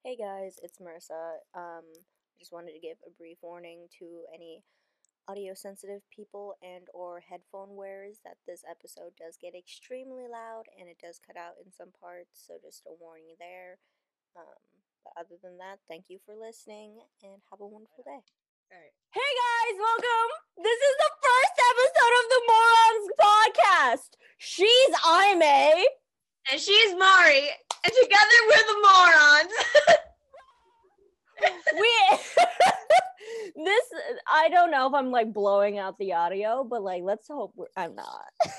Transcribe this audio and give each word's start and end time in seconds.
Hey 0.00 0.16
guys, 0.16 0.56
it's 0.64 0.80
Marissa. 0.80 1.44
Um, 1.52 1.84
I 1.84 2.34
just 2.40 2.56
wanted 2.56 2.72
to 2.72 2.80
give 2.80 2.96
a 3.04 3.12
brief 3.20 3.36
warning 3.44 3.84
to 4.00 4.24
any 4.32 4.64
audio 5.28 5.52
sensitive 5.52 6.00
people 6.08 6.56
and 6.64 6.88
or 6.96 7.20
headphone 7.20 7.76
wearers 7.76 8.16
that 8.24 8.40
this 8.48 8.64
episode 8.64 9.12
does 9.20 9.36
get 9.36 9.52
extremely 9.52 10.24
loud 10.24 10.64
and 10.80 10.88
it 10.88 10.96
does 11.04 11.20
cut 11.20 11.36
out 11.36 11.60
in 11.60 11.68
some 11.68 11.92
parts, 12.00 12.32
so 12.32 12.56
just 12.64 12.88
a 12.88 12.96
warning 12.96 13.36
there. 13.36 13.76
Um, 14.40 14.56
but 15.04 15.20
other 15.20 15.36
than 15.36 15.60
that, 15.60 15.84
thank 15.84 16.08
you 16.08 16.16
for 16.24 16.32
listening 16.32 17.04
and 17.20 17.44
have 17.52 17.60
a 17.60 17.68
wonderful 17.68 18.00
day. 18.00 18.24
Alright. 18.72 18.96
Hey 19.12 19.32
guys, 19.36 19.76
welcome. 19.76 20.30
This 20.64 20.80
is 20.80 20.96
the 20.96 21.12
first 21.20 21.56
episode 21.60 22.14
of 22.16 22.26
the 22.32 22.42
Morons 22.48 23.08
podcast. 23.20 24.10
She's 24.40 24.92
Aime. 25.04 25.84
And 26.48 26.56
she's 26.56 26.96
Mari, 26.96 27.52
and 27.84 27.92
together 28.02 28.38
we're 28.48 28.66
the 28.66 28.78
morons. 28.82 29.52
We 31.74 31.90
this 33.64 33.84
I 34.26 34.48
don't 34.50 34.70
know 34.70 34.86
if 34.86 34.94
I'm 34.94 35.10
like 35.10 35.32
blowing 35.32 35.78
out 35.78 35.98
the 35.98 36.12
audio, 36.12 36.64
but 36.64 36.82
like 36.82 37.02
let's 37.02 37.26
hope 37.28 37.52
we're, 37.56 37.66
I'm 37.76 37.94
not. 37.94 38.26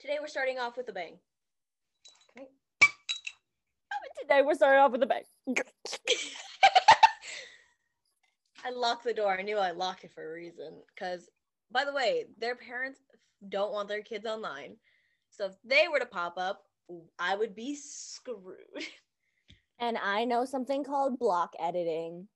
Today 0.00 0.18
we're 0.20 0.28
starting 0.28 0.58
off 0.58 0.76
with 0.76 0.88
a 0.88 0.92
bang. 0.92 1.18
Okay. 2.36 2.48
Today 4.20 4.42
we're 4.42 4.54
starting 4.54 4.80
off 4.80 4.92
with 4.92 5.02
a 5.02 5.06
bang. 5.06 5.24
I 8.64 8.70
locked 8.70 9.04
the 9.04 9.14
door. 9.14 9.38
I 9.38 9.42
knew 9.42 9.58
I 9.58 9.70
locked 9.72 10.04
it 10.04 10.12
for 10.14 10.28
a 10.28 10.32
reason. 10.32 10.82
Because, 10.94 11.28
by 11.70 11.84
the 11.84 11.92
way, 11.92 12.24
their 12.38 12.56
parents 12.56 13.00
don't 13.46 13.72
want 13.72 13.88
their 13.88 14.02
kids 14.02 14.26
online. 14.26 14.76
So 15.30 15.46
if 15.46 15.52
they 15.64 15.86
were 15.90 15.98
to 15.98 16.06
pop 16.06 16.34
up, 16.36 16.62
I 17.18 17.36
would 17.36 17.54
be 17.54 17.74
screwed. 17.76 18.56
And 19.80 19.96
I 19.96 20.24
know 20.24 20.44
something 20.44 20.82
called 20.82 21.20
block 21.20 21.52
editing. 21.60 22.26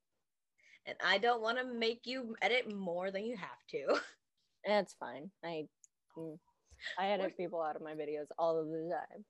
And 0.86 0.96
I 1.04 1.18
don't 1.18 1.42
want 1.42 1.58
to 1.58 1.64
make 1.64 2.02
you 2.04 2.36
edit 2.40 2.72
more 2.72 3.10
than 3.10 3.24
you 3.24 3.36
have 3.36 3.66
to. 3.70 4.00
That's 4.64 4.94
fine. 4.94 5.30
I 5.44 5.66
mm, 6.16 6.38
I 6.96 7.08
edit 7.08 7.36
people 7.36 7.60
out 7.60 7.74
of 7.74 7.82
my 7.82 7.94
videos 7.94 8.26
all 8.38 8.60
of 8.60 8.66
the 8.68 8.90
time. 8.92 9.24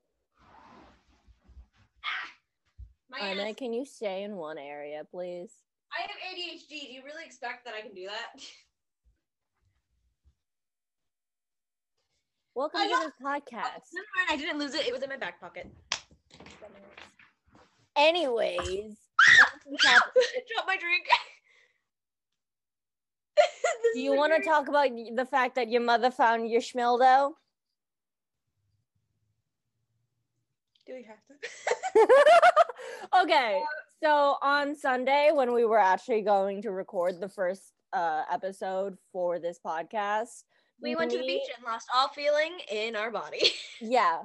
Aime, 3.21 3.55
can 3.55 3.73
you 3.73 3.85
stay 3.85 4.23
in 4.23 4.37
one 4.37 4.59
area, 4.59 5.03
please? 5.11 5.53
I 5.93 6.03
have 6.03 6.11
ADHD. 6.11 6.69
Do 6.69 6.93
you 6.93 7.03
really 7.05 7.25
expect 7.25 7.65
that 7.67 7.75
I 7.75 7.83
can 7.83 7.95
do 7.95 8.07
that? 8.07 8.41
Welcome 12.55 12.81
I 12.83 12.89
to 12.89 12.97
this 13.05 13.13
podcast. 13.23 13.89
Never 13.95 14.07
mind, 14.15 14.29
I 14.31 14.37
didn't 14.37 14.59
lose 14.59 14.75
it. 14.75 14.87
It 14.87 14.93
was 14.93 15.03
in 15.03 15.09
my 15.09 15.17
back 15.17 15.41
pocket. 15.41 15.71
Anyways, 17.97 18.99
Drop 19.83 20.67
my 20.67 20.77
drink. 20.77 21.07
Do 23.95 24.01
you 24.01 24.15
want 24.15 24.35
to 24.37 24.43
talk 24.43 24.69
about 24.69 24.89
the 25.15 25.25
fact 25.25 25.55
that 25.55 25.71
your 25.71 25.81
mother 25.81 26.11
found 26.11 26.51
your 26.51 26.61
schmildo? 26.61 27.33
Do 30.87 30.95
we 30.95 31.05
have 31.05 31.19
to? 31.29 33.23
okay, 33.23 33.63
so 34.03 34.37
on 34.43 34.75
Sunday 34.75 35.31
when 35.33 35.55
we 35.55 35.65
were 35.65 35.79
actually 35.79 36.23
going 36.23 36.61
to 36.63 36.71
record 36.71 37.21
the 37.21 37.29
first 37.29 37.73
uh, 37.93 38.25
episode 38.31 38.99
for 39.13 39.39
this 39.39 39.59
podcast, 39.65 40.43
we 40.83 40.95
went 40.97 41.11
to 41.13 41.19
the 41.19 41.27
beach 41.27 41.49
and 41.57 41.65
lost 41.65 41.87
all 41.95 42.09
feeling 42.09 42.53
in 42.71 42.97
our 42.97 43.11
body. 43.11 43.53
Yeah. 43.81 44.21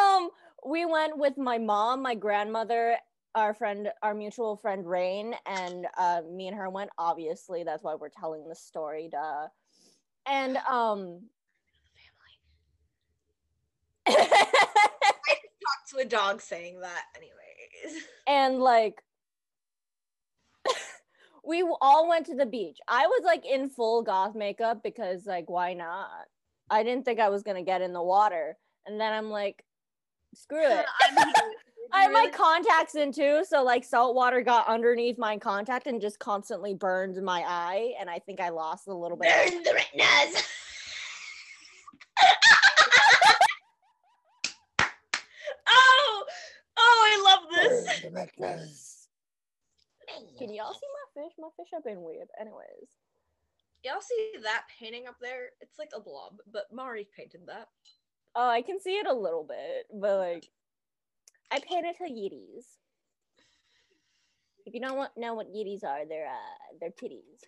Um, 0.00 0.30
we 0.64 0.86
went 0.86 1.18
with 1.18 1.36
my 1.36 1.58
mom, 1.58 2.00
my 2.02 2.14
grandmother, 2.14 2.96
our 3.34 3.52
friend, 3.52 3.90
our 4.02 4.14
mutual 4.14 4.56
friend 4.56 4.86
Rain, 4.86 5.34
and 5.46 5.86
uh, 5.98 6.22
me 6.30 6.48
and 6.48 6.56
her 6.56 6.70
went. 6.70 6.90
Obviously, 6.96 7.62
that's 7.64 7.82
why 7.82 7.94
we're 7.94 8.08
telling 8.08 8.48
the 8.48 8.54
story. 8.54 9.08
Duh. 9.10 9.48
And 10.26 10.56
um, 10.68 11.22
Talk 14.06 14.18
to 15.90 15.98
a 16.00 16.04
dog 16.04 16.40
saying 16.40 16.80
that, 16.80 17.02
anyways. 17.16 18.02
and 18.26 18.60
like 18.60 19.02
we 21.46 21.62
all 21.80 22.08
went 22.08 22.26
to 22.26 22.34
the 22.34 22.46
beach. 22.46 22.78
I 22.88 23.06
was 23.06 23.22
like 23.24 23.44
in 23.46 23.68
full 23.68 24.02
goth 24.02 24.34
makeup 24.34 24.82
because 24.82 25.26
like 25.26 25.48
why 25.48 25.74
not? 25.74 26.08
I 26.70 26.82
didn't 26.82 27.04
think 27.04 27.20
I 27.20 27.28
was 27.28 27.42
gonna 27.42 27.62
get 27.62 27.82
in 27.82 27.92
the 27.92 28.02
water, 28.02 28.56
and 28.86 29.00
then 29.00 29.12
I'm 29.12 29.30
like, 29.30 29.64
screw 30.34 30.64
it. 30.64 30.86
I'm 31.02 31.16
had 31.92 32.12
my 32.12 32.28
contacts 32.32 32.94
in 32.94 33.12
too, 33.12 33.44
so 33.48 33.62
like 33.62 33.84
salt 33.84 34.14
water 34.14 34.40
got 34.40 34.66
underneath 34.66 35.18
my 35.18 35.36
contact 35.38 35.86
and 35.86 36.00
just 36.00 36.18
constantly 36.18 36.74
burned 36.74 37.22
my 37.22 37.42
eye, 37.46 37.94
and 38.00 38.08
I 38.10 38.18
think 38.18 38.40
I 38.40 38.48
lost 38.48 38.88
a 38.88 38.94
little 38.94 39.16
bit. 39.16 39.30
Burn 39.52 39.62
the 39.62 39.74
retinas. 39.74 40.42
oh, 45.68 46.24
oh, 46.76 47.02
I 47.06 47.22
love 47.24 47.40
this. 47.52 48.00
Can 50.38 50.52
y'all 50.52 50.72
see 50.72 50.80
my 50.92 51.03
fish? 51.14 51.32
My 51.38 51.48
fish 51.56 51.68
have 51.72 51.84
been 51.84 52.02
weird. 52.02 52.28
Anyways, 52.40 52.90
Y'all 53.84 54.00
see 54.00 54.32
that 54.42 54.64
painting 54.80 55.06
up 55.06 55.16
there? 55.20 55.50
It's 55.60 55.78
like 55.78 55.90
a 55.94 56.00
blob, 56.00 56.38
but 56.50 56.72
Mari 56.72 57.06
painted 57.16 57.42
that. 57.46 57.68
oh, 58.34 58.48
I 58.48 58.62
can 58.62 58.80
see 58.80 58.96
it 58.96 59.06
a 59.06 59.12
little 59.12 59.44
bit, 59.44 59.86
but 59.92 60.18
like, 60.18 60.48
I 61.52 61.60
painted 61.60 61.96
her 61.98 62.06
yiddies. 62.08 62.64
If 64.66 64.72
you 64.72 64.80
don't 64.80 64.96
want, 64.96 65.10
know 65.18 65.34
what 65.34 65.52
yiddies 65.54 65.84
are, 65.84 66.06
they're 66.08 66.26
uh, 66.26 66.76
they're 66.80 66.90
titties. 66.90 67.44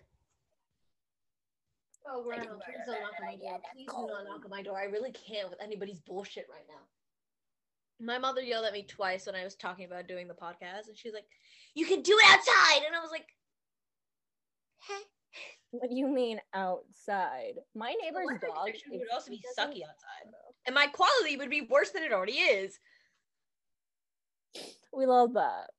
Oh, 2.09 2.23
Grandma, 2.23 2.43
Grandma, 2.45 2.59
please 2.63 2.75
please 2.75 2.85
don't 2.85 2.95
don't 2.95 3.03
knock 3.03 3.11
knock 3.13 3.21
on 3.21 3.25
my 3.27 3.35
door. 3.35 3.51
door. 3.51 3.59
Please 3.73 3.87
Please 3.87 3.87
do 3.87 3.93
do 3.95 4.07
not 4.07 4.23
not 4.23 4.25
knock 4.29 4.45
on 4.45 4.51
my 4.51 4.61
door. 4.61 4.77
I 4.79 4.83
really 4.85 5.11
can't 5.11 5.49
with 5.49 5.59
anybody's 5.61 5.99
bullshit 5.99 6.45
right 6.51 6.65
now. 6.69 8.05
My 8.05 8.19
mother 8.19 8.41
yelled 8.41 8.65
at 8.65 8.73
me 8.73 8.83
twice 8.83 9.25
when 9.25 9.33
I 9.35 9.43
was 9.43 9.55
talking 9.55 9.85
about 9.85 10.07
doing 10.07 10.27
the 10.27 10.35
podcast, 10.35 10.87
and 10.87 10.95
she's 10.95 11.13
like, 11.13 11.25
"You 11.73 11.87
can 11.87 12.03
do 12.03 12.15
it 12.15 12.29
outside," 12.29 12.85
and 12.85 12.95
I 12.95 13.01
was 13.01 13.09
like, 13.11 13.25
"Hey." 13.27 13.36
What 15.71 15.89
do 15.89 15.95
you 15.95 16.07
mean 16.07 16.39
outside? 16.53 17.55
My 17.75 17.93
neighbor's 18.01 18.25
electric 18.29 18.53
dog 18.53 18.69
would 18.91 19.01
also 19.13 19.31
be 19.31 19.43
sucky 19.57 19.83
outside. 19.83 20.31
And 20.65 20.73
my 20.73 20.87
quality 20.87 21.37
would 21.37 21.49
be 21.49 21.61
worse 21.69 21.91
than 21.91 22.03
it 22.03 22.11
already 22.11 22.33
is. 22.33 22.79
We 24.93 25.05
love 25.05 25.33
that. 25.33 25.69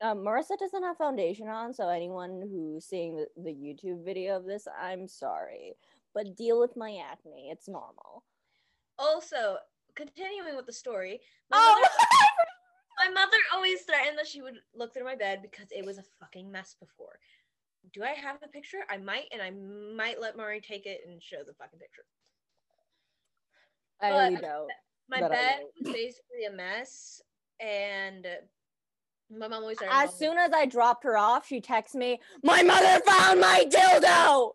Um, 0.00 0.18
Marissa 0.18 0.58
doesn't 0.58 0.82
have 0.82 0.96
foundation 0.96 1.48
on, 1.48 1.72
so 1.72 1.88
anyone 1.88 2.42
who's 2.50 2.84
seeing 2.84 3.16
the, 3.16 3.26
the 3.36 3.50
YouTube 3.50 4.04
video 4.04 4.36
of 4.36 4.44
this, 4.44 4.66
I'm 4.80 5.06
sorry. 5.06 5.74
But 6.12 6.36
deal 6.36 6.58
with 6.58 6.76
my 6.76 6.98
acne. 7.10 7.50
It's 7.50 7.68
normal. 7.68 8.24
Also, 8.98 9.56
continuing 9.94 10.56
with 10.56 10.66
the 10.66 10.72
story, 10.72 11.20
my, 11.50 11.58
Oh, 11.60 11.80
mother, 11.80 13.08
my 13.14 13.20
mother 13.20 13.36
always 13.54 13.82
threatened 13.82 14.18
that 14.18 14.26
she 14.26 14.42
would 14.42 14.58
look 14.74 14.92
through 14.92 15.04
my 15.04 15.14
bed 15.14 15.40
because 15.42 15.68
it 15.70 15.86
was 15.86 15.98
a 15.98 16.04
fucking 16.20 16.50
mess 16.50 16.74
before. 16.78 17.18
Do 17.92 18.02
I 18.04 18.10
have 18.10 18.40
the 18.40 18.48
picture? 18.48 18.78
I 18.88 18.96
might, 18.96 19.26
and 19.32 19.42
I 19.42 19.50
might 19.50 20.20
let 20.20 20.36
Mari 20.36 20.60
take 20.60 20.86
it 20.86 21.00
and 21.06 21.22
show 21.22 21.38
the 21.46 21.52
fucking 21.54 21.78
picture. 21.78 22.04
I 24.00 24.10
But- 24.10 24.40
don't. 24.40 24.70
My 25.08 25.20
That 25.20 25.30
bed 25.30 25.62
was 25.80 25.92
basically 25.92 26.44
a 26.46 26.52
mess, 26.52 27.20
and 27.60 28.26
my 29.28 29.48
mom 29.48 29.62
always. 29.62 29.76
As 29.90 30.14
soon 30.14 30.38
as 30.38 30.52
I 30.52 30.64
dropped 30.64 31.04
her 31.04 31.18
off, 31.18 31.46
she 31.46 31.60
texts 31.60 31.94
me, 31.94 32.20
My 32.42 32.62
mother 32.62 33.00
found 33.04 33.40
my 33.40 33.66
dildo! 33.68 34.54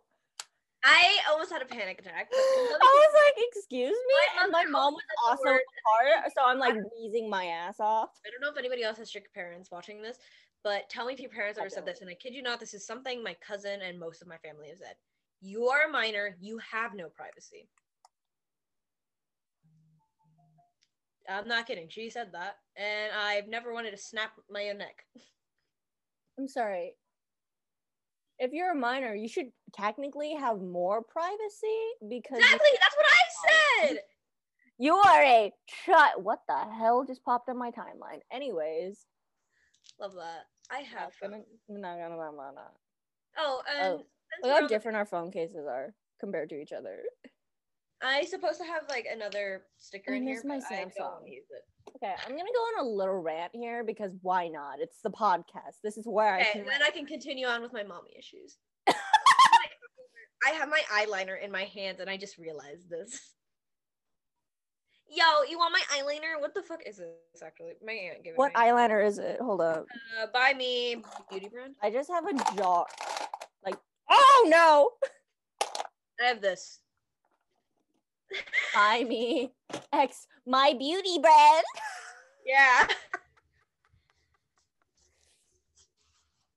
I 0.83 1.17
almost 1.29 1.51
had 1.51 1.61
a 1.61 1.65
panic 1.65 1.99
attack. 1.99 2.29
I 2.33 2.79
was 2.81 3.13
like, 3.13 3.45
Excuse 3.49 3.89
me? 3.89 4.13
My 4.37 4.43
And 4.43 4.51
my 4.51 4.63
mom 4.65 4.93
was 4.93 5.03
also 5.27 5.49
in 5.49 5.55
the 5.55 5.61
car, 5.85 6.31
so 6.33 6.45
I'm 6.45 6.59
like 6.59 6.75
wheezing 6.97 7.29
my 7.29 7.45
ass 7.45 7.79
off. 7.79 8.09
I 8.25 8.29
don't 8.31 8.41
know 8.41 8.49
if 8.49 8.57
anybody 8.57 8.83
else 8.83 8.97
has 8.97 9.09
strict 9.09 9.33
parents 9.33 9.69
watching 9.69 10.01
this, 10.01 10.17
but 10.63 10.89
tell 10.89 11.05
me 11.05 11.13
if 11.13 11.19
your 11.19 11.29
parents 11.29 11.59
ever 11.59 11.69
said 11.69 11.85
this. 11.85 12.01
And 12.01 12.09
I 12.09 12.13
kid 12.13 12.33
you 12.33 12.41
not, 12.41 12.59
this 12.59 12.73
is 12.73 12.85
something 12.85 13.23
my 13.23 13.35
cousin 13.45 13.81
and 13.81 13.99
most 13.99 14.21
of 14.21 14.27
my 14.27 14.37
family 14.37 14.69
have 14.69 14.77
said. 14.79 14.95
You 15.41 15.67
are 15.67 15.87
a 15.87 15.91
minor, 15.91 16.35
you 16.39 16.59
have 16.71 16.93
no 16.95 17.09
privacy. 17.09 17.67
I'm 21.29 21.47
not 21.47 21.67
kidding. 21.67 21.87
She 21.89 22.09
said 22.09 22.31
that. 22.33 22.55
And 22.77 23.11
I've 23.13 23.47
never 23.47 23.73
wanted 23.73 23.91
to 23.91 23.97
snap 23.97 24.31
my 24.49 24.69
own 24.69 24.77
neck. 24.77 25.03
I'm 26.39 26.47
sorry. 26.47 26.93
If 28.39 28.51
you're 28.53 28.71
a 28.71 28.75
minor, 28.75 29.13
you 29.15 29.27
should 29.27 29.51
technically 29.73 30.35
have 30.35 30.61
more 30.61 31.01
privacy 31.03 31.89
because 32.07 32.37
you- 32.39 32.45
Exactly, 32.45 32.69
that's 32.79 32.95
what 32.95 33.05
I 33.09 33.87
said. 33.87 34.03
you 34.77 34.95
are 34.95 35.23
a 35.23 35.53
shut. 35.85 36.21
What 36.21 36.39
the 36.47 36.57
hell 36.57 37.03
just 37.03 37.23
popped 37.25 37.49
on 37.49 37.57
my 37.57 37.71
timeline? 37.71 38.21
Anyways, 38.31 39.05
Love 39.99 40.13
that. 40.13 40.45
I 40.71 40.79
have. 40.79 41.11
Not 41.21 41.31
gonna, 41.31 41.43
phone. 41.67 41.81
not 41.81 41.97
gonna, 41.97 42.15
not 42.15 42.35
gonna, 42.35 42.61
Oh, 43.37 43.61
and 43.69 43.99
Oh, 43.99 44.05
Look 44.43 44.61
how 44.61 44.67
different 44.67 44.97
our 44.97 45.05
phone 45.05 45.31
cases 45.31 45.65
are 45.67 45.93
compared 46.19 46.49
to 46.49 46.55
each 46.61 46.71
other. 46.71 46.99
I 48.03 48.25
supposed 48.25 48.59
to 48.59 48.65
have 48.65 48.83
like 48.89 49.07
another 49.11 49.63
sticker 49.77 50.13
I 50.13 50.17
in 50.17 50.23
here, 50.27 50.41
my 50.45 50.59
but 50.59 50.71
I 50.71 50.81
don't 50.81 50.89
Samsung. 50.89 51.21
Okay, 51.95 52.13
I'm 52.25 52.31
gonna 52.31 52.43
go 52.53 52.59
on 52.59 52.85
a 52.85 52.89
little 52.89 53.19
rant 53.19 53.51
here 53.53 53.83
because 53.83 54.11
why 54.21 54.47
not? 54.49 54.79
It's 54.79 55.01
the 55.03 55.09
podcast. 55.09 55.81
This 55.83 55.97
is 55.97 56.05
where 56.05 56.35
I 56.35 56.43
can. 56.43 56.65
then 56.65 56.83
I 56.83 56.91
can 56.91 57.05
continue 57.05 57.47
on 57.47 57.61
with 57.61 57.73
my 57.73 57.83
mommy 57.83 58.11
issues. 58.17 58.57
I 58.87 60.51
have 60.51 60.69
my 60.69 60.81
eyeliner 60.93 61.41
in 61.41 61.51
my 61.51 61.63
hands, 61.63 61.99
and 61.99 62.09
I 62.09 62.17
just 62.17 62.37
realized 62.37 62.89
this. 62.89 63.33
Yo, 65.09 65.23
you 65.49 65.57
want 65.57 65.73
my 65.73 65.81
eyeliner? 65.97 66.39
What 66.39 66.53
the 66.53 66.61
fuck 66.61 66.81
is 66.85 66.97
this? 66.97 67.41
Actually, 67.43 67.73
my 67.85 67.93
aunt 67.93 68.23
gave 68.23 68.33
it 68.33 68.37
What 68.37 68.53
me. 68.53 68.59
eyeliner 68.61 69.05
is 69.05 69.19
it? 69.19 69.39
Hold 69.39 69.61
up. 69.61 69.85
Uh, 70.21 70.27
buy 70.33 70.53
me 70.53 71.01
beauty 71.29 71.47
brand. 71.47 71.75
I 71.81 71.89
just 71.89 72.09
have 72.09 72.25
a 72.25 72.33
jar. 72.57 72.85
Like, 73.65 73.77
oh 74.09 74.45
no! 74.49 74.91
I 76.21 76.25
have 76.27 76.41
this. 76.41 76.79
Buy 78.75 79.05
me 79.07 79.53
X 79.93 80.27
my 80.45 80.73
beauty 80.77 81.17
brand. 81.21 81.63
Yeah. 82.45 82.87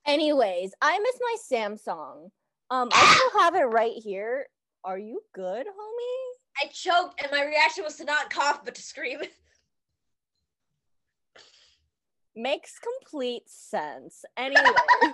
Anyways, 0.05 0.73
I 0.83 0.99
miss 0.99 1.19
my 1.21 1.37
Samsung. 1.59 2.31
Um, 2.71 2.89
I 2.93 3.15
still 3.31 3.41
have 3.41 3.55
it 3.55 3.65
right 3.65 3.93
here. 3.95 4.47
Are 4.83 4.99
you 4.99 5.23
good, 5.35 5.67
homie? 5.67 6.40
I 6.63 6.67
choked, 6.69 7.23
and 7.23 7.31
my 7.31 7.45
reaction 7.45 7.85
was 7.85 7.97
to 7.97 8.05
not 8.05 8.31
cough, 8.31 8.65
but 8.65 8.75
to 8.75 8.83
scream. 8.83 9.21
Makes 12.37 12.79
complete 12.79 13.49
sense. 13.49 14.25
Anyway, 14.37 14.63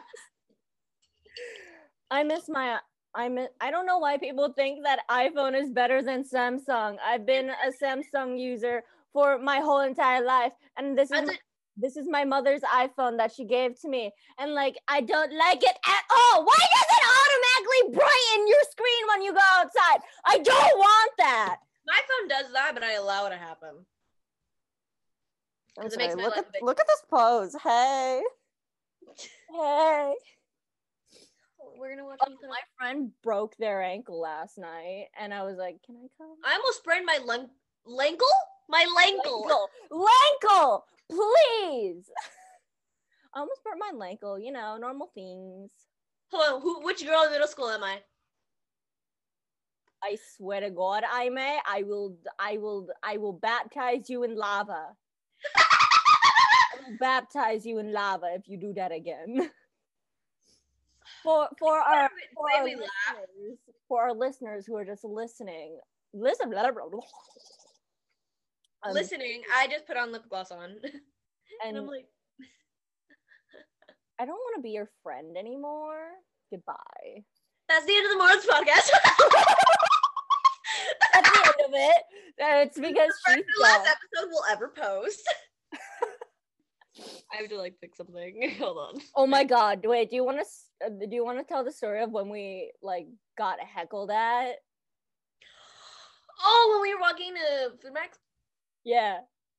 I 2.11 2.23
miss 2.25 2.49
my. 2.49 2.79
I 3.15 3.29
miss, 3.31 3.49
I 3.61 3.71
don't 3.71 3.87
know 3.87 3.99
why 3.99 4.19
people 4.19 4.53
think 4.53 4.85
that 4.85 5.01
iPhone 5.11 5.59
is 5.59 5.71
better 5.71 6.03
than 6.03 6.23
Samsung. 6.23 6.99
I've 7.05 7.25
been 7.25 7.49
a 7.49 7.73
Samsung 7.83 8.39
user 8.39 8.83
for 9.15 9.39
my 9.39 9.61
whole 9.61 9.81
entire 9.81 10.23
life, 10.23 10.53
and 10.77 10.99
this 10.99 11.11
is 11.11 11.31
a- 11.31 11.39
this 11.77 11.97
is 11.97 12.09
my 12.09 12.25
mother's 12.25 12.63
iPhone 12.63 13.17
that 13.19 13.33
she 13.33 13.45
gave 13.45 13.79
to 13.81 13.89
me, 13.89 14.13
and 14.39 14.55
like 14.55 14.77
I 14.89 15.01
don't 15.01 15.33
like 15.33 15.63
it 15.63 15.77
at 15.87 16.05
all. 16.11 16.45
Why 16.45 16.55
does 16.59 16.89
it 16.99 17.05
automatically 17.19 17.99
brighten 17.99 18.49
your 18.49 18.63
screen 18.71 19.09
when 19.09 19.23
you 19.23 19.33
go 19.33 19.41
outside? 19.55 20.01
I 20.25 20.39
don't 20.39 20.79
want 20.79 21.13
that. 21.19 21.57
My 21.87 22.01
phone 22.09 22.29
does 22.29 22.53
that, 22.53 22.73
but 22.75 22.83
I 22.83 22.93
allow 22.95 23.27
it 23.27 23.31
to 23.31 23.37
happen. 23.37 23.87
I'm 25.79 25.83
'Cause 25.85 25.93
it 25.93 25.99
makes 25.99 26.15
look 26.15 26.37
at 26.37 26.53
big. 26.53 26.63
look 26.63 26.81
at 26.81 26.87
this 26.87 27.03
pose. 27.11 27.55
Hey, 27.63 28.23
hey. 29.51 30.15
We're 31.79 31.91
gonna 31.91 32.07
watch. 32.07 32.19
Oh, 32.27 32.31
my 32.49 32.61
friend 32.79 33.13
broke 33.23 33.55
their 33.59 33.83
ankle 33.83 34.19
last 34.21 34.57
night, 34.57 35.09
and 35.19 35.35
I 35.35 35.43
was 35.43 35.57
like, 35.57 35.83
"Can 35.83 35.97
I 35.97 36.09
come?" 36.17 36.37
I 36.45 36.55
almost 36.55 36.79
sprained 36.79 37.05
my 37.05 37.19
lung- 37.23 37.51
lankle. 37.85 38.27
My 38.69 38.85
lankle. 38.97 39.47
Lankle, 39.47 39.69
Lankle, 39.91 40.83
please. 41.09 42.11
I 43.35 43.41
almost 43.41 43.63
burnt 43.65 43.79
my 43.79 43.93
lankle. 43.95 44.39
You 44.43 44.53
know, 44.53 44.77
normal 44.79 45.11
things. 45.15 45.71
Hold 46.33 46.55
on. 46.55 46.61
Who? 46.63 46.85
Which 46.85 47.05
girl 47.05 47.25
in 47.25 47.33
middle 47.33 47.47
school 47.47 47.69
am 47.69 47.85
I? 47.85 47.99
I 50.03 50.17
swear 50.37 50.61
to 50.61 50.71
God, 50.71 51.05
I 51.11 51.29
may. 51.29 51.59
I 51.67 51.83
will. 51.83 52.17
I 52.39 52.59
will. 52.59 52.89
I 53.03 53.17
will 53.17 53.33
baptize 53.33 54.09
you 54.09 54.23
in 54.25 54.37
lava. 54.37 54.89
Baptize 57.01 57.67
you 57.67 57.79
in 57.79 57.93
lava 57.93 58.35
if 58.35 58.49
you 58.49 58.57
do 58.57 58.73
that 58.75 58.93
again. 58.93 59.51
For 61.23 61.49
for 61.59 61.79
our 61.79 62.09
for 62.35 62.53
our 62.53 62.65
listeners, 62.65 63.59
for 63.89 64.03
our 64.03 64.13
listeners 64.13 64.67
who 64.67 64.77
are 64.77 64.85
just 64.85 65.03
listening, 65.05 65.79
listen. 66.13 66.53
Um, 68.83 68.95
Listening, 68.95 69.43
I 69.55 69.67
just 69.69 69.87
put 69.87 69.97
on 69.97 70.13
lip 70.13 70.25
gloss 70.29 70.51
on, 70.51 70.65
and, 70.83 70.93
and 71.65 71.77
I'm 71.77 71.87
like, 71.87 72.07
I 74.19 74.25
don't 74.25 74.35
want 74.35 74.57
to 74.57 74.63
be 74.63 74.71
your 74.71 74.89
friend 75.03 75.37
anymore. 75.37 76.09
Goodbye. 76.51 77.25
that's 77.69 77.87
the 77.87 77.95
end 77.95 78.07
of 78.07 78.13
the 78.13 78.19
Morons 78.19 78.47
podcast. 78.47 78.91
That's 81.13 81.31
the 81.31 81.47
end 81.47 81.55
of 81.67 81.73
it. 81.75 82.03
It's 82.39 82.79
because 82.79 83.13
she's 83.27 83.45
the 83.57 83.63
last 83.63 83.89
episode 83.89 84.31
we'll 84.31 84.45
ever 84.51 84.69
post. 84.69 85.23
I 87.33 87.37
have 87.37 87.49
to 87.49 87.57
like 87.57 87.75
pick 87.81 87.95
something. 87.97 88.55
Hold 88.59 88.79
on. 88.79 89.01
Oh 89.15 89.27
my 89.27 89.45
god! 89.45 89.81
Wait, 89.85 90.11
do 90.11 90.17
you 90.17 90.25
want 90.25 90.39
to? 90.39 90.87
Uh, 90.87 90.91
do 90.91 91.15
you 91.15 91.25
want 91.25 91.39
to 91.39 91.45
tell 91.45 91.65
the 91.65 91.73
story 91.73 92.03
of 92.03 92.11
when 92.11 92.29
we 92.29 92.73
like 92.83 93.07
got 93.37 93.59
heckled 93.61 94.11
at? 94.11 94.53
Oh, 96.39 96.71
when 96.71 96.83
we 96.83 96.95
were 96.95 97.01
walking 97.01 97.33
to 97.35 97.71
FoodMaxx. 97.79 98.19
Yeah. 98.87 99.19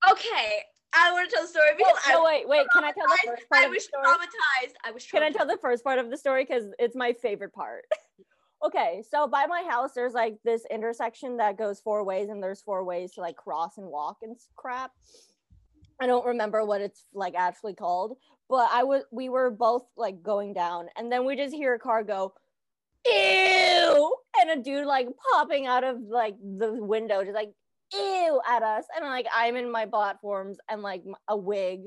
Okay, 0.09 0.62
I 0.95 1.12
want 1.12 1.29
to 1.29 1.35
tell 1.35 1.44
the 1.44 1.50
story 1.50 1.68
Oh, 1.74 1.75
because 1.77 1.95
no, 2.07 2.24
I, 2.24 2.25
wait, 2.25 2.47
wait. 2.47 2.68
Can 2.71 2.85
I 2.85 2.91
tell 2.94 3.06
the 3.07 3.18
first 3.25 3.50
part 3.50 3.62
I 3.62 3.65
of 3.65 3.71
the 3.71 3.75
was 3.75 3.83
story? 3.83 4.03
traumatized. 4.06 4.74
I 4.85 4.91
was. 4.91 5.06
Can 5.06 5.21
I 5.24 5.29
tell 5.31 5.45
the 5.45 5.57
first 5.57 5.83
part 5.83 6.00
of 6.00 6.09
the 6.09 6.18
story 6.18 6.45
because 6.45 6.63
it's 6.79 6.95
my 6.95 7.12
favorite 7.12 7.53
part? 7.53 7.83
okay, 8.65 9.03
so 9.12 9.27
by 9.27 9.45
my 9.47 9.63
house, 9.69 9.91
there's 9.94 10.13
like 10.13 10.38
this 10.45 10.63
intersection 10.71 11.38
that 11.38 11.57
goes 11.57 11.81
four 11.81 12.06
ways, 12.06 12.29
and 12.29 12.41
there's 12.41 12.62
four 12.62 12.85
ways 12.85 13.12
to 13.15 13.21
like 13.21 13.35
cross 13.35 13.77
and 13.77 13.88
walk 13.88 14.18
and 14.21 14.38
crap. 14.56 14.91
I 16.00 16.07
don't 16.07 16.25
remember 16.25 16.63
what 16.63 16.79
it's 16.79 17.03
like 17.13 17.33
actually 17.35 17.74
called, 17.74 18.18
but 18.47 18.69
I 18.71 18.83
was 18.83 19.03
we 19.12 19.27
were 19.27 19.51
both 19.51 19.83
like 19.97 20.24
going 20.24 20.53
down, 20.53 20.88
and 20.95 21.12
then 21.12 21.25
we 21.25 21.35
just 21.35 21.53
hear 21.53 21.74
a 21.74 21.79
car 21.79 22.01
go, 22.03 22.33
"Ew!" 23.06 24.15
and 24.39 24.51
a 24.51 24.63
dude 24.63 24.85
like 24.85 25.09
popping 25.33 25.65
out 25.65 25.83
of 25.83 26.00
like 26.00 26.35
the 26.39 26.71
window, 26.71 27.24
just 27.24 27.35
like 27.35 27.51
"Ew" 27.94 28.42
at 28.48 28.63
us, 28.63 28.86
and 28.95 29.06
like 29.06 29.28
I'm 29.34 29.56
in 29.56 29.72
my 29.72 29.86
platforms 29.86 30.57
and 30.69 30.81
like 30.81 31.04
a 31.28 31.38
wig. 31.38 31.81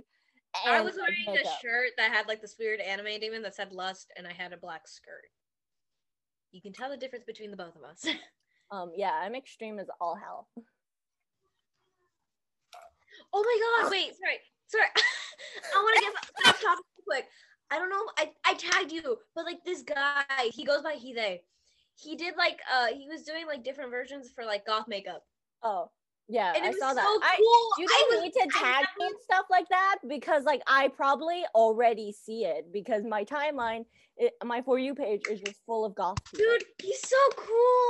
I 0.66 0.80
was 0.80 0.96
wearing 0.96 1.38
a 1.38 1.48
shirt 1.62 1.90
that 1.96 2.10
had 2.10 2.26
like 2.26 2.40
this 2.42 2.56
weird 2.58 2.80
anime 2.80 3.20
demon 3.20 3.42
that 3.42 3.54
said 3.54 3.72
lust, 3.72 4.12
and 4.16 4.26
I 4.26 4.32
had 4.32 4.52
a 4.52 4.56
black 4.56 4.88
skirt. 4.88 5.28
You 6.52 6.60
can 6.60 6.72
tell 6.72 6.90
the 6.90 6.96
difference 6.96 7.24
between 7.24 7.50
the 7.50 7.56
both 7.56 7.76
of 7.76 7.84
us. 7.84 8.06
Um, 8.72 8.92
yeah, 8.94 9.10
I'm 9.12 9.34
extreme 9.34 9.80
as 9.80 9.88
all 10.00 10.14
hell. 10.14 10.48
oh 13.32 13.42
my 13.42 13.82
god! 13.82 13.90
Wait, 13.90 14.12
sorry, 14.16 14.38
sorry. 14.68 14.86
I 15.74 15.82
want 15.82 15.96
to 15.96 16.02
get 16.02 16.48
off 16.48 16.62
topic 16.62 16.84
real 16.96 17.04
quick. 17.04 17.26
I 17.70 17.78
don't 17.78 17.90
know. 17.90 18.04
I 18.16 18.30
I 18.44 18.54
tagged 18.54 18.92
you, 18.92 19.18
but 19.34 19.44
like 19.44 19.64
this 19.64 19.82
guy, 19.82 20.22
he 20.52 20.64
goes 20.64 20.82
by 20.82 20.92
he 20.92 21.12
they. 21.12 21.42
He 21.96 22.14
did 22.16 22.34
like 22.36 22.60
uh 22.72 22.86
he 22.86 23.08
was 23.08 23.24
doing 23.24 23.46
like 23.46 23.64
different 23.64 23.90
versions 23.90 24.30
for 24.32 24.44
like 24.44 24.66
goth 24.66 24.86
makeup, 24.86 25.24
Oh, 25.62 25.90
yeah, 26.30 26.52
and 26.54 26.64
I 26.64 26.70
saw 26.70 26.90
so 26.90 26.94
that. 26.94 27.04
cool. 27.04 27.20
I, 27.22 27.36
you 27.78 27.88
don't 27.88 28.22
need 28.22 28.32
to 28.34 28.48
tag 28.56 28.84
me 29.00 29.06
and 29.06 29.16
stuff 29.24 29.46
like 29.50 29.68
that 29.68 29.96
because, 30.08 30.44
like, 30.44 30.62
I 30.64 30.86
probably 30.86 31.42
already 31.56 32.12
see 32.12 32.44
it 32.44 32.72
because 32.72 33.02
my 33.04 33.24
timeline, 33.24 33.84
it, 34.16 34.34
my 34.44 34.62
for 34.62 34.78
you 34.78 34.94
page 34.94 35.22
is 35.28 35.40
just 35.40 35.56
full 35.66 35.84
of 35.84 35.96
goth 35.96 36.18
people. 36.30 36.46
Dude, 36.46 36.64
he's 36.80 37.00
so 37.00 37.16
cool. 37.36 37.48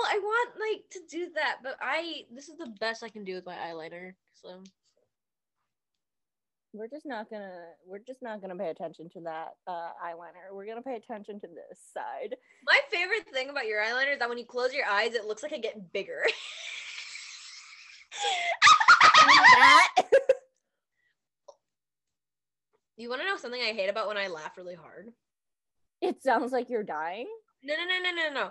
I 0.08 0.18
want 0.22 0.50
like 0.58 0.88
to 0.92 1.00
do 1.10 1.28
that, 1.34 1.58
but 1.62 1.76
I 1.82 2.22
this 2.34 2.48
is 2.48 2.56
the 2.56 2.72
best 2.80 3.02
I 3.02 3.10
can 3.10 3.24
do 3.24 3.34
with 3.34 3.44
my 3.44 3.56
eyeliner. 3.56 4.14
So 4.32 4.62
We're 6.72 6.88
just 6.88 7.04
not 7.04 7.28
gonna, 7.28 7.66
we're 7.86 7.98
just 7.98 8.22
not 8.22 8.40
gonna 8.40 8.56
pay 8.56 8.70
attention 8.70 9.10
to 9.10 9.20
that 9.20 9.50
uh, 9.66 9.90
eyeliner. 10.02 10.54
We're 10.54 10.66
gonna 10.66 10.80
pay 10.80 10.96
attention 10.96 11.40
to 11.40 11.46
this 11.46 11.78
side. 11.92 12.36
my 12.64 12.80
favorite 12.90 13.28
thing 13.34 13.50
about 13.50 13.66
your 13.66 13.82
eyeliner 13.82 14.14
is 14.14 14.18
that 14.20 14.30
when 14.30 14.38
you 14.38 14.46
close 14.46 14.72
your 14.72 14.86
eyes, 14.86 15.12
it 15.14 15.26
looks 15.26 15.42
like 15.42 15.52
it 15.52 15.60
get 15.60 15.92
bigger. 15.92 16.22
that 19.56 19.88
you 22.96 23.08
want 23.08 23.22
to 23.22 23.26
know 23.26 23.36
something 23.36 23.60
I 23.60 23.72
hate 23.72 23.88
about 23.88 24.08
when 24.08 24.16
I 24.16 24.28
laugh 24.28 24.56
really 24.56 24.74
hard? 24.74 25.08
it 26.00 26.22
sounds 26.22 26.52
like 26.52 26.70
you're 26.70 26.82
dying. 26.82 27.26
No, 27.62 27.74
no, 27.74 27.84
no, 27.84 28.10
no, 28.10 28.28
no, 28.28 28.34
no. 28.34 28.50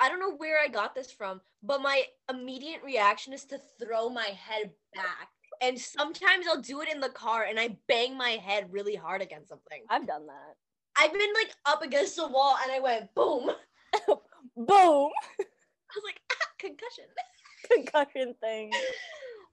I 0.00 0.08
don't 0.08 0.20
know 0.20 0.36
where 0.36 0.58
I 0.60 0.68
got 0.68 0.94
this 0.94 1.10
from, 1.12 1.40
but 1.62 1.82
my 1.82 2.02
immediate 2.30 2.82
reaction 2.84 3.32
is 3.32 3.44
to 3.46 3.58
throw 3.80 4.08
my 4.08 4.26
head 4.26 4.70
back. 4.94 5.28
And 5.62 5.78
sometimes 5.78 6.46
I'll 6.48 6.60
do 6.60 6.80
it 6.80 6.92
in 6.92 7.00
the 7.00 7.08
car 7.08 7.44
and 7.44 7.58
I 7.58 7.76
bang 7.88 8.16
my 8.16 8.30
head 8.30 8.72
really 8.72 8.96
hard 8.96 9.22
against 9.22 9.48
something. 9.48 9.82
I've 9.88 10.06
done 10.06 10.26
that. 10.26 10.54
I've 10.96 11.12
been 11.12 11.32
like 11.34 11.54
up 11.66 11.82
against 11.82 12.16
the 12.16 12.26
wall 12.26 12.56
and 12.62 12.72
I 12.72 12.80
went 12.80 13.14
boom. 13.14 13.50
Boom. 14.56 15.10
I 15.38 15.94
was 15.96 16.04
like, 16.04 16.20
ah, 16.32 16.48
concussion. 16.58 17.04
concussion 17.72 18.34
thing. 18.40 18.72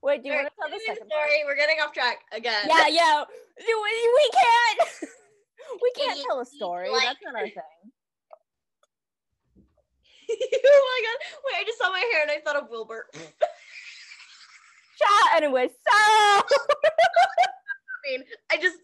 Wait, 0.02 0.22
do 0.22 0.28
you 0.28 0.34
want 0.34 0.48
to 0.48 0.52
tell 0.58 0.70
the 0.70 0.80
second 0.86 1.08
part? 1.08 1.30
We're 1.46 1.56
getting 1.56 1.76
off 1.82 1.92
track 1.92 2.18
again. 2.32 2.68
Yeah, 2.68 2.88
yeah. 2.88 3.24
We, 3.58 3.66
we 3.66 4.30
can't. 4.32 4.88
We 5.80 5.92
can't 5.96 6.20
tell 6.26 6.40
a 6.40 6.44
story. 6.44 6.90
light. 6.90 7.02
That's 7.04 7.20
not 7.24 7.36
our 7.36 7.46
thing. 7.46 7.54
oh 10.30 10.32
my 10.32 11.02
god. 11.06 11.18
Wait, 11.46 11.54
I 11.60 11.64
just 11.64 11.78
saw 11.78 11.90
my 11.90 12.00
hair 12.00 12.22
and 12.22 12.30
I 12.30 12.40
thought 12.44 12.56
of 12.62 12.68
Wilbur. 12.68 13.06
Chat 13.14 13.24
anyway. 15.36 15.68
So 15.68 15.74
I 15.92 16.42
mean, 18.10 18.24
I 18.50 18.56
just 18.56 18.78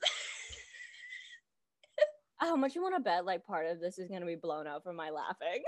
how 2.38 2.54
oh, 2.54 2.56
much 2.56 2.74
you 2.74 2.82
want 2.82 2.94
to 2.94 3.02
bet? 3.02 3.24
Like 3.24 3.44
part 3.44 3.66
of 3.66 3.80
this 3.80 3.98
is 3.98 4.08
gonna 4.08 4.24
be 4.24 4.36
blown 4.36 4.66
out 4.66 4.84
from 4.84 4.96
my 4.96 5.10
laughing. 5.10 5.62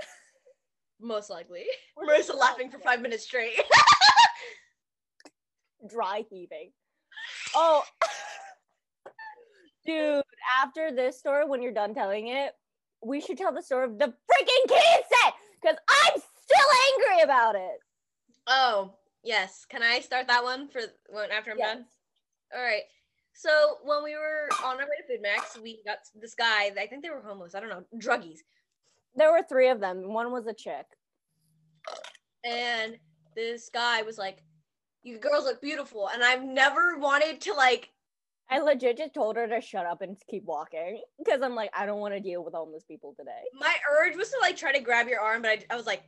Most 1.01 1.29
likely. 1.29 1.65
Marissa 1.97 2.35
laughing 2.37 2.69
for 2.69 2.79
five 2.79 3.01
minutes 3.01 3.23
straight. 3.23 3.59
Dry 5.89 6.23
heaving. 6.29 6.71
Oh, 7.55 7.83
dude! 9.85 10.23
After 10.61 10.91
this 10.91 11.17
story, 11.17 11.45
when 11.45 11.61
you're 11.61 11.73
done 11.73 11.95
telling 11.95 12.27
it, 12.27 12.53
we 13.03 13.19
should 13.19 13.37
tell 13.37 13.53
the 13.53 13.63
story 13.63 13.85
of 13.85 13.97
the 13.97 14.05
freaking 14.05 14.69
key 14.69 15.01
set 15.09 15.33
because 15.61 15.77
I'm 15.89 16.21
still 16.43 16.67
angry 16.93 17.23
about 17.23 17.55
it. 17.55 17.79
oh, 18.47 18.93
yes. 19.23 19.65
Can 19.69 19.81
I 19.81 19.99
start 20.01 20.27
that 20.27 20.43
one 20.43 20.67
for 20.67 20.81
when 21.09 21.31
after 21.31 21.51
I'm 21.51 21.57
Yes. 21.57 21.75
done? 21.77 21.85
All 22.55 22.61
right. 22.61 22.83
So 23.33 23.77
when 23.83 24.03
we 24.03 24.13
were 24.13 24.49
on 24.63 24.79
our 24.79 24.85
way 24.85 24.97
to 25.07 25.17
FoodMaxx, 25.17 25.61
we 25.63 25.81
got 25.83 25.99
this 26.13 26.35
guy. 26.35 26.65
I 26.65 26.85
think 26.87 27.01
they 27.01 27.09
were 27.09 27.21
homeless. 27.21 27.55
I 27.55 27.59
don't 27.59 27.69
know, 27.69 27.83
druggies. 27.97 28.39
There 29.15 29.31
were 29.31 29.43
three 29.43 29.69
of 29.69 29.79
them. 29.79 30.13
One 30.13 30.31
was 30.31 30.47
a 30.47 30.53
chick. 30.53 30.85
and 32.43 32.97
this 33.35 33.69
guy 33.69 34.01
was 34.01 34.17
like, 34.17 34.43
"You 35.03 35.17
girls 35.19 35.45
look 35.45 35.61
beautiful," 35.61 36.09
and 36.09 36.23
I've 36.23 36.43
never 36.43 36.97
wanted 36.97 37.41
to 37.41 37.53
like. 37.53 37.89
I 38.49 38.59
legit 38.59 38.97
just 38.97 39.13
told 39.13 39.37
her 39.37 39.47
to 39.47 39.61
shut 39.61 39.85
up 39.85 40.01
and 40.01 40.17
keep 40.29 40.43
walking 40.43 41.01
because 41.17 41.41
I'm 41.41 41.55
like, 41.55 41.69
I 41.73 41.85
don't 41.85 42.01
want 42.01 42.13
to 42.15 42.19
deal 42.19 42.43
with 42.43 42.53
homeless 42.53 42.83
people 42.83 43.13
today. 43.17 43.39
My 43.57 43.73
urge 43.89 44.17
was 44.17 44.29
to 44.29 44.37
like 44.41 44.57
try 44.57 44.73
to 44.73 44.81
grab 44.81 45.07
your 45.07 45.21
arm, 45.21 45.41
but 45.41 45.51
I, 45.51 45.65
I 45.69 45.77
was 45.77 45.85
like 45.85 46.03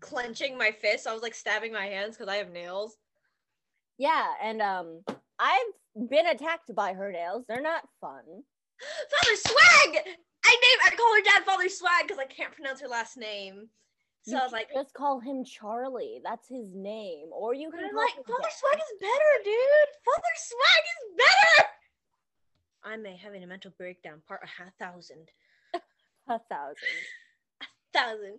clenching 0.00 0.56
my 0.56 0.70
fist. 0.70 1.06
I 1.06 1.12
was 1.12 1.22
like 1.22 1.34
stabbing 1.34 1.72
my 1.74 1.84
hands 1.84 2.16
because 2.16 2.32
I 2.32 2.36
have 2.36 2.50
nails. 2.50 2.96
Yeah, 3.98 4.26
and 4.42 4.62
um, 4.62 5.02
I've 5.38 6.08
been 6.08 6.26
attacked 6.26 6.74
by 6.74 6.94
her 6.94 7.12
nails. 7.12 7.44
They're 7.46 7.60
not 7.60 7.82
fun. 8.00 8.22
Father 9.10 9.36
Swag. 9.36 10.04
I 10.46 10.56
name 10.62 10.78
I 10.86 10.96
call 10.96 11.14
her 11.14 11.22
Dad 11.22 11.44
Father 11.44 11.68
Swag 11.68 12.06
because 12.06 12.18
I 12.18 12.26
can't 12.26 12.52
pronounce 12.52 12.80
her 12.80 12.88
last 12.88 13.16
name. 13.16 13.68
So 14.22 14.32
You 14.32 14.38
I 14.38 14.44
was 14.44 14.52
like, 14.52 14.68
just 14.72 14.94
call 14.94 15.20
him 15.20 15.44
Charlie. 15.44 16.20
That's 16.22 16.48
his 16.48 16.74
name. 16.74 17.28
Or 17.32 17.54
you 17.54 17.70
can 17.70 17.80
like, 17.82 18.14
Father 18.14 18.42
Dad. 18.42 18.52
Swag 18.52 18.78
is 18.78 18.94
better, 19.00 19.32
dude. 19.44 19.90
Father 20.04 20.34
Swag 20.36 20.84
is 20.94 21.16
better. 21.16 21.68
I 22.84 22.96
may 22.96 23.16
having 23.16 23.42
a 23.42 23.46
mental 23.46 23.72
breakdown. 23.76 24.22
Part 24.26 24.42
a 24.42 24.70
thousand. 24.84 25.28
a 26.28 26.38
thousand. 26.38 27.02
a 27.62 27.98
thousand. 27.98 28.38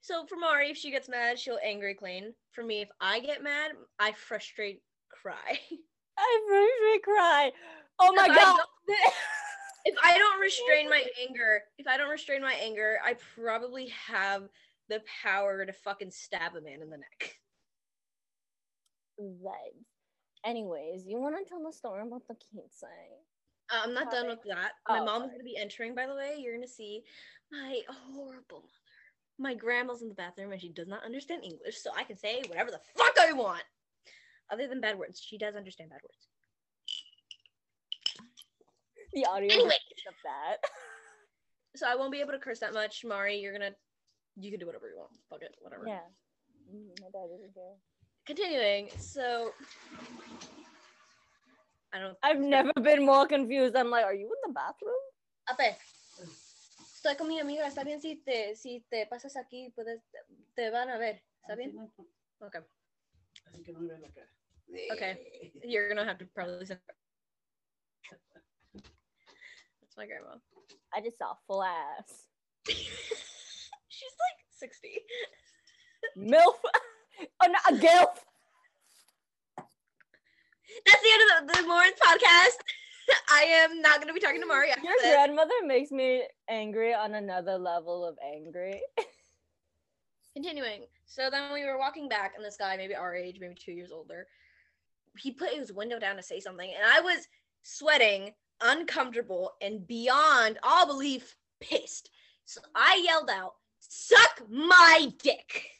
So 0.00 0.26
for 0.26 0.36
Mari, 0.36 0.70
if 0.70 0.76
she 0.76 0.90
gets 0.90 1.08
mad, 1.08 1.38
she'll 1.38 1.58
angry 1.64 1.94
clean. 1.94 2.34
For 2.52 2.64
me, 2.64 2.80
if 2.80 2.88
I 3.00 3.20
get 3.20 3.42
mad, 3.42 3.72
I 3.98 4.12
frustrate 4.12 4.82
cry. 5.10 5.60
I 6.18 6.40
really 6.48 7.00
cry. 7.00 7.52
Oh 8.00 8.12
my 8.14 8.28
god. 8.28 8.60
If 9.84 9.94
I 10.02 10.16
don't 10.18 10.40
restrain 10.40 10.88
my 10.88 11.04
anger, 11.28 11.62
if 11.78 11.86
I 11.86 11.96
don't 11.96 12.10
restrain 12.10 12.42
my 12.42 12.54
anger, 12.54 12.98
I 13.04 13.14
probably 13.34 13.88
have 14.06 14.48
the 14.88 15.02
power 15.22 15.64
to 15.66 15.72
fucking 15.72 16.10
stab 16.10 16.56
a 16.56 16.60
man 16.60 16.82
in 16.82 16.90
the 16.90 16.96
neck. 16.98 17.36
Vibes. 19.20 19.84
Anyways, 20.44 21.06
you 21.06 21.18
want 21.20 21.36
to 21.36 21.48
tell 21.48 21.62
the 21.64 21.72
story 21.72 22.02
about 22.06 22.26
the 22.28 22.36
quince? 22.52 22.82
Uh, 23.70 23.80
I'm 23.84 23.92
not 23.92 24.10
done 24.10 24.22
Sorry. 24.22 24.28
with 24.28 24.42
that. 24.44 24.72
My 24.88 25.00
Oh, 25.00 25.04
mom 25.04 25.22
is 25.22 25.28
sorry. 25.28 25.32
gonna 25.32 25.44
be 25.44 25.56
entering, 25.56 25.94
by 25.94 26.06
the 26.06 26.14
way. 26.14 26.36
You're 26.38 26.54
gonna 26.54 26.66
see 26.68 27.02
my 27.50 27.80
horrible 27.88 28.60
mother. 28.60 28.72
My 29.40 29.54
grandma's 29.54 30.02
in 30.02 30.08
the 30.08 30.14
bathroom 30.14 30.52
and 30.52 30.60
she 30.60 30.68
does 30.70 30.88
not 30.88 31.04
understand 31.04 31.44
English, 31.44 31.78
so 31.78 31.90
I 31.94 32.04
can 32.04 32.16
say 32.16 32.42
whatever 32.48 32.70
the 32.70 32.80
fuck 32.96 33.18
I 33.20 33.32
want. 33.32 33.62
Other 34.50 34.66
than 34.68 34.80
bad 34.80 34.98
words, 34.98 35.20
she 35.20 35.36
does 35.38 35.54
understand 35.54 35.90
bad 35.90 36.00
words. 36.02 36.28
The 39.18 39.26
audio 39.26 39.50
Anyway. 39.52 39.70
just 39.70 39.86
picked 39.88 40.06
up 40.08 40.14
that. 40.22 40.56
So 41.74 41.86
I 41.88 41.96
won't 41.96 42.12
be 42.12 42.20
able 42.20 42.32
to 42.32 42.38
curse 42.38 42.60
that 42.60 42.72
much. 42.72 43.04
Mari, 43.04 43.36
you're 43.38 43.52
gonna 43.52 43.74
you 44.36 44.50
can 44.52 44.60
do 44.60 44.66
whatever 44.66 44.88
you 44.88 44.96
want. 44.96 45.10
Fuck 45.28 45.42
it, 45.42 45.54
whatever. 45.60 45.84
Yeah. 45.86 46.06
Mm, 46.72 46.94
My 47.02 47.10
dad 47.10 47.26
isn't 47.34 47.50
here. 47.54 47.74
Continuing, 48.26 48.90
so 48.98 49.50
I 51.92 51.98
don't 51.98 52.16
I've 52.22 52.38
never 52.38 52.72
been 52.80 53.04
more 53.04 53.26
confused. 53.26 53.74
I'm 53.74 53.90
like, 53.90 54.04
are 54.04 54.14
you 54.14 54.26
in 54.26 54.40
the 54.46 54.52
bathroom? 54.54 55.02
Ape. 55.50 55.74
Estoy 56.94 57.16
con 57.16 57.26
mi 57.28 57.40
amiga, 57.40 57.66
está 57.66 57.84
bien 57.84 58.00
si 58.00 58.16
te 58.16 58.54
si 58.54 58.84
te 58.90 59.06
pasas 59.06 59.36
aquí, 59.36 59.72
puedes 59.74 60.00
te 60.54 60.70
van 60.70 60.90
a 60.90 60.98
ver. 60.98 61.22
¿Está 61.42 61.56
bien? 61.56 61.90
Okay. 62.40 62.60
Así 63.46 63.62
que 63.64 63.72
no 63.72 63.80
me 63.80 63.88
vean 63.88 64.02
la 64.02 64.08
cara. 64.10 64.28
Okay. 64.92 65.52
You're 65.64 65.88
gonna 65.88 66.04
have 66.04 66.18
to 66.18 66.26
probably 66.34 66.66
send 66.66 66.80
My 69.98 70.06
grandma. 70.06 70.36
I 70.94 71.00
just 71.00 71.18
saw 71.18 71.34
full 71.48 71.64
ass. 71.64 72.28
She's 72.68 74.14
like 74.22 74.38
60. 74.56 74.88
MILF. 76.16 76.54
oh, 77.42 77.46
no, 77.46 77.58
a 77.68 77.80
GILF. 77.80 78.14
That's 80.86 81.02
the 81.02 81.10
end 81.12 81.22
of 81.22 81.48
the, 81.48 81.62
the 81.62 81.68
Lawrence 81.68 81.98
podcast. 82.00 82.58
I 83.30 83.42
am 83.42 83.80
not 83.80 84.00
gonna 84.00 84.12
be 84.12 84.20
talking 84.20 84.40
to 84.40 84.46
Mari 84.46 84.68
Your 84.68 84.94
this. 85.02 85.12
grandmother 85.14 85.50
makes 85.64 85.90
me 85.90 86.22
angry 86.48 86.94
on 86.94 87.14
another 87.14 87.58
level 87.58 88.04
of 88.04 88.16
angry. 88.24 88.80
Continuing. 90.34 90.82
So 91.06 91.28
then 91.30 91.52
we 91.52 91.64
were 91.64 91.78
walking 91.78 92.08
back, 92.08 92.34
and 92.36 92.44
this 92.44 92.56
guy, 92.56 92.76
maybe 92.76 92.94
our 92.94 93.16
age, 93.16 93.38
maybe 93.40 93.54
two 93.54 93.72
years 93.72 93.90
older, 93.90 94.26
he 95.18 95.32
put 95.32 95.50
his 95.50 95.72
window 95.72 95.98
down 95.98 96.16
to 96.16 96.22
say 96.22 96.38
something, 96.38 96.70
and 96.70 96.84
I 96.86 97.00
was 97.00 97.26
sweating, 97.62 98.34
uncomfortable, 98.60 99.52
and 99.60 99.86
beyond 99.86 100.58
all 100.62 100.86
belief 100.86 101.36
pissed. 101.60 102.10
So 102.44 102.60
I 102.74 103.02
yelled 103.04 103.30
out, 103.30 103.54
"Suck 103.80 104.42
my 104.48 105.12
dick!" 105.22 105.70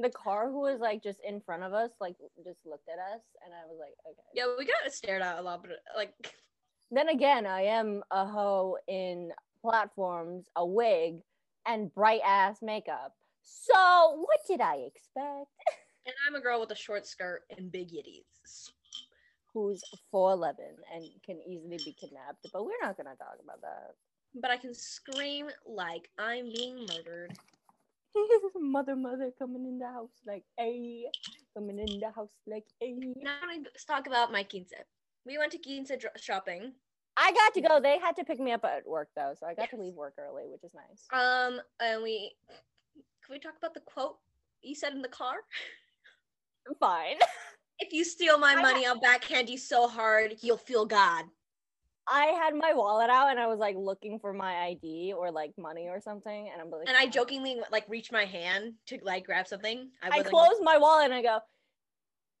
the 0.00 0.10
car 0.10 0.50
who 0.50 0.60
was 0.60 0.80
like 0.80 1.02
just 1.02 1.18
in 1.26 1.40
front 1.40 1.62
of 1.62 1.72
us, 1.72 1.90
like 2.00 2.16
just 2.44 2.60
looked 2.64 2.88
at 2.88 2.98
us, 2.98 3.20
and 3.44 3.52
I 3.52 3.66
was 3.66 3.78
like, 3.80 3.94
okay. 4.06 4.22
Yeah, 4.34 4.44
we 4.56 4.64
got 4.64 4.92
stared 4.92 5.22
at 5.22 5.38
a 5.38 5.42
lot, 5.42 5.62
but 5.62 5.72
like, 5.96 6.12
Then 6.90 7.08
again, 7.08 7.46
I 7.46 7.62
am 7.62 8.02
a 8.10 8.26
hoe 8.26 8.76
in 8.86 9.30
platforms, 9.60 10.46
a 10.56 10.64
wig, 10.64 11.20
and 11.66 11.92
bright 11.92 12.20
ass 12.24 12.58
makeup. 12.62 13.14
So 13.42 14.14
what 14.16 14.40
did 14.46 14.60
I 14.60 14.76
expect? 14.76 15.50
and 16.06 16.14
I'm 16.26 16.34
a 16.34 16.40
girl 16.40 16.60
with 16.60 16.70
a 16.70 16.76
short 16.76 17.06
skirt 17.06 17.42
and 17.56 17.70
big 17.70 17.88
yitties. 17.88 18.70
Who's 19.58 19.82
4'11 20.14 20.54
and 20.94 21.04
can 21.26 21.40
easily 21.42 21.78
be 21.78 21.92
kidnapped, 21.98 22.46
but 22.52 22.64
we're 22.64 22.78
not 22.80 22.96
gonna 22.96 23.16
talk 23.16 23.38
about 23.42 23.60
that. 23.62 23.90
But 24.40 24.52
I 24.52 24.56
can 24.56 24.72
scream 24.72 25.48
like 25.66 26.08
I'm 26.16 26.52
being 26.54 26.86
murdered. 26.86 27.36
mother, 28.60 28.94
mother 28.94 29.32
coming 29.36 29.64
in 29.64 29.80
the 29.80 29.86
house 29.88 30.12
like 30.24 30.44
a, 30.60 31.06
coming 31.54 31.80
in 31.80 31.98
the 31.98 32.12
house 32.14 32.30
like 32.46 32.66
a. 32.80 32.94
Now 33.20 33.40
let's 33.48 33.84
talk 33.84 34.06
about 34.06 34.30
my 34.30 34.44
quince. 34.44 34.72
We 35.26 35.38
went 35.38 35.50
to 35.52 35.58
quince 35.58 35.90
shopping. 36.20 36.72
I 37.16 37.32
got 37.32 37.54
to 37.54 37.60
go. 37.60 37.80
They 37.80 37.98
had 37.98 38.14
to 38.14 38.24
pick 38.24 38.38
me 38.38 38.52
up 38.52 38.64
at 38.64 38.86
work 38.86 39.08
though, 39.16 39.34
so 39.36 39.44
I 39.44 39.54
got 39.54 39.70
to 39.70 39.76
leave 39.76 39.94
work 39.94 40.14
early, 40.20 40.44
which 40.46 40.62
is 40.62 40.70
nice. 40.72 41.04
Um, 41.12 41.60
and 41.80 42.04
we 42.04 42.36
can 43.26 43.32
we 43.32 43.40
talk 43.40 43.54
about 43.58 43.74
the 43.74 43.80
quote 43.80 44.18
you 44.62 44.76
said 44.76 44.92
in 44.92 45.02
the 45.02 45.08
car? 45.08 45.34
I'm 46.68 46.76
fine. 46.76 47.16
If 47.78 47.92
you 47.92 48.04
steal 48.04 48.38
my 48.38 48.54
I 48.54 48.62
money, 48.62 48.86
I'll 48.86 49.00
backhand 49.00 49.48
you 49.48 49.58
so 49.58 49.88
hard 49.88 50.34
you'll 50.40 50.56
feel 50.56 50.84
God. 50.86 51.24
I 52.10 52.26
had 52.26 52.54
my 52.54 52.72
wallet 52.72 53.10
out 53.10 53.30
and 53.30 53.38
I 53.38 53.46
was 53.46 53.58
like 53.58 53.76
looking 53.76 54.18
for 54.18 54.32
my 54.32 54.66
ID 54.68 55.12
or 55.16 55.30
like 55.30 55.52
money 55.58 55.88
or 55.88 56.00
something, 56.00 56.50
and 56.52 56.60
I'm 56.60 56.70
like, 56.70 56.88
And 56.88 56.96
I 56.96 57.06
jokingly 57.06 57.60
like 57.70 57.84
reached 57.88 58.12
my 58.12 58.24
hand 58.24 58.74
to 58.86 58.98
like 59.02 59.26
grab 59.26 59.46
something. 59.46 59.90
I 60.02 60.08
wasn't- 60.08 60.28
closed 60.30 60.62
my 60.62 60.78
wallet 60.78 61.06
and 61.06 61.14
I 61.14 61.22
go, 61.22 61.40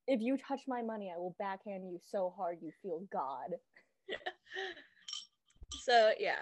if 0.06 0.22
you 0.22 0.38
touch 0.38 0.62
my 0.66 0.80
money, 0.80 1.12
I 1.14 1.18
will 1.18 1.36
backhand 1.38 1.84
you 1.84 1.98
so 2.10 2.32
hard 2.36 2.58
you 2.62 2.72
feel 2.82 3.06
God. 3.12 3.54
So 5.82 6.12
yeah. 6.18 6.40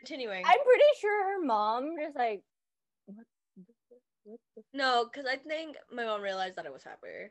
Continuing. 0.00 0.44
I'm 0.44 0.58
pretty 0.64 0.84
sure 1.00 1.34
her 1.34 1.44
mom 1.44 1.94
just 2.02 2.16
like, 2.16 2.42
what? 3.06 3.26
what 4.24 4.40
No, 4.72 5.04
because 5.04 5.28
I 5.30 5.36
think 5.36 5.76
my 5.92 6.04
mom 6.04 6.20
realized 6.20 6.56
that 6.56 6.66
I 6.66 6.70
was 6.70 6.82
happy. 6.84 7.30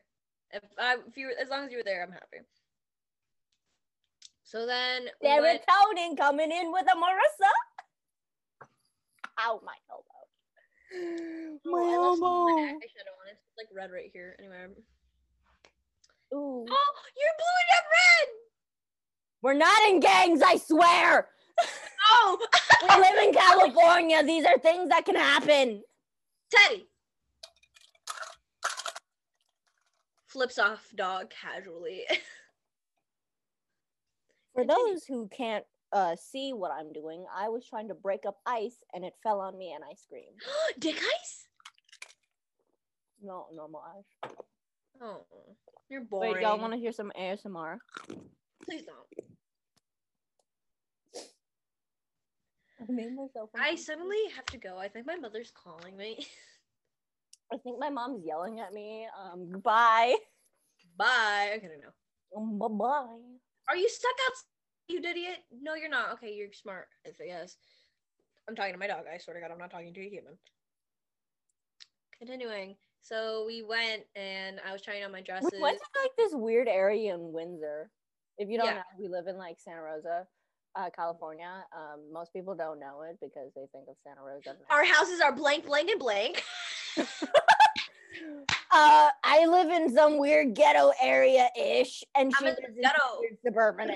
If 0.55 0.63
I, 0.79 0.95
if 1.05 1.17
you, 1.17 1.33
as 1.41 1.49
long 1.49 1.65
as 1.65 1.71
you 1.71 1.79
were 1.79 1.83
there, 1.83 2.01
I'm 2.01 2.13
happy. 2.13 2.37
So 4.45 4.65
then, 4.65 5.07
Serotonin 5.21 6.15
coming 6.17 6.49
in 6.49 6.71
with 6.71 6.85
a 6.85 6.95
Marissa. 6.95 7.51
Ow, 9.39 9.59
my 9.65 9.73
elbow. 9.91 10.15
Oh, 11.65 11.75
I 11.75 11.97
lost 11.97 12.21
my 12.21 12.71
eyeshadow 12.71 13.15
on 13.19 13.27
it. 13.27 13.37
It's 13.37 13.57
like 13.57 13.67
red 13.75 13.91
right 13.91 14.09
here. 14.13 14.37
Anyway. 14.39 14.67
Ooh. 16.33 16.65
Oh, 16.69 16.93
you're 17.17 17.35
blue 17.37 17.57
and 17.59 17.71
I'm 17.75 17.85
red. 17.91 18.27
We're 19.41 19.53
not 19.55 19.89
in 19.89 19.99
gangs, 19.99 20.41
I 20.41 20.55
swear. 20.55 21.27
Oh, 22.11 22.37
We 22.83 22.95
live 22.95 23.27
in 23.27 23.33
California. 23.33 24.23
These 24.23 24.45
are 24.45 24.57
things 24.59 24.89
that 24.89 25.05
can 25.05 25.15
happen. 25.15 25.83
Teddy 26.49 26.87
flips 30.35 30.59
off 30.59 30.89
dog 30.93 31.29
casually. 31.29 32.03
For 34.53 34.65
those 34.65 35.05
who 35.05 35.29
can't 35.29 35.63
uh, 35.93 36.17
see 36.17 36.51
what 36.51 36.71
I'm 36.71 36.91
doing. 36.91 37.25
I 37.33 37.47
was 37.47 37.65
trying 37.65 37.87
to 37.87 37.93
break 37.93 38.25
up 38.27 38.35
ice, 38.45 38.83
and 38.93 39.05
it 39.05 39.13
fell 39.23 39.39
on 39.39 39.57
me, 39.57 39.71
and 39.73 39.81
I 39.81 39.93
screamed. 39.95 40.41
Dick 40.79 40.97
ice? 40.97 41.47
No, 43.23 43.45
normal 43.55 43.81
ice. 43.97 44.33
Oh, 45.01 45.25
you're 45.89 46.01
boring. 46.01 46.33
Wait, 46.33 46.41
y'all 46.41 46.59
want 46.59 46.73
to 46.73 46.79
hear 46.79 46.91
some 46.91 47.13
ASMR? 47.17 47.77
Please 48.63 48.83
don't. 48.83 49.07
I 52.81 52.91
made 52.91 53.15
myself. 53.15 53.51
I 53.57 53.75
suddenly 53.75 54.17
have 54.35 54.45
to 54.47 54.57
go. 54.57 54.77
I 54.77 54.89
think 54.89 55.07
my 55.07 55.15
mother's 55.15 55.51
calling 55.51 55.95
me. 55.95 56.27
I 57.53 57.57
think 57.57 57.79
my 57.79 57.89
mom's 57.89 58.23
yelling 58.25 58.59
at 58.59 58.73
me. 58.73 59.07
Um, 59.19 59.49
goodbye. 59.51 60.15
Bye. 60.97 61.53
Okay, 61.57 61.67
no. 61.81 62.37
Um, 62.37 62.57
bye 62.57 62.67
bye. 62.67 63.17
Are 63.69 63.77
you 63.77 63.89
stuck 63.89 64.11
out? 64.27 64.33
You 64.87 64.99
idiot. 64.99 65.37
No, 65.61 65.75
you're 65.75 65.89
not. 65.89 66.13
Okay, 66.13 66.33
you're 66.33 66.53
smart. 66.53 66.87
I 67.05 67.11
yes. 67.25 67.55
I'm 68.47 68.55
talking 68.55 68.73
to 68.73 68.79
my 68.79 68.87
dog. 68.87 69.05
I 69.11 69.17
swear 69.17 69.35
to 69.35 69.41
God, 69.41 69.51
I'm 69.51 69.57
not 69.57 69.71
talking 69.71 69.93
to 69.93 70.01
a 70.01 70.09
human. 70.09 70.33
Continuing. 72.17 72.75
So 73.01 73.43
we 73.45 73.61
went 73.63 74.03
and 74.15 74.59
I 74.67 74.71
was 74.71 74.81
trying 74.81 75.03
on 75.03 75.11
my 75.11 75.21
dresses. 75.21 75.49
We 75.53 75.61
went 75.61 75.77
to 75.77 76.01
like 76.01 76.11
this 76.17 76.33
weird 76.33 76.67
area 76.67 77.13
in 77.13 77.31
Windsor. 77.33 77.89
If 78.37 78.49
you 78.49 78.57
don't 78.57 78.67
Yeah. 78.67 78.75
know, 78.75 78.83
we 78.99 79.07
live 79.07 79.27
in 79.27 79.37
like 79.37 79.59
Santa 79.59 79.81
Rosa, 79.81 80.27
uh, 80.75 80.89
California. 80.91 81.65
Um, 81.75 82.11
most 82.11 82.33
people 82.33 82.55
don't 82.55 82.79
know 82.79 83.01
it 83.03 83.17
because 83.21 83.51
they 83.55 83.67
think 83.71 83.87
of 83.89 83.95
Santa 84.03 84.21
Rosa. 84.21 84.57
Our 84.69 84.85
houses 84.85 85.21
are 85.21 85.31
blank, 85.31 85.65
blank, 85.65 85.89
and 85.89 85.99
blank. 85.99 86.43
Uh, 88.75 89.09
I 89.23 89.45
live 89.45 89.69
in 89.69 89.93
some 89.95 90.17
weird 90.17 90.53
ghetto 90.53 90.91
area 91.01 91.47
ish, 91.57 92.03
and 92.13 92.33
I'm 92.35 92.43
she 92.43 92.45
in 92.49 92.55
lives 92.55 92.75
in 92.75 92.81
ghetto. 92.81 93.19
weird 93.21 93.37
suburban. 93.45 93.91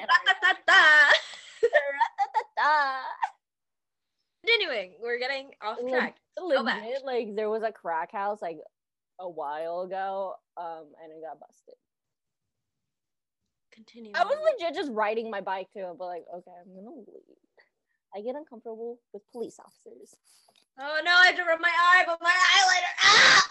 Continuing, 4.46 4.94
we're 5.02 5.20
getting 5.20 5.52
off 5.62 5.80
track. 5.90 6.16
Legit, 6.38 7.04
like 7.04 7.36
there 7.36 7.50
was 7.50 7.64
a 7.64 7.74
crack 7.74 8.14
house 8.14 8.42
like 8.42 8.60
a 9.20 9.30
while 9.30 9.82
ago, 9.82 10.36
um, 10.56 10.86
and 11.04 11.12
it 11.12 11.22
got 11.22 11.40
busted. 11.42 11.76
Continuing. 13.74 14.16
I 14.16 14.24
was 14.24 14.38
legit 14.58 14.76
just 14.76 14.92
riding 14.94 15.30
my 15.30 15.42
bike 15.42 15.68
too, 15.74 15.94
but 15.98 16.06
like, 16.06 16.24
okay, 16.34 16.52
I'm 16.62 16.74
gonna 16.74 16.96
leave. 16.96 17.38
I 18.16 18.22
get 18.22 18.36
uncomfortable 18.36 19.00
with 19.12 19.24
police 19.34 19.60
officers. 19.60 20.16
Oh 20.82 21.02
no, 21.04 21.12
I 21.12 21.28
have 21.28 21.36
to 21.36 21.44
rub 21.44 21.60
my 21.60 21.68
eye, 21.68 22.04
but 22.08 22.20
my 22.22 22.30
eyeliner. 22.30 22.94
Ah! 23.04 23.46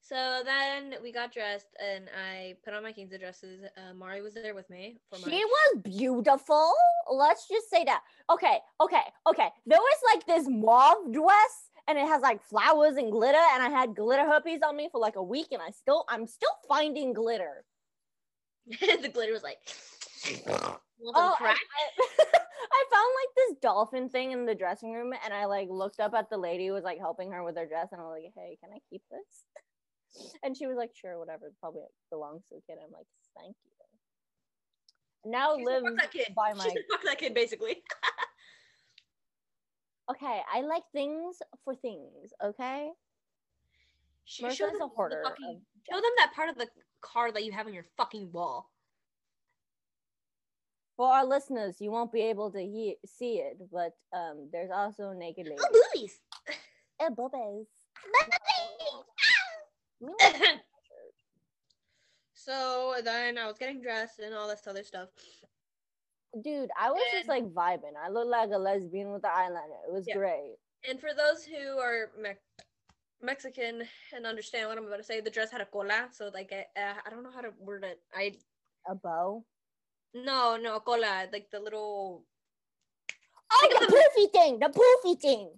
So 0.00 0.42
then 0.44 0.94
we 1.02 1.12
got 1.12 1.32
dressed, 1.32 1.68
and 1.78 2.08
I 2.16 2.56
put 2.64 2.72
on 2.72 2.82
my 2.82 2.92
quince 2.92 3.12
dresses. 3.18 3.64
Uh, 3.76 3.92
Mari 3.94 4.22
was 4.22 4.32
there 4.32 4.54
with 4.54 4.68
me 4.70 4.98
for 5.10 5.18
my. 5.18 5.30
She 5.30 5.44
was 5.44 5.82
beautiful. 5.82 6.72
Let's 7.10 7.46
just 7.48 7.68
say 7.68 7.84
that. 7.84 8.02
Okay, 8.30 8.58
okay, 8.80 9.02
okay. 9.26 9.48
There 9.66 9.78
was 9.78 9.98
like 10.14 10.26
this 10.26 10.46
mauve 10.48 11.12
dress, 11.12 11.70
and 11.86 11.98
it 11.98 12.06
has 12.06 12.22
like 12.22 12.42
flowers 12.42 12.96
and 12.96 13.12
glitter, 13.12 13.44
and 13.52 13.62
I 13.62 13.68
had 13.68 13.94
glitter 13.94 14.24
herpes 14.24 14.60
on 14.66 14.74
me 14.74 14.88
for 14.90 15.02
like 15.02 15.16
a 15.16 15.22
week, 15.22 15.48
and 15.52 15.60
I 15.60 15.70
still, 15.70 16.06
I'm 16.08 16.26
still 16.26 16.56
finding 16.66 17.12
glitter. 17.12 17.64
the 18.66 19.10
glitter 19.12 19.32
was 19.32 19.42
like. 19.42 19.58
Oh, 20.24 21.36
I. 21.40 21.56
I, 22.74 22.84
found 22.90 23.10
like 23.16 23.34
this 23.36 23.56
dolphin 23.60 24.08
thing 24.08 24.32
in 24.32 24.46
the 24.46 24.54
dressing 24.54 24.92
room, 24.92 25.12
and 25.24 25.34
I 25.34 25.46
like 25.46 25.68
looked 25.70 26.00
up 26.00 26.14
at 26.14 26.30
the 26.30 26.36
lady 26.38 26.66
who 26.68 26.72
was 26.74 26.84
like 26.84 26.98
helping 26.98 27.30
her 27.32 27.42
with 27.44 27.56
her 27.56 27.66
dress, 27.66 27.88
and 27.92 28.00
I 28.00 28.04
was 28.04 28.20
like, 28.22 28.32
"Hey, 28.34 28.56
can 28.62 28.70
I 28.74 28.78
keep 28.90 29.02
this?" 29.10 29.44
And 30.44 30.56
she 30.56 30.66
was 30.66 30.76
like, 30.76 30.90
"Sure, 30.94 31.18
whatever. 31.18 31.46
It 31.46 31.54
probably 31.60 31.82
belongs 32.10 32.42
to 32.48 32.56
the 32.56 32.60
kid." 32.66 32.78
I'm 32.84 32.92
like, 32.92 33.06
"Thank 33.36 33.56
you." 33.64 35.30
Now 35.30 35.56
She 35.56 35.64
said, 35.64 35.82
lives 35.82 35.96
that 36.00 36.12
kid. 36.12 36.32
by 36.36 36.52
my. 36.52 36.64
said, 36.64 36.76
fuck 36.90 37.02
that 37.04 37.18
kid, 37.18 37.34
basically. 37.34 37.82
Okay, 40.10 40.40
I 40.52 40.60
like 40.62 40.82
things 40.92 41.36
for 41.64 41.74
things. 41.76 42.32
Okay, 42.44 42.90
She 44.24 44.42
show 44.50 44.66
them 44.66 44.74
a 44.82 44.88
the 45.08 45.20
fucking- 45.22 45.62
show 45.88 45.96
them 45.96 46.10
that 46.18 46.32
part 46.34 46.48
of 46.50 46.58
the 46.58 46.66
car 47.00 47.30
that 47.32 47.44
you 47.44 47.52
have 47.52 47.66
on 47.66 47.72
your 47.72 47.86
fucking 47.96 48.30
wall. 48.32 48.68
For 50.96 51.06
our 51.10 51.24
listeners, 51.26 51.76
you 51.80 51.90
won't 51.90 52.12
be 52.12 52.20
able 52.22 52.50
to 52.52 52.60
hear, 52.60 52.94
see 53.06 53.36
it, 53.38 53.56
but 53.72 53.92
um, 54.12 54.48
there's 54.52 54.70
also 54.70 55.12
naked 55.12 55.46
ladies. 55.46 55.60
Oh, 55.64 55.90
boobies. 55.92 56.18
Eh, 57.00 57.08
boobies. 57.08 57.66
so 62.34 62.94
then 63.04 63.38
I 63.38 63.46
was 63.46 63.58
getting 63.58 63.80
dressed 63.80 64.18
and 64.18 64.34
all 64.34 64.48
this 64.48 64.66
other 64.66 64.82
stuff. 64.82 65.08
Dude, 66.42 66.70
I 66.78 66.90
was 66.90 67.02
just 67.12 67.28
like 67.28 67.44
vibing. 67.44 67.92
I 68.02 68.08
looked 68.08 68.28
like 68.30 68.50
a 68.50 68.58
lesbian 68.58 69.12
with 69.12 69.22
the 69.22 69.28
eyeliner. 69.28 69.80
It 69.86 69.92
was 69.92 70.06
Yeah. 70.06 70.16
great. 70.16 70.56
And 70.88 71.00
for 71.00 71.10
those 71.14 71.44
who 71.44 71.78
are 71.78 72.10
Me- 72.18 72.34
Mexican 73.20 73.82
and 74.14 74.26
understand 74.26 74.68
what 74.68 74.78
I'm 74.78 74.86
about 74.86 74.96
to 74.96 75.04
say, 75.04 75.20
the 75.20 75.30
dress 75.30 75.50
had 75.50 75.60
a 75.60 75.66
cola, 75.66 76.08
so 76.10 76.30
like 76.34 76.52
uh, 76.52 76.94
I 77.04 77.10
don't 77.10 77.22
know 77.22 77.30
how 77.30 77.42
to 77.42 77.52
word 77.60 77.84
it. 77.84 78.00
I 78.14 78.36
A 78.88 78.94
bow. 78.94 79.44
No 80.14 80.56
no 80.56 80.80
cola 80.80 81.26
like 81.32 81.50
the 81.50 81.60
little 81.60 82.24
Oh, 83.54 83.58
Think 83.68 83.78
the 83.80 83.84
of 83.84 83.90
the- 83.90 83.96
poofy 83.96 84.32
thing. 84.32 84.58
The 84.60 84.68
poofy 84.72 85.20
thing. 85.20 85.50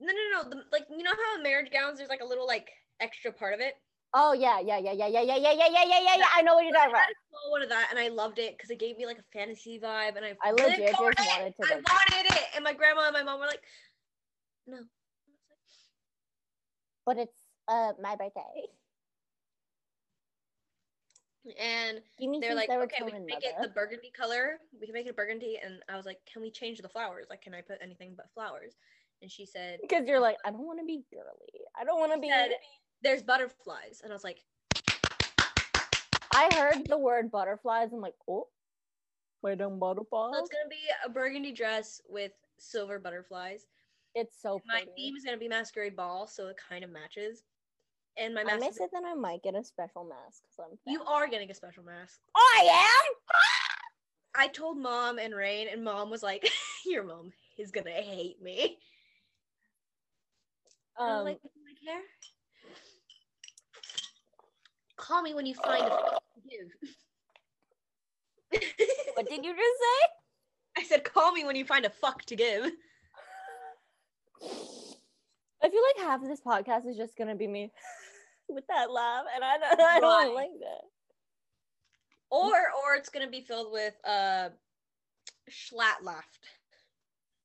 no 0.00 0.10
no 0.12 0.24
no 0.42 0.48
the, 0.48 0.64
like 0.72 0.86
you 0.90 1.02
know 1.02 1.12
how 1.12 1.36
in 1.36 1.42
marriage 1.42 1.70
gowns 1.70 1.98
there's 1.98 2.08
like 2.08 2.22
a 2.22 2.24
little 2.24 2.46
like 2.46 2.68
extra 3.00 3.30
part 3.32 3.52
of 3.54 3.60
it. 3.60 3.74
Oh 4.14 4.32
yeah, 4.32 4.58
yeah, 4.60 4.78
yeah, 4.78 4.92
yeah, 4.92 5.06
yeah, 5.08 5.20
yeah, 5.20 5.36
yeah, 5.36 5.52
yeah, 5.52 5.68
yeah, 5.68 5.84
yeah, 5.84 6.00
yeah, 6.00 6.16
yeah. 6.18 6.26
I 6.34 6.40
know 6.42 6.54
what 6.54 6.64
you're 6.64 6.72
talking 6.72 6.90
about. 6.90 7.02
had 7.02 7.14
small 7.28 7.50
one 7.50 7.62
of 7.62 7.68
that, 7.68 7.88
and 7.90 7.98
I 7.98 8.08
loved 8.08 8.38
it 8.38 8.56
because 8.56 8.70
it 8.70 8.78
gave 8.78 8.96
me 8.96 9.04
like 9.06 9.18
a 9.18 9.24
fantasy 9.32 9.78
vibe, 9.82 10.16
and 10.16 10.24
I 10.24 10.32
I 10.42 10.52
legit 10.52 10.78
just 10.88 11.00
with 11.02 11.12
it. 11.18 11.26
wanted 11.28 11.54
to, 11.60 11.72
I 11.72 11.74
like- 11.76 11.88
wanted 11.92 12.32
it, 12.32 12.44
and 12.54 12.64
my 12.64 12.72
grandma 12.72 13.02
and 13.06 13.12
my 13.12 13.22
mom 13.24 13.40
were 13.40 13.46
like, 13.46 13.62
"No." 14.66 14.78
But 17.04 17.18
it's 17.18 17.36
uh 17.68 17.92
my 18.00 18.16
birthday. 18.16 18.64
And 21.60 22.00
they're 22.40 22.54
like, 22.54 22.70
okay, 22.70 23.04
we 23.04 23.10
can 23.10 23.26
make 23.26 23.44
it 23.44 23.54
the 23.60 23.68
burgundy 23.68 24.10
color. 24.16 24.58
We 24.80 24.86
can 24.86 24.94
make 24.94 25.06
it 25.06 25.10
a 25.10 25.14
burgundy. 25.14 25.58
And 25.62 25.82
I 25.90 25.96
was 25.96 26.06
like, 26.06 26.18
can 26.30 26.40
we 26.40 26.50
change 26.50 26.80
the 26.80 26.88
flowers? 26.88 27.26
Like, 27.28 27.42
can 27.42 27.54
I 27.54 27.60
put 27.60 27.78
anything 27.82 28.14
but 28.16 28.30
flowers? 28.32 28.76
And 29.20 29.30
she 29.30 29.44
said, 29.46 29.78
Because 29.82 30.06
you're 30.06 30.20
like, 30.20 30.36
I 30.44 30.50
don't 30.50 30.66
want 30.66 30.78
to 30.78 30.84
be 30.84 31.02
girly. 31.12 31.64
I 31.78 31.84
don't 31.84 31.98
want 32.00 32.12
to 32.14 32.18
be. 32.18 32.28
said, 32.28 32.50
there's 33.02 33.22
butterflies. 33.22 34.00
And 34.02 34.12
I 34.12 34.14
was 34.14 34.24
like, 34.24 34.38
I 36.32 36.48
heard 36.54 36.86
the 36.88 36.98
word 36.98 37.30
butterflies. 37.30 37.92
I'm 37.92 38.00
like, 38.00 38.14
oh, 38.28 38.48
wait, 39.42 39.58
them 39.58 39.78
butterflies. 39.78 40.32
so 40.34 40.40
it's 40.40 40.48
gonna 40.48 40.68
be 40.68 40.76
a 41.04 41.08
burgundy 41.08 41.52
dress 41.52 42.00
with 42.08 42.32
silver 42.58 42.98
butterflies. 42.98 43.66
It's 44.14 44.40
so 44.40 44.60
My 44.66 44.80
pretty. 44.80 44.90
theme 44.96 45.16
is 45.16 45.24
gonna 45.24 45.36
be 45.36 45.48
masquerade 45.48 45.94
ball, 45.94 46.26
so 46.26 46.48
it 46.48 46.56
kind 46.68 46.82
of 46.82 46.90
matches. 46.90 47.44
And 48.16 48.34
my 48.34 48.42
I 48.42 48.44
mask, 48.44 48.60
may 48.60 48.70
say 48.70 48.86
that 48.92 49.02
I 49.04 49.14
might 49.14 49.42
get 49.42 49.56
a 49.56 49.64
special 49.64 50.04
mask 50.04 50.44
you 50.86 51.02
are 51.02 51.26
getting 51.26 51.50
a 51.50 51.54
special 51.54 51.82
mask. 51.82 52.20
I 52.36 52.68
am. 52.70 53.12
I 54.36 54.48
told 54.48 54.78
mom 54.78 55.18
and 55.18 55.34
Rain, 55.34 55.68
and 55.70 55.82
mom 55.82 56.10
was 56.10 56.22
like, 56.22 56.48
your 56.86 57.04
mom 57.04 57.32
is 57.58 57.70
gonna 57.70 57.90
hate 57.90 58.40
me. 58.42 58.78
Um, 60.98 61.24
like. 61.24 61.38
Call 64.96 65.22
me 65.22 65.34
when 65.34 65.44
you 65.44 65.54
find 65.54 65.84
a 65.84 65.90
fuck 65.90 66.22
to 66.34 66.40
give. 66.48 66.70
what 69.14 69.28
did 69.28 69.44
you 69.44 69.52
just 69.52 69.58
say? 69.58 70.08
I 70.78 70.84
said, 70.84 71.04
call 71.04 71.32
me 71.32 71.44
when 71.44 71.56
you 71.56 71.64
find 71.64 71.84
a 71.84 71.90
fuck 71.90 72.24
to 72.26 72.36
give. 72.36 72.70
I 75.62 75.68
feel 75.68 75.82
like 75.96 76.06
half 76.06 76.22
of 76.22 76.28
this 76.28 76.40
podcast 76.40 76.86
is 76.86 76.96
just 76.96 77.16
gonna 77.16 77.34
be 77.34 77.46
me 77.46 77.72
with 78.48 78.66
that 78.68 78.90
laugh, 78.90 79.24
and 79.34 79.44
I 79.44 79.58
don't, 79.58 79.80
I 79.80 80.00
don't 80.00 80.34
Why? 80.34 80.42
like 80.42 80.58
that. 80.60 80.84
Or 82.30 82.50
or 82.50 82.96
it's 82.96 83.10
gonna 83.10 83.30
be 83.30 83.42
filled 83.42 83.72
with 83.72 83.94
uh 84.04 84.48
schlatt 85.50 86.02
laughed. 86.02 86.48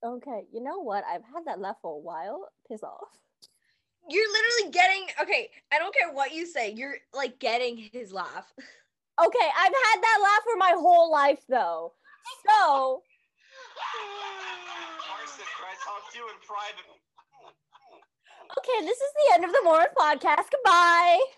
Okay, 0.04 0.46
you 0.52 0.64
know 0.64 0.80
what? 0.80 1.04
I've 1.04 1.24
had 1.34 1.46
that 1.46 1.60
laugh 1.60 1.76
for 1.82 1.94
a 1.94 2.00
while. 2.00 2.50
Piss 2.68 2.84
off. 2.84 3.20
You're 4.10 4.32
literally 4.32 4.72
getting 4.72 5.06
okay. 5.22 5.52
I 5.72 5.78
don't 5.78 5.94
care 5.94 6.12
what 6.12 6.34
you 6.34 6.46
say. 6.46 6.72
You're 6.72 6.96
like 7.14 7.40
getting 7.40 7.78
his 7.78 8.12
laugh. 8.12 8.52
Okay, 9.20 9.48
I've 9.58 9.74
had 9.74 10.02
that 10.02 10.20
laugh 10.24 10.44
for 10.44 10.58
my 10.58 10.74
whole 10.80 11.12
life 11.12 11.44
though. 11.50 11.94
So 12.48 13.04
Carson, 15.04 15.44
can 15.44 15.66
I 15.68 15.76
talk 15.84 16.12
to 16.12 16.18
you 16.18 16.26
in 16.26 16.40
private? 16.48 16.88
Okay, 18.58 18.86
this 18.86 18.98
is 18.98 19.12
the 19.28 19.34
end 19.36 19.46
of 19.46 19.52
the 19.52 19.62
Morons 19.64 19.90
podcast. 19.98 20.46
Goodbye. 20.52 21.20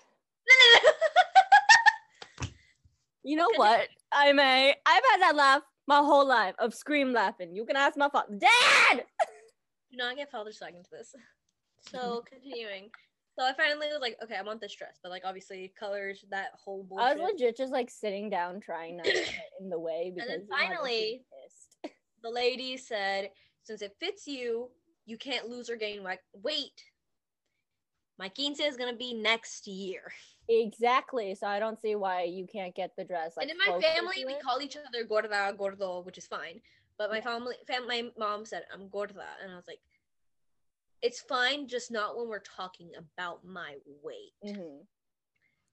You 3.24 3.36
know 3.36 3.50
what? 3.56 3.88
I 4.12 4.34
may. 4.34 4.74
I've 4.86 5.04
had 5.12 5.22
that 5.22 5.36
laugh 5.36 5.62
my 5.88 6.00
whole 6.00 6.28
life 6.28 6.56
of 6.60 6.74
scream 6.74 7.14
laughing. 7.14 7.56
You 7.56 7.66
can 7.66 7.76
ask 7.76 7.98
my 7.98 8.10
father. 8.10 8.36
Dad. 8.36 9.04
Do 9.92 9.98
not 9.98 10.16
get 10.16 10.32
father 10.32 10.52
second 10.52 10.86
to 10.86 10.90
this. 10.92 11.14
So 11.92 12.24
continuing, 12.32 12.90
So 13.38 13.46
I 13.46 13.54
finally 13.54 13.88
was 13.88 14.00
like, 14.02 14.18
okay, 14.24 14.36
I 14.38 14.42
want 14.42 14.62
this 14.62 14.76
dress, 14.76 14.98
but 15.04 15.10
like 15.10 15.24
obviously 15.26 15.72
colors, 15.80 16.26
that 16.32 16.48
whole 16.64 16.84
bullshit. 16.84 17.06
I 17.06 17.14
was 17.14 17.32
legit 17.34 17.58
just 17.58 17.72
like 17.72 17.90
sitting 17.90 18.30
down 18.30 18.60
trying 18.60 18.98
not 18.98 19.06
to 19.06 19.12
get 19.14 19.30
in 19.62 19.70
the 19.70 19.80
way 19.80 20.12
because 20.16 20.30
then 20.30 20.42
you 20.42 20.48
know, 20.50 20.56
I 20.56 20.60
just 20.62 20.72
was 20.72 20.78
finally- 20.80 21.26
the 22.24 22.30
lady 22.30 22.78
said, 22.78 23.30
since 23.64 23.82
it 23.82 23.96
fits 24.00 24.26
you, 24.28 24.70
you 25.06 25.18
can't 25.18 25.48
lose 25.48 25.70
or 25.70 25.76
gain 25.76 26.04
weight. 26.34 26.84
My 28.22 28.30
quince 28.30 28.60
is 28.60 28.78
gonna 28.78 28.96
be 28.96 29.16
next 29.16 29.66
year. 29.66 30.14
exactly. 30.48 31.34
So 31.34 31.48
I 31.48 31.58
don't 31.60 31.82
see 31.82 31.96
why 31.96 32.24
you 32.24 32.46
can't 32.46 32.76
get 32.76 32.92
the 32.96 33.04
dress. 33.04 33.36
Like 33.36 33.50
and 33.50 33.52
in 33.52 33.58
my 33.58 33.82
family, 33.82 34.26
we 34.28 34.36
call 34.36 34.62
each 34.62 34.78
other 34.78 35.04
gorda, 35.06 35.56
gordo, 35.58 36.02
which 36.02 36.20
is 36.20 36.28
fine. 36.28 36.62
But 37.00 37.10
my 37.10 37.18
Yeah. 37.18 37.24
family, 37.24 37.56
fam- 37.66 37.88
my 37.88 38.12
mom 38.16 38.46
said 38.46 38.68
I'm 38.72 38.90
gorda, 38.90 39.26
and 39.42 39.52
I 39.52 39.56
was 39.56 39.68
like, 39.68 39.82
it's 41.02 41.20
fine, 41.20 41.68
just 41.68 41.90
not 41.90 42.16
when 42.16 42.28
we're 42.28 42.48
talking 42.60 42.92
about 42.96 43.44
my 43.44 43.78
weight. 44.04 44.36
Mhm. 44.46 44.86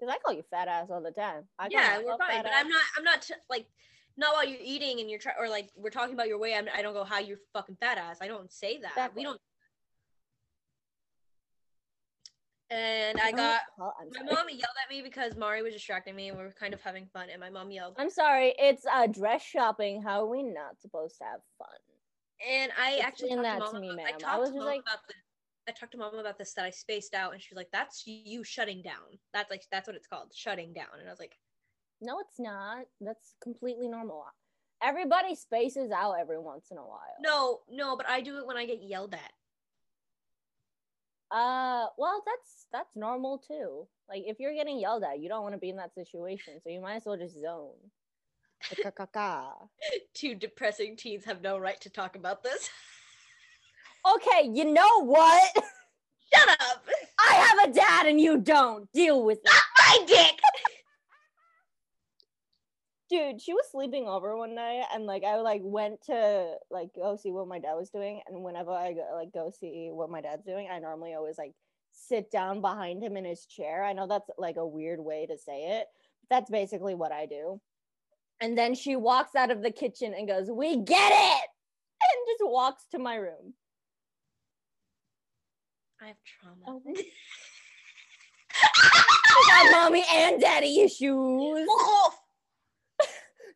Cause 0.01 0.09
I 0.09 0.17
call 0.19 0.33
you 0.33 0.43
fat 0.45 0.69
ass 0.69 0.89
all 0.91 1.03
the 1.03 1.11
time. 1.11 1.51
I 1.59 1.69
yeah, 1.71 1.99
we're 1.99 2.17
fine, 2.17 2.43
but 2.43 2.53
ass. 2.53 2.65
I'm 2.65 2.69
not. 2.69 2.85
I'm 2.97 3.05
not 3.05 3.23
t- 3.23 3.35
like 3.51 3.67
not 4.17 4.33
while 4.33 4.45
you're 4.49 4.63
eating 4.63 5.01
and 5.01 5.11
you're 5.11 5.19
trying, 5.19 5.37
or 5.39 5.51
like 5.51 5.71
we're 5.77 5.91
talking 5.91 6.15
about 6.15 6.29
your 6.29 6.39
weight. 6.39 6.55
I'm, 6.55 6.69
I 6.73 6.81
don't 6.81 6.95
go, 6.95 7.05
"How 7.05 7.19
you 7.19 7.37
fucking 7.53 7.77
fat 7.77 7.99
ass." 7.99 8.19
I 8.23 8.29
don't 8.29 8.51
say 8.51 8.79
that. 8.79 8.93
Exactly. 8.93 9.21
We 9.21 9.25
don't. 9.25 9.41
And 12.71 13.19
I 13.19 13.31
don't 13.31 13.37
got 13.37 13.61
my 13.79 14.23
mom 14.25 14.47
yelled 14.51 14.77
at 14.85 14.91
me 14.91 15.01
because 15.03 15.37
Mari 15.37 15.63
was 15.63 15.73
distracting 15.73 16.15
me 16.15 16.29
and 16.29 16.37
we 16.37 16.45
were 16.45 16.53
kind 16.53 16.75
of 16.75 16.83
having 16.83 17.07
fun. 17.07 17.29
And 17.31 17.41
my 17.41 17.49
mom 17.49 17.71
yelled, 17.71 17.95
I'm 17.97 18.11
sorry. 18.11 18.55
It's 18.59 18.85
uh, 18.85 19.07
dress 19.07 19.43
shopping. 19.43 20.03
How 20.03 20.23
are 20.23 20.27
we 20.29 20.43
not 20.43 20.81
supposed 20.81 21.17
to 21.19 21.25
have 21.25 21.41
fun? 21.59 21.69
and 22.49 22.71
I 22.81 22.99
actually 22.99 23.31
talked 23.31 23.43
that 23.43 23.59
to 23.59 23.67
to 23.67 23.73
mom. 23.73 23.81
me, 23.81 23.91
about. 23.91 24.23
I 24.25 24.35
I 24.37 24.39
was 24.39 24.51
to 24.51 24.57
mom 24.57 24.67
like- 24.67 24.81
about 24.83 24.99
this. 25.09 25.17
I 25.69 25.73
talked 25.73 25.93
to 25.93 25.99
mom 25.99 26.15
about 26.15 26.39
this 26.39 26.55
that 26.55 26.65
I 26.65 26.71
spaced 26.71 27.13
out, 27.15 27.33
and 27.35 27.43
she 27.43 27.49
was 27.53 27.57
like, 27.59 27.69
"That's 27.73 28.05
you 28.07 28.43
shutting 28.45 28.81
down. 28.81 29.19
That's 29.35 29.51
like 29.51 29.65
that's 29.73 29.87
what 29.87 29.97
it's 29.97 30.07
called, 30.07 30.33
shutting 30.35 30.73
down." 30.73 30.87
And 30.99 31.07
I 31.09 31.11
was 31.11 31.19
like, 31.19 31.37
No, 32.01 32.21
it's 32.21 32.39
not. 32.39 32.87
That's 33.01 33.35
completely 33.43 33.89
normal. 33.89 34.25
Everybody 34.83 35.35
spaces 35.35 35.91
out 35.91 36.15
every 36.21 36.39
once 36.39 36.69
in 36.71 36.79
a 36.79 36.83
while. 36.83 37.01
"No, 37.21 37.61
no," 37.69 37.97
but 37.97 38.09
I 38.09 38.21
do 38.21 38.39
it 38.39 38.47
when 38.47 38.57
I 38.57 38.65
get 38.67 38.83
yelled 38.83 39.13
at. 39.15 39.33
Uh, 41.31 41.87
well, 41.99 42.23
that's 42.25 42.67
that's 42.73 42.97
normal 42.97 43.39
too. 43.39 43.87
Like 44.09 44.23
if 44.27 44.41
you're 44.41 44.55
getting 44.55 44.81
yelled 44.81 45.03
at, 45.03 45.21
you 45.21 45.29
don't 45.29 45.43
want 45.43 45.55
to 45.55 45.59
be 45.59 45.69
in 45.69 45.77
that 45.77 45.95
situation, 45.95 46.55
so 46.63 46.71
you 46.71 46.81
might 46.81 46.97
as 46.97 47.05
well 47.05 47.17
just 47.17 47.41
zone. 47.41 47.75
Two 50.15 50.35
depressing 50.35 50.97
teens 50.97 51.25
have 51.25 51.43
no 51.43 51.59
right 51.59 51.81
to 51.83 51.91
talk 51.91 52.17
about 52.17 52.43
this. 52.43 52.71
okay, 54.15 54.49
you 54.53 54.65
know 54.65 55.05
what? 55.05 55.53
Shut 56.35 56.49
up, 56.61 56.85
I 57.27 57.33
have 57.33 57.71
a 57.71 57.73
dad 57.73 58.07
and 58.07 58.21
you 58.21 58.39
don't. 58.39 58.91
Deal 58.93 59.25
with 59.25 59.39
it. 59.39 59.51
my 59.79 60.05
dick. 60.07 60.39
Dude, 63.09 63.41
she 63.41 63.55
was 63.55 63.65
sleeping 63.71 64.07
over 64.07 64.37
one 64.37 64.55
night 64.55 64.85
and 64.93 65.07
like 65.07 65.25
I 65.25 65.37
like 65.37 65.63
went 65.65 66.03
to 66.07 66.55
like 66.71 66.91
go 66.95 67.17
see 67.17 67.31
what 67.31 67.49
my 67.49 67.59
dad 67.59 67.75
was 67.75 67.89
doing 67.89 68.21
and 68.27 68.43
whenever 68.43 68.71
I 68.71 68.93
go 68.93 69.09
like 69.15 69.33
go 69.33 69.51
see 69.59 69.89
what 69.91 70.11
my 70.11 70.21
dad's 70.21 70.45
doing, 70.45 70.69
I 70.71 70.79
normally 70.79 71.15
always 71.15 71.39
like 71.39 71.55
sit 71.93 72.31
down 72.31 72.61
behind 72.61 73.03
him 73.03 73.17
in 73.17 73.25
his 73.25 73.47
chair. 73.47 73.83
I 73.85 73.93
know 73.93 74.07
that's 74.07 74.29
like 74.37 74.57
a 74.57 74.67
weird 74.67 75.01
way 75.01 75.27
to 75.27 75.39
say 75.39 75.79
it. 75.79 75.87
But 76.23 76.37
that's 76.37 76.51
basically 76.51 76.95
what 76.95 77.13
I 77.13 77.27
do. 77.27 77.61
And 78.41 78.57
then 78.57 78.75
she 78.75 78.95
walks 78.95 79.35
out 79.35 79.51
of 79.51 79.63
the 79.63 79.71
kitchen 79.71 80.15
and 80.15 80.29
goes, 80.29 80.51
"We 80.51 80.77
get 80.77 81.13
it." 81.13 81.49
And 82.01 82.27
just 82.29 82.49
walks 82.49 82.85
to 82.93 82.99
my 82.99 83.17
room. 83.17 83.55
I 86.01 86.09
have 86.09 86.17
trauma. 86.25 86.65
Oh. 86.67 86.83
I 89.31 89.71
got 89.73 89.73
mommy 89.73 90.05
and 90.13 90.41
daddy 90.41 90.81
issues. 90.81 91.67
Fuck 91.67 91.89
off. 91.89 92.18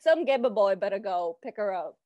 Some 0.03 0.27
gabba 0.27 0.53
boy 0.53 0.75
better 0.75 0.99
go 0.99 1.39
pick 1.45 1.57
her 1.59 1.73
up. 1.73 1.97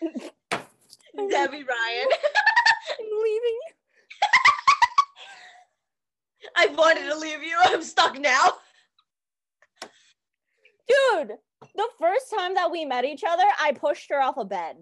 Debby 0.02 1.62
Ryan. 1.62 2.08
I'm 2.98 3.06
leaving. 3.22 3.58
I 6.56 6.66
wanted 6.76 7.08
to 7.08 7.16
leave 7.16 7.42
you. 7.44 7.56
I'm 7.62 7.82
stuck 7.84 8.18
now. 8.18 8.54
Dude, 10.88 11.34
the 11.76 11.88
first 12.00 12.30
time 12.36 12.54
that 12.54 12.72
we 12.72 12.84
met 12.84 13.04
each 13.04 13.22
other, 13.24 13.44
I 13.60 13.70
pushed 13.72 14.10
her 14.10 14.20
off 14.20 14.38
a 14.38 14.44
bed. 14.44 14.76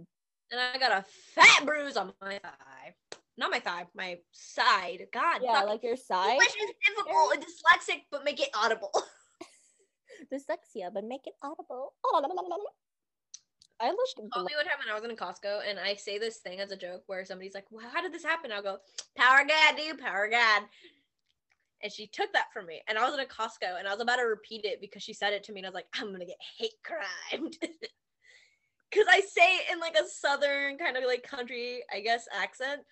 And 0.50 0.58
I 0.58 0.78
got 0.78 0.92
a 0.92 1.04
fat 1.34 1.66
bruise 1.66 1.98
on 1.98 2.14
my 2.22 2.38
thigh. 2.38 2.94
Not 3.36 3.50
my 3.50 3.60
thigh, 3.60 3.84
my 3.94 4.16
side. 4.32 5.06
God. 5.12 5.40
Yeah, 5.42 5.52
fucking- 5.52 5.68
like 5.68 5.82
your 5.82 5.96
side. 5.96 6.30
English 6.30 6.48
is 6.48 6.70
difficult 6.86 7.34
and 7.34 7.44
dyslexic, 7.44 8.04
but 8.10 8.24
make 8.24 8.40
it 8.40 8.48
audible. 8.54 8.90
Dyslexia, 10.26 10.92
but 10.92 11.04
make 11.04 11.26
it 11.26 11.34
audible. 11.42 11.94
Oh, 12.04 12.22
I 13.80 13.90
look 13.90 14.08
Told 14.34 14.46
me 14.46 14.56
one 14.56 14.64
time 14.64 14.74
when 14.78 14.92
I 14.92 14.98
was 14.98 15.08
in 15.08 15.16
Costco, 15.16 15.60
and 15.68 15.78
I 15.78 15.94
say 15.94 16.18
this 16.18 16.38
thing 16.38 16.58
as 16.58 16.72
a 16.72 16.76
joke 16.76 17.04
where 17.06 17.24
somebody's 17.24 17.54
like, 17.54 17.66
well, 17.70 17.88
"How 17.88 18.02
did 18.02 18.12
this 18.12 18.24
happen?" 18.24 18.50
I'll 18.50 18.62
go, 18.62 18.78
"Power 19.16 19.44
God, 19.46 19.76
dude, 19.76 20.00
power 20.00 20.28
God." 20.28 20.64
And 21.80 21.92
she 21.92 22.08
took 22.08 22.32
that 22.32 22.52
from 22.52 22.66
me, 22.66 22.82
and 22.88 22.98
I 22.98 23.04
was 23.04 23.14
in 23.14 23.20
a 23.20 23.26
Costco, 23.26 23.78
and 23.78 23.86
I 23.86 23.92
was 23.92 24.00
about 24.00 24.16
to 24.16 24.24
repeat 24.24 24.64
it 24.64 24.80
because 24.80 25.02
she 25.04 25.12
said 25.12 25.32
it 25.32 25.44
to 25.44 25.52
me, 25.52 25.60
and 25.60 25.66
I 25.66 25.70
was 25.70 25.74
like, 25.74 25.88
"I'm 25.94 26.10
gonna 26.10 26.26
get 26.26 26.40
hate 26.58 26.82
crimed," 26.82 27.56
because 28.90 29.06
I 29.08 29.20
say 29.20 29.58
it 29.58 29.72
in 29.72 29.78
like 29.78 29.96
a 29.96 30.08
southern 30.08 30.76
kind 30.76 30.96
of 30.96 31.04
like 31.04 31.22
country, 31.22 31.84
I 31.92 32.00
guess, 32.00 32.26
accent. 32.32 32.82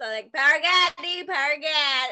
So 0.00 0.06
like, 0.06 0.32
"Power 0.32 0.60
God, 0.60 0.92
dude, 1.02 1.26
power 1.26 1.56
God." 1.60 2.08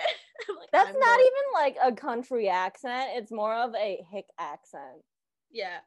I'm 0.49 0.57
like, 0.57 0.71
That's 0.73 0.89
"I'm 0.89 1.01
not 1.01 1.17
going-" 1.17 1.21
even 1.21 1.53
like 1.55 1.77
a 1.83 1.93
country 1.95 2.49
accent. 2.49 3.11
It's 3.15 3.33
more 3.33 3.55
of 3.55 3.75
a 3.75 4.05
hick 4.13 4.27
accent, 4.39 5.03
Yeah, 5.51 5.79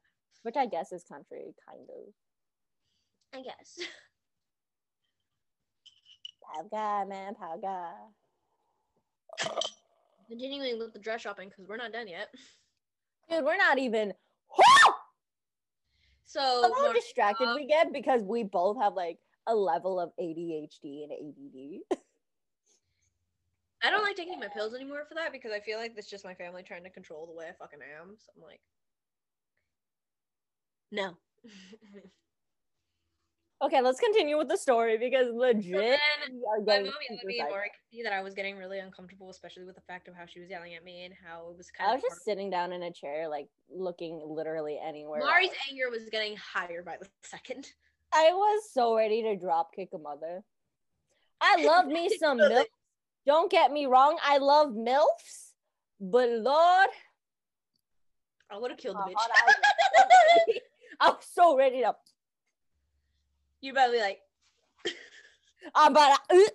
which 0.44 0.58
I 0.58 0.66
guess 0.66 0.92
is 0.92 1.04
country, 1.04 1.54
kind 1.68 1.88
of. 1.90 3.40
I 3.40 3.42
guess. 3.44 3.80
Guy, 6.72 7.04
man, 7.06 7.36
guy. 7.62 7.92
Continuing 10.30 10.80
with 10.80 10.94
the 10.94 11.00
dress 11.00 11.22
shopping 11.22 11.50
because 11.50 11.68
we're 11.68 11.78
not 11.78 11.92
done 11.92 12.08
yet. 12.08 12.30
Dude, 13.30 13.44
we're 13.44 13.58
not 13.58 13.78
even. 13.78 14.14
So 16.28 16.60
Look 16.64 16.74
how 16.76 16.92
distracted 16.92 17.48
uh, 17.48 17.54
we 17.56 17.68
get 17.68 17.94
because 17.94 18.22
we 18.24 18.44
both 18.44 18.78
have 18.82 18.96
like 18.96 19.20
a 19.48 19.56
level 19.56 20.00
of 20.00 20.12
ADHD 20.20 21.04
and 21.04 21.12
ADD. 21.12 22.00
I 23.84 23.92
don't 23.92 24.04
like 24.04 24.16
taking 24.16 24.40
my 24.40 24.48
pills 24.48 24.74
anymore 24.74 25.06
for 25.08 25.16
that 25.16 25.32
because 25.32 25.52
I 25.52 25.60
feel 25.60 25.78
like 25.78 25.96
that's 25.96 26.10
just 26.10 26.26
my 26.26 26.34
family 26.34 26.64
trying 26.64 26.84
to 26.84 26.90
control 26.90 27.28
the 27.28 27.34
way 27.34 27.46
I 27.48 27.54
fucking 27.54 27.80
am. 28.00 28.16
So 28.18 28.32
I'm 28.36 28.44
like, 28.44 28.62
no. 30.92 31.18
Okay, 33.62 33.82
let's 33.82 34.02
continue 34.02 34.38
with 34.38 34.50
the 34.50 34.58
story 34.58 34.98
because 34.98 35.28
legit 35.34 35.94
are 35.94 36.60
my 36.66 36.80
mom 36.80 36.86
yelled 36.86 36.86
me 36.86 36.92
and 37.10 37.20
sidetracked. 37.20 37.52
Mari 37.52 37.70
could 37.70 37.90
see 37.90 38.04
that 38.04 38.12
I 38.12 38.22
was 38.22 38.34
getting 38.34 38.58
really 38.58 38.80
uncomfortable, 38.80 39.30
especially 39.30 39.64
with 39.64 39.76
the 39.76 39.82
fact 39.82 40.10
of 40.10 40.14
how 40.14 40.26
she 40.26 40.42
was 40.42 40.50
yelling 40.50 40.76
at 40.76 40.84
me 40.84 41.06
and 41.06 41.14
how 41.26 41.50
it 41.52 41.58
was 41.58 41.72
kind 41.72 41.90
I 41.90 41.96
of. 41.96 42.02
was 42.02 42.12
just 42.12 42.26
sitting 42.26 42.50
down 42.50 42.74
in 42.74 42.84
a 42.84 42.92
chair, 42.92 43.30
like 43.30 43.48
looking 43.74 44.22
literally 44.28 44.78
anywhere. 44.86 45.22
Mari's 45.22 45.50
else. 45.50 45.58
anger 45.72 45.90
was 45.90 46.10
getting 46.12 46.36
higher 46.36 46.84
by 46.84 46.98
the 47.00 47.08
second. 47.24 47.72
I 48.14 48.32
was 48.34 48.70
so 48.72 48.96
ready 48.96 49.24
to 49.24 49.36
drop 49.36 49.74
kick 49.76 49.90
a 49.94 49.98
mother. 49.98 50.44
I 51.42 51.64
love 51.66 51.88
me 51.88 52.10
some 52.18 52.38
Really? 52.38 52.56
milf. 52.56 52.66
Don't 53.26 53.52
get 53.52 53.72
me 53.72 53.86
wrong, 53.88 54.18
I 54.24 54.38
love 54.38 54.70
milfs, 54.70 55.54
but 56.00 56.30
Lord, 56.30 56.90
I 58.52 58.58
would 58.60 58.70
have 58.72 58.80
killed 58.80 58.98
the 58.98 59.02
bitch. 59.02 59.16
I 59.18 59.42
was. 59.46 60.60
I 61.02 61.10
was 61.10 61.26
so 61.34 61.58
ready 61.58 61.82
to. 61.82 61.96
you 63.62 63.74
better 63.74 63.92
be 63.92 64.00
like, 64.00 64.20
I'm 65.76 65.92
about 65.92 66.20
to. 66.30 66.52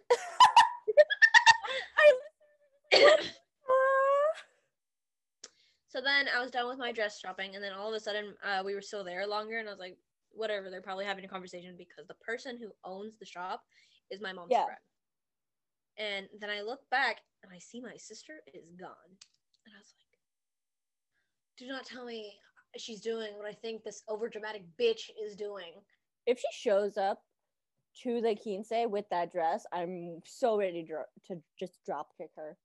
So 5.89 6.01
then 6.01 6.27
I 6.35 6.41
was 6.41 6.53
done 6.53 6.69
with 6.69 6.79
my 6.79 6.93
dress 6.93 7.19
shopping, 7.19 7.57
and 7.57 7.65
then 7.65 7.73
all 7.73 7.89
of 7.89 7.95
a 7.95 8.01
sudden 8.01 8.35
uh, 8.45 8.63
we 8.65 8.75
were 8.75 8.81
still 8.83 9.03
there 9.03 9.27
longer, 9.27 9.59
and 9.59 9.69
I 9.69 9.73
was 9.73 9.81
like, 9.81 9.97
whatever. 10.33 10.71
They're 10.71 10.83
probably 10.83 11.05
having 11.05 11.25
a 11.25 11.29
conversation 11.29 11.75
because 11.77 12.07
the 12.07 12.15
person 12.15 12.57
who 12.59 12.71
owns 12.85 13.15
the 13.19 13.27
shop 13.27 13.63
is 14.11 14.21
my 14.21 14.33
mom's 14.33 14.51
Yeah. 14.51 14.65
friend. 14.65 14.79
And 15.99 16.29
then 16.41 16.51
I 16.51 16.63
look 16.63 16.81
back 16.91 17.19
and 17.43 17.53
I 17.53 17.59
see 17.59 17.81
my 17.81 17.97
sister 17.97 18.41
is 18.55 18.71
gone, 18.79 18.91
and 19.67 19.75
I 19.75 19.79
was 19.79 19.93
like, 19.97 20.19
do 21.59 21.67
not 21.69 21.85
tell 21.85 22.05
me 22.07 22.33
she's 22.77 23.01
doing 23.01 23.37
what 23.37 23.47
I 23.47 23.53
think 23.53 23.83
this 23.83 24.03
overdramatic 24.09 24.65
bitch 24.81 25.11
is 25.23 25.37
doing. 25.37 25.73
if 26.27 26.39
she 26.39 26.47
shows 26.53 26.97
up 26.97 27.23
to 28.03 28.21
the 28.21 28.37
quince 28.37 28.71
with 28.89 29.05
that 29.11 29.33
dress, 29.33 29.67
I'm 29.73 30.21
so 30.25 30.57
ready 30.59 30.83
to, 30.83 30.89
dro- 30.89 31.05
to 31.27 31.43
just 31.59 31.85
drop 31.85 32.11
kick 32.17 32.31
her. 32.37 32.57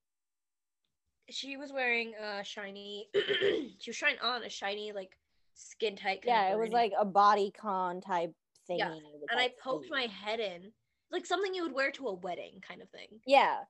She 1.29 1.57
was 1.57 1.71
wearing 1.73 2.13
a 2.15 2.43
shiny. 2.43 3.09
she 3.15 3.89
was 3.89 3.97
trying 3.97 4.19
on 4.21 4.43
a 4.43 4.49
shiny 4.49 4.91
like 4.91 5.17
skin 5.55 5.95
tight. 5.95 6.21
kind 6.21 6.37
of 6.37 6.45
Yeah, 6.45 6.53
it 6.53 6.59
was 6.59 6.71
like 6.71 6.93
a 6.97 7.05
body 7.05 7.51
con 7.51 8.01
type 8.01 8.33
thing. 8.67 8.79
Yeah, 8.79 8.93
and 9.31 9.39
I 9.39 9.51
poked 9.61 9.89
my 9.89 10.03
head 10.03 10.39
in, 10.39 10.71
like 11.11 11.25
something 11.25 11.53
you 11.53 11.63
would 11.63 11.73
wear 11.73 11.91
to 11.91 12.07
a 12.07 12.13
wedding, 12.13 12.61
kind 12.61 12.81
of 12.81 12.89
thing. 12.89 13.19
Yeah, 13.25 13.63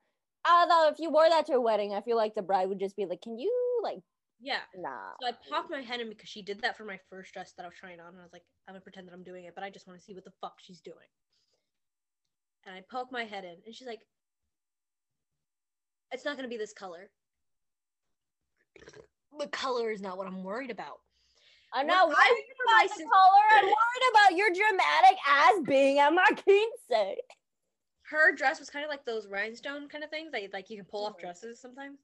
Although 0.47 0.89
if 0.89 0.99
you 0.99 1.09
wore 1.09 1.27
that 1.29 1.47
to 1.47 1.53
a 1.53 1.61
wedding, 1.61 1.93
I 1.93 2.01
feel 2.01 2.17
like 2.17 2.35
the 2.35 2.41
bride 2.43 2.69
would 2.69 2.79
just 2.79 2.95
be 2.95 3.05
like, 3.05 3.21
"Can 3.21 3.39
you 3.39 3.79
like 3.83 3.99
Yeah. 4.39 4.61
nah?" 4.75 5.15
So 5.21 5.27
I 5.27 5.31
popped 5.49 5.69
my 5.69 5.81
head 5.81 6.01
in 6.01 6.09
because 6.09 6.29
she 6.29 6.41
did 6.41 6.61
that 6.61 6.77
for 6.77 6.85
my 6.85 6.99
first 7.09 7.33
dress 7.33 7.53
that 7.53 7.63
I 7.63 7.67
was 7.69 7.77
trying 7.77 7.99
on, 7.99 8.09
and 8.09 8.19
I 8.19 8.23
was 8.23 8.33
like, 8.33 8.45
I'm 8.67 8.73
gonna 8.73 8.81
pretend 8.81 9.07
that 9.07 9.13
I'm 9.13 9.23
doing 9.23 9.45
it, 9.45 9.55
but 9.55 9.63
I 9.63 9.69
just 9.69 9.87
want 9.87 9.99
to 9.99 10.03
see 10.05 10.13
what 10.13 10.23
the 10.25 10.33
fuck 10.41 10.59
she's 10.59 10.81
doing. 10.81 11.07
And 12.65 12.75
I 12.75 12.81
poke 12.81 13.13
my 13.13 13.23
head 13.23 13.45
in, 13.45 13.61
and 13.65 13.73
she's 13.73 13.87
like, 13.87 14.01
"It's 16.11 16.25
not 16.25 16.35
gonna 16.35 16.47
be 16.47 16.57
this 16.57 16.73
color. 16.73 17.11
The 19.37 19.47
color 19.47 19.91
is 19.91 20.01
not 20.01 20.17
what 20.17 20.25
I'm 20.25 20.43
worried 20.43 20.71
about." 20.71 21.01
I'm 21.75 21.87
not 21.87 22.07
worried 22.07 22.17
remember 22.17 22.65
my 22.67 22.87
the 22.87 23.03
color. 23.03 23.43
I'm 23.51 23.65
worried 23.65 24.09
about 24.11 24.37
your 24.37 24.49
dramatic 24.49 25.17
ass 25.27 25.53
being 25.67 25.99
at 25.99 26.13
my 26.13 26.25
quince. 26.25 27.17
Her 28.03 28.33
dress 28.35 28.59
was 28.59 28.69
kind 28.69 28.85
of 28.85 28.89
like 28.89 29.03
those 29.05 29.27
rhinestone 29.27 29.89
kind 29.89 30.03
of 30.03 30.09
things 30.09 30.31
that 30.31 30.41
like 30.53 30.69
you 30.69 30.77
can 30.77 30.85
pull 30.85 31.05
off 31.05 31.17
dresses 31.19 31.59
sometimes. 31.59 31.99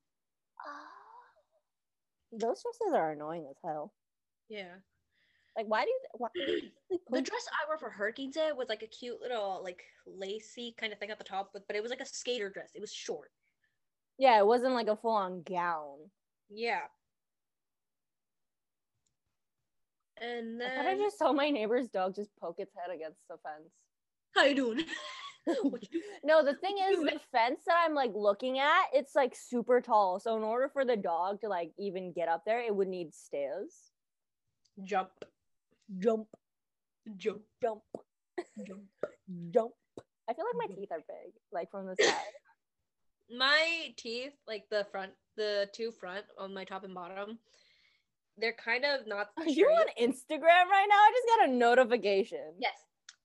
Uh, 0.68 2.38
those 2.38 2.62
dresses 2.62 2.94
are 2.94 3.12
annoying 3.12 3.48
as 3.50 3.56
hell. 3.64 3.94
Yeah. 4.50 4.76
Like, 5.58 5.68
why 5.68 5.84
do 5.84 5.90
you? 5.90 6.00
Why 6.14 6.28
do 6.36 6.42
you 6.42 6.62
The 7.10 7.22
dress 7.22 7.46
I 7.52 7.68
wore 7.68 7.78
for 7.78 7.90
Hurricanes 7.90 8.36
Day 8.36 8.52
was 8.56 8.70
like 8.70 8.84
a 8.84 8.88
cute 8.88 9.22
little 9.22 9.62
like 9.64 9.82
lacy 10.06 10.76
kind 10.80 10.92
of 10.92 11.00
thing 11.00 11.12
at 11.12 11.18
the 11.18 11.24
top, 11.24 11.52
but 11.54 11.64
but 11.68 11.76
it 11.76 11.82
was 11.84 11.90
like 11.90 12.00
a 12.02 12.06
skater 12.06 12.50
dress. 12.50 12.72
It 12.76 12.82
was 12.82 12.92
short. 12.94 13.32
yeah, 14.18 14.38
it 14.40 14.46
wasn't 14.46 14.74
like 14.74 14.88
a 14.88 14.96
full 14.96 15.12
on 15.12 15.44
gown. 15.44 15.98
Yeah. 16.50 16.82
And 20.22 20.62
I 20.62 20.68
then 20.68 20.78
thought 20.78 20.88
I 20.88 20.96
just 20.98 21.18
saw 21.18 21.34
my 21.34 21.50
neighbor's 21.50 21.88
dog 21.90 22.16
just 22.16 22.30
poke 22.40 22.60
its 22.60 22.74
head 22.76 22.96
against 22.96 23.20
the 23.30 23.38
fence. 23.38 23.74
how 24.36 24.44
you 24.46 24.56
doing? 24.56 24.86
You- 25.48 26.04
No, 26.24 26.44
the 26.46 26.54
thing 26.54 26.76
is, 26.92 27.00
the 27.00 27.20
fence 27.32 27.62
that 27.66 27.76
I'm 27.84 27.96
like 27.96 28.12
looking 28.14 28.60
at, 28.60 28.84
it's 28.94 29.16
like 29.16 29.36
super 29.36 29.82
tall. 29.82 30.20
So 30.20 30.38
in 30.38 30.44
order 30.44 30.70
for 30.70 30.86
the 30.86 30.96
dog 30.96 31.42
to 31.42 31.48
like 31.50 31.72
even 31.80 32.14
get 32.14 32.28
up 32.28 32.44
there, 32.46 32.62
it 32.62 32.76
would 32.76 32.88
need 32.88 33.12
stairs. 33.16 33.74
Jump, 34.84 35.10
Jump, 35.98 36.28
jump, 37.18 37.42
jump, 37.60 37.82
jump. 38.68 38.82
jump. 39.50 39.74
I 40.30 40.34
feel 40.36 40.46
like 40.46 40.70
my 40.70 40.76
teeth 40.76 40.92
are 40.92 41.00
big, 41.00 41.34
like 41.52 41.72
from 41.72 41.88
the 41.88 41.96
side. 42.00 42.14
My 43.36 43.94
teeth, 43.98 44.34
like 44.48 44.66
the 44.70 44.86
front, 44.92 45.14
the 45.38 45.70
two 45.74 45.92
front 45.92 46.26
on 46.38 46.54
my 46.54 46.66
top 46.66 46.84
and 46.84 46.94
bottom, 46.94 47.40
they're 48.42 48.54
kind 48.54 48.84
of 48.84 49.08
not. 49.08 49.30
Are 49.38 49.46
you 49.48 49.68
on. 49.68 49.86
Instagram 50.02 50.68
right 50.70 50.88
now? 50.90 50.96
I 50.96 51.12
just 51.14 51.40
got 51.40 51.50
a 51.50 51.52
notification. 51.54 52.54
Yes. 52.60 52.74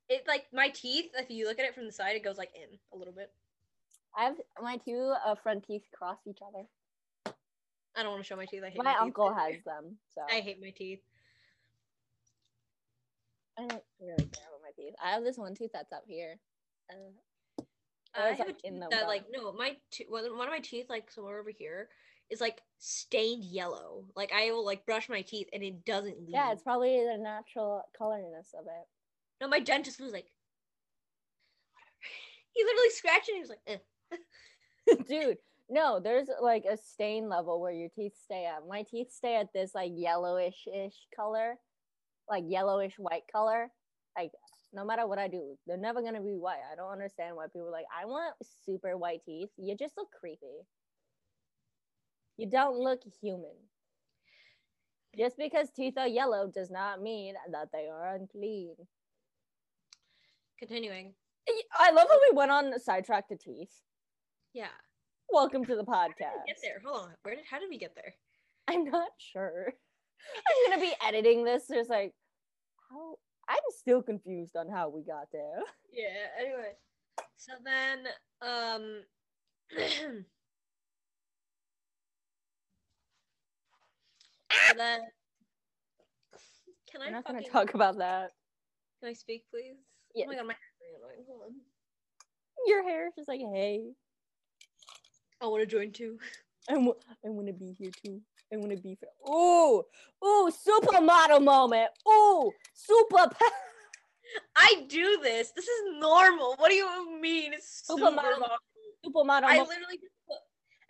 It 0.09 0.25
like 0.29 0.47
my 0.53 0.69
teeth. 0.69 1.07
If 1.19 1.31
you 1.31 1.47
look 1.47 1.59
at 1.59 1.65
it 1.65 1.75
from 1.75 1.87
the 1.87 1.93
side, 1.93 2.15
it 2.15 2.23
goes 2.23 2.39
like 2.39 2.51
in 2.55 2.79
a 2.93 2.97
little 2.97 3.15
bit. 3.15 3.33
I 4.17 4.25
have 4.25 4.37
my 4.63 4.77
two 4.79 5.13
uh, 5.27 5.35
front 5.35 5.65
teeth 5.65 5.83
cross 5.93 6.19
each 6.29 6.39
other. 6.47 6.65
I 7.97 8.03
don't 8.03 8.13
want 8.13 8.23
to 8.23 8.27
show 8.27 8.37
my 8.37 8.47
teeth. 8.47 8.63
I 8.65 8.69
hate 8.71 8.83
My 8.83 8.93
teeth. 8.93 9.03
uncle 9.03 9.35
has 9.35 9.55
them, 9.65 9.97
so 10.15 10.21
I 10.31 10.41
hate 10.41 10.61
my 10.61 10.71
teeth. 10.71 11.01
I 13.59 13.63
don't 13.67 13.83
really 14.01 14.17
care 14.17 14.47
about 14.49 14.61
my 14.63 14.71
teeth. 14.77 14.95
I 15.03 15.11
have 15.13 15.25
this 15.25 15.39
one 15.39 15.55
tooth 15.55 15.71
that's 15.73 15.93
up 15.93 16.05
here. 16.07 16.39
Uh, 16.91 17.63
I 18.15 18.31
it's, 18.31 18.39
have 18.39 18.49
like, 18.49 18.65
in 18.65 18.79
the 18.79 18.89
that 18.91 19.07
like 19.07 19.25
no, 19.31 19.53
my 19.53 19.77
to- 19.93 20.05
one 20.09 20.25
of 20.25 20.37
my 20.37 20.61
teeth 20.61 20.87
like 20.89 21.11
somewhere 21.11 21.41
over 21.41 21.51
here 21.51 21.89
is 22.31 22.41
like 22.41 22.61
stained 22.79 23.45
yellow. 23.45 24.05
Like 24.15 24.33
I 24.35 24.51
will 24.51 24.65
like 24.65 24.87
brush 24.87 25.09
my 25.09 25.23
teeth 25.23 25.49
and 25.53 25.63
it 25.63 25.85
doesn't 25.85 26.19
leave. 26.21 26.31
yeah, 26.31 26.53
it's 26.53 26.63
probably 26.63 26.97
the 26.97 27.19
natural 27.19 27.83
coloriness 28.01 28.55
of 28.59 28.67
it. 28.67 28.87
no. 29.41 29.49
My 29.49 29.61
dentist 29.61 30.01
was 30.01 30.13
like, 30.13 30.27
he 32.53 32.65
literally 32.65 32.91
scratched 32.91 33.29
it. 33.29 33.33
And 33.33 33.37
he 33.37 33.41
was 33.41 33.51
like, 33.51 33.61
eh. 33.67 33.79
Dude, 35.09 35.39
no, 35.69 36.01
there's 36.01 36.29
like 36.41 36.65
a 36.65 36.77
stain 36.77 37.29
level 37.29 37.61
where 37.61 37.73
your 37.73 37.89
teeth 37.89 38.15
stay 38.23 38.47
at. 38.47 38.67
My 38.69 38.83
teeth 38.83 39.13
stay 39.13 39.37
at 39.37 39.53
this 39.53 39.75
like 39.75 39.93
yellowish 39.95 40.67
ish 40.73 40.95
color, 41.15 41.59
like 42.29 42.45
yellowish 42.47 42.95
white 42.99 43.25
color. 43.31 43.71
Like 44.17 44.33
no 44.73 44.85
matter 44.85 45.07
what 45.07 45.19
I 45.19 45.29
do, 45.29 45.57
they're 45.67 45.77
never 45.77 46.03
gonna 46.03 46.21
be 46.21 46.37
white. 46.37 46.61
I 46.71 46.77
don't 46.77 46.93
understand 46.93 47.37
why 47.37 47.47
people 47.47 47.69
are 47.69 47.73
like, 47.73 47.87
I 47.97 48.05
want 48.07 48.35
super 48.65 48.97
white 48.97 49.25
teeth. 49.25 49.51
You 49.57 49.77
just 49.77 49.97
look 49.97 50.09
creepy. 50.19 50.67
You 52.37 52.47
don't 52.47 52.79
look 52.79 53.01
human. 53.23 53.55
Just 55.17 55.39
because 55.39 55.71
teeth 55.71 55.95
are 55.97 56.07
yellow 56.07 56.51
does 56.53 56.71
not 56.71 57.01
mean 57.01 57.35
that 57.51 57.69
they 57.73 57.89
are 57.89 58.15
unclean. 58.15 58.75
Continuing. 60.59 61.15
I 61.79 61.93
love 61.93 62.09
how 62.11 62.19
we 62.31 62.37
went 62.37 62.51
on 62.51 62.71
the 62.71 62.79
sidetrack 62.79 63.29
to 63.29 63.37
teeth. 63.37 63.73
Yeah. 64.53 64.67
Welcome 65.31 65.65
to 65.65 65.77
the 65.77 65.85
How 65.91 66.09
did 66.09 66.17
podcast. 66.17 66.43
we 66.45 66.53
Get 66.53 66.59
there. 66.63 66.83
Hold 66.85 67.05
on. 67.05 67.11
Where 67.23 67.37
did? 67.37 67.45
How 67.51 67.59
did 67.59 67.71
we 67.71 67.79
get 67.79 67.95
there? 67.95 68.15
I'm 68.69 68.85
not 68.85 69.09
sure. 69.17 69.73
I'm 70.37 70.71
gonna 70.71 70.83
be 70.83 70.93
editing 71.07 71.43
this. 71.43 71.65
There's 71.69 71.89
like, 71.89 72.13
how? 72.91 73.17
I'm 73.49 73.57
still 73.71 74.03
confused 74.03 74.57
on 74.57 74.69
how 74.69 74.91
we 74.91 75.03
got 75.03 75.29
there. 75.33 75.63
Yeah. 75.91 76.27
Anyway. 76.39 76.73
So 77.39 77.53
then, 77.65 78.07
um. 78.43 79.03
so 84.51 84.75
then. 84.77 85.01
Can 86.91 87.03
I 87.03 87.07
I'm 87.07 87.13
not 87.13 87.25
fucking, 87.25 87.41
gonna 87.41 87.53
talk 87.53 87.75
about 87.75 87.99
that. 87.99 88.31
Can 89.01 89.11
I 89.11 89.13
speak, 89.13 89.45
please? 89.51 89.77
Yes. 90.15 90.27
Oh 90.29 90.33
my 90.33 90.37
god, 90.39 90.47
my 90.47 90.55
hair's 90.55 90.81
really 90.81 91.15
annoying. 91.15 91.25
Hold 91.29 91.43
on. 91.43 91.55
Your 92.67 92.83
hair 92.83 93.09
is 93.09 93.15
just 93.17 93.29
like, 93.29 93.41
hey, 93.41 93.85
I 95.43 95.47
want 95.47 95.63
to 95.63 95.67
join 95.67 95.93
too. 95.93 96.19
I 96.69 96.73
w- 96.75 96.95
I 97.25 97.29
want 97.29 97.47
to 97.49 97.53
be 97.53 97.75
here 97.79 97.91
too. 98.05 98.21
I 98.53 98.57
want 98.57 98.71
to 98.71 98.79
be. 98.79 98.97
For- 98.97 99.09
oh, 99.27 99.85
ooh, 100.25 100.51
supermodel 100.51 101.45
moment. 101.45 101.91
Oh, 102.07 102.53
super. 102.75 103.29
I 104.57 104.85
do 104.89 105.19
this. 105.23 105.53
This 105.53 105.67
is 105.67 105.83
normal. 105.99 106.57
What 106.57 106.71
do 106.71 106.75
you 106.75 107.21
mean? 107.21 107.53
It's 107.53 107.83
super 107.87 108.03
Supermodel. 108.07 108.23
normal. 108.23 108.49
supermodel. 109.05 109.45
I 109.45 109.59
literally 109.59 109.99
just, 110.01 110.41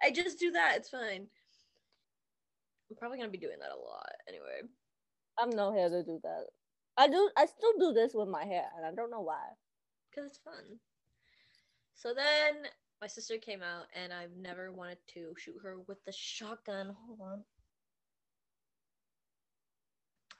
I 0.03 0.11
just 0.11 0.39
do 0.39 0.53
that. 0.53 0.77
It's 0.77 0.91
fine. 0.91 1.27
I'm 2.91 2.97
probably 2.97 3.19
gonna 3.19 3.31
be 3.31 3.39
doing 3.39 3.59
that 3.61 3.71
a 3.71 3.79
lot 3.79 4.13
anyway. 4.29 4.63
I'm 5.39 5.51
no 5.51 5.73
hair 5.73 5.89
to 5.89 6.03
do 6.03 6.21
that. 6.23 6.47
I 6.97 7.09
do. 7.09 7.31
I 7.37 7.47
still 7.47 7.73
do 7.79 7.93
this 7.93 8.13
with 8.15 8.29
my 8.29 8.45
hair, 8.45 8.67
and 8.77 8.87
I 8.87 8.95
don't 8.95 9.11
know 9.11 9.21
why. 9.21 9.43
Cause 10.15 10.25
it's 10.27 10.39
fun. 10.39 10.79
So 11.95 12.15
then 12.15 12.71
my 13.01 13.07
sister 13.07 13.37
came 13.39 13.63
out, 13.63 13.87
and 13.95 14.13
I've 14.13 14.37
never 14.41 14.73
wanted 14.73 14.99
to 15.15 15.35
shoot 15.39 15.57
her 15.63 15.77
with 15.87 16.03
the 16.05 16.13
shotgun. 16.13 16.95
Hold 17.07 17.21
on. 17.21 17.45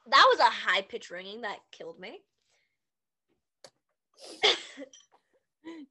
That 0.09 0.25
was 0.31 0.39
a 0.39 0.45
high 0.45 0.83
pitch 0.83 1.11
ringing 1.11 1.41
that 1.43 1.59
killed 1.73 1.99
me. 1.99 2.21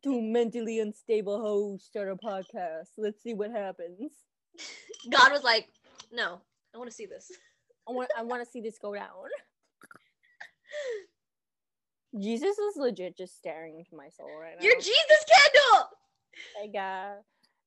Two 0.04 0.22
mentally 0.22 0.80
unstable 0.80 1.42
hoes 1.42 1.84
start 1.84 2.10
a 2.10 2.16
podcast. 2.16 2.90
Let's 2.98 3.22
see 3.22 3.34
what 3.34 3.52
happens. 3.52 4.14
God 5.12 5.32
was 5.32 5.44
like, 5.44 5.68
"No, 6.12 6.42
I 6.74 6.78
want 6.78 6.90
to 6.90 6.96
see 6.96 7.06
this." 7.06 7.32
I 7.88 7.92
want. 7.92 8.10
I 8.18 8.24
want 8.24 8.44
to 8.44 8.50
see 8.50 8.62
this 8.62 8.80
go 8.80 8.94
down. 8.94 9.10
Jesus 12.20 12.58
is 12.58 12.78
legit 12.78 13.18
just 13.18 13.38
staring 13.38 13.78
into 13.78 13.96
my 13.96 14.10
soul 14.10 14.30
right 14.40 14.56
now. 14.58 14.66
Your 14.66 14.76
Jesus 14.76 15.26
candle. 15.30 15.90
My 16.60 16.68
God. 16.68 17.18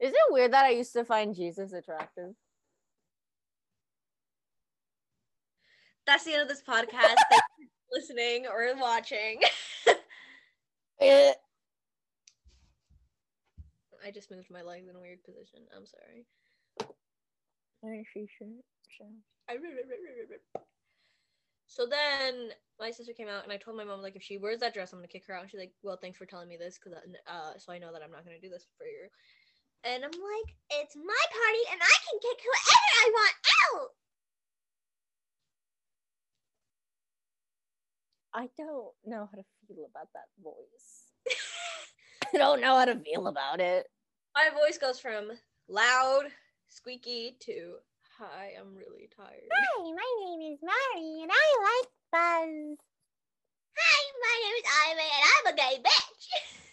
Is 0.01 0.13
it 0.13 0.19
weird 0.31 0.53
that 0.53 0.65
I 0.65 0.71
used 0.71 0.93
to 0.95 1.05
find 1.05 1.35
Jesus 1.35 1.73
attractive? 1.73 2.35
That's 6.07 6.25
the 6.25 6.33
end 6.33 6.43
of 6.43 6.49
this 6.49 6.63
podcast. 6.63 7.17
Thank 7.29 7.43
you 7.59 7.67
for 7.67 7.73
listening 7.93 8.47
or 8.47 8.75
watching. 8.81 9.41
Eh. 11.01 11.33
I 14.05 14.11
just 14.11 14.31
moved 14.31 14.51
my 14.51 14.63
legs 14.63 14.89
in 14.89 14.97
a 14.97 15.01
weird 15.01 15.23
position. 15.23 15.61
I'm 15.77 15.87
sorry. 15.87 16.25
Eh, 17.85 18.03
she 18.13 18.27
should- 18.27 18.63
sure. 18.89 19.13
So 21.67 21.87
then 21.87 22.53
my 22.81 22.91
sister 22.91 23.13
came 23.13 23.29
out 23.29 23.45
and 23.45 23.53
I 23.53 23.57
told 23.59 23.77
my 23.77 23.85
mom 23.85 24.01
like 24.03 24.17
if 24.17 24.23
she 24.23 24.39
wears 24.39 24.61
that 24.61 24.75
dress 24.75 24.93
I'm 24.93 24.99
gonna 24.99 25.09
kick 25.09 25.27
her 25.27 25.35
out. 25.35 25.43
And 25.43 25.51
she's 25.51 25.61
like, 25.61 25.75
"Well, 25.83 25.97
thanks 25.97 26.19
for 26.19 26.27
telling 26.27 26.49
me 26.49 26.57
this 26.57 26.79
because 26.79 26.99
uh, 27.27 27.59
so 27.59 27.73
I 27.73 27.79
know 27.79 27.93
that 27.93 28.03
I'm 28.03 28.11
not 28.11 28.25
gonna 28.25 28.41
do 28.41 28.49
this 28.51 28.67
for 28.77 28.87
you." 28.87 29.09
And 29.85 30.05
I'm 30.05 30.11
like, 30.11 30.57
"It's 30.71 30.97
my 30.97 31.25
party 31.31 31.63
and 31.73 31.81
I 31.83 31.97
can 32.11 32.19
kick 32.21 32.41
whoever 32.43 32.89
I 33.05 33.11
want 33.15 33.35
out." 33.85 33.91
I 38.35 38.49
don't 38.57 38.95
know 39.05 39.27
how 39.31 39.37
to 39.39 39.45
feel 39.67 39.87
about 39.91 40.09
that 40.15 40.29
voice. 40.43 41.13
I 42.35 42.39
don't 42.39 42.61
know 42.61 42.77
how 42.79 42.85
to 42.85 42.99
feel 43.01 43.27
about 43.27 43.61
it. 43.61 43.87
My 44.35 44.51
voice 44.51 44.79
goes 44.79 45.01
from 45.01 45.33
loud, 45.69 46.25
squeaky 46.69 47.37
to 47.41 47.77
"Hi, 48.19 48.53
I'm 48.59 48.75
really 48.75 49.09
tired." 49.17 49.49
Hi, 49.53 49.83
my 49.83 50.25
name 50.25 50.53
is 50.53 50.59
Mari, 50.63 51.23
and 51.23 51.31
I 51.33 51.47
like 51.63 51.89
Buzz. 52.13 52.79
Hi, 53.79 54.01
my 54.23 54.37
name 54.45 54.57
is 54.59 54.65
Ivy 54.87 55.09
and 55.17 55.25
I'm 55.33 55.47
a 55.53 55.57
gay 55.57 55.83
bitch. 55.83 56.25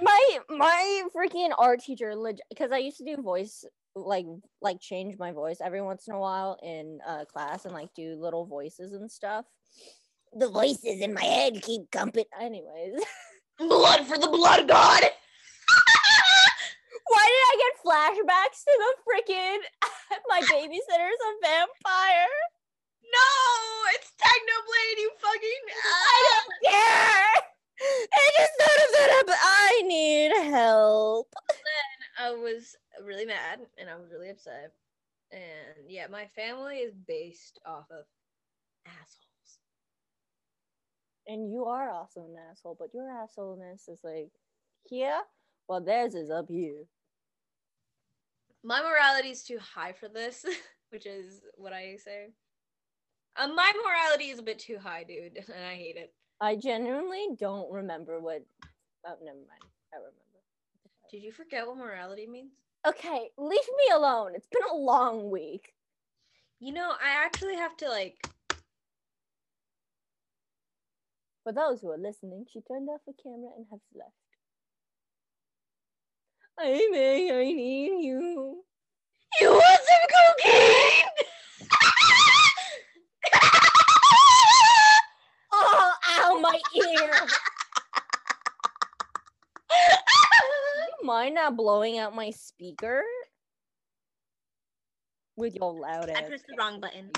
My 0.00 0.38
my 0.48 1.02
freaking 1.12 1.50
art 1.58 1.80
teacher, 1.80 2.14
because 2.50 2.70
I 2.70 2.78
used 2.78 2.98
to 2.98 3.04
do 3.04 3.20
voice, 3.20 3.64
like 3.96 4.26
like 4.62 4.80
change 4.80 5.18
my 5.18 5.32
voice 5.32 5.58
every 5.60 5.82
once 5.82 6.06
in 6.06 6.14
a 6.14 6.20
while 6.20 6.56
in 6.62 7.00
uh, 7.04 7.24
class 7.24 7.64
and 7.64 7.74
like 7.74 7.92
do 7.94 8.14
little 8.14 8.46
voices 8.46 8.92
and 8.92 9.10
stuff. 9.10 9.44
The 10.34 10.48
voices 10.48 11.00
in 11.00 11.14
my 11.14 11.24
head 11.24 11.62
keep 11.62 11.90
comping. 11.90 12.26
Anyways, 12.40 13.02
Blood 13.58 14.06
for 14.06 14.18
the 14.18 14.28
blood 14.28 14.68
god. 14.68 15.02
Why 17.08 17.24
did 17.26 17.44
I 17.48 17.54
get 17.58 17.84
flashbacks 17.84 18.64
to 18.64 18.72
the 18.72 18.92
freaking 19.04 19.60
my 20.28 20.40
babysitter's 20.40 21.22
a 21.24 21.32
vampire? 21.42 22.36
No, 23.08 23.30
it's 23.94 24.12
Technoblade, 24.20 24.98
you 24.98 25.10
fucking. 25.18 25.64
I 25.84 26.16
don't 26.28 26.52
care. 26.72 27.42
I 27.80 28.30
just 28.38 28.52
thought 28.58 28.84
of 28.84 28.92
that 28.92 29.24
up. 29.28 29.36
I 29.42 29.82
need 29.86 30.50
help. 30.50 31.32
Then 31.48 32.26
I 32.26 32.30
was 32.32 32.76
really 33.04 33.24
mad 33.24 33.60
and 33.78 33.88
I 33.88 33.96
was 33.96 34.10
really 34.12 34.30
upset. 34.30 34.72
And 35.32 35.88
yeah, 35.88 36.06
my 36.08 36.26
family 36.26 36.78
is 36.78 36.94
based 37.06 37.60
off 37.64 37.86
of 37.90 38.04
assholes. 38.86 39.58
And 41.26 41.52
you 41.52 41.66
are 41.66 41.90
also 41.90 42.20
an 42.20 42.36
asshole, 42.50 42.76
but 42.78 42.94
your 42.94 43.04
assholeness 43.10 43.88
is 43.88 44.00
like 44.02 44.30
here, 44.88 45.20
Well, 45.68 45.80
theirs 45.82 46.14
is 46.14 46.30
up 46.30 46.46
here. 46.48 46.84
My 48.64 48.82
morality 48.82 49.30
is 49.30 49.44
too 49.44 49.58
high 49.58 49.92
for 49.92 50.08
this, 50.08 50.44
which 50.90 51.06
is 51.06 51.40
what 51.56 51.72
I 51.72 51.96
say. 51.96 52.28
Uh, 53.36 53.48
my 53.48 53.72
morality 53.84 54.30
is 54.30 54.38
a 54.38 54.42
bit 54.42 54.58
too 54.58 54.78
high, 54.78 55.04
dude, 55.04 55.36
and 55.54 55.64
I 55.64 55.74
hate 55.74 55.96
it. 55.96 56.12
I 56.40 56.56
genuinely 56.56 57.28
don't 57.38 57.70
remember 57.70 58.20
what. 58.20 58.44
Oh, 59.06 59.14
never 59.22 59.38
mind. 59.38 59.72
I 59.92 59.96
remember. 59.96 60.18
Did 61.10 61.22
you 61.22 61.32
forget 61.32 61.66
what 61.66 61.78
morality 61.78 62.26
means? 62.26 62.52
Okay, 62.86 63.30
leave 63.36 63.50
me 63.50 63.94
alone. 63.94 64.32
It's 64.34 64.46
been 64.46 64.62
a 64.70 64.76
long 64.76 65.30
week. 65.30 65.74
You 66.60 66.72
know, 66.72 66.90
I 66.90 67.24
actually 67.24 67.56
have 67.56 67.76
to 67.78 67.88
like. 67.88 68.16
For 71.44 71.52
those 71.52 71.80
who 71.80 71.90
are 71.90 71.98
listening, 71.98 72.46
she 72.52 72.60
turned 72.60 72.88
off 72.88 73.00
the 73.06 73.14
camera 73.22 73.50
and 73.56 73.66
has 73.70 73.80
left. 73.94 74.12
Aimee, 76.62 77.30
I 77.30 77.44
need 77.44 78.04
you. 78.04 78.62
You 79.40 79.50
want 79.50 79.80
some 79.88 80.08
cocaine? 80.44 81.04
Oh, 85.50 85.92
ow, 86.10 86.38
my 86.40 86.60
ear. 86.76 87.12
you 89.70 91.06
mind 91.06 91.34
not 91.34 91.56
blowing 91.56 91.98
out 91.98 92.14
my 92.14 92.30
speaker? 92.30 93.02
With 95.36 95.54
your 95.56 95.72
loud 95.72 96.10
ass. 96.10 96.16
I 96.16 96.22
pressed 96.22 96.44
the 96.48 96.54
wrong 96.58 96.80
button. 96.80 97.10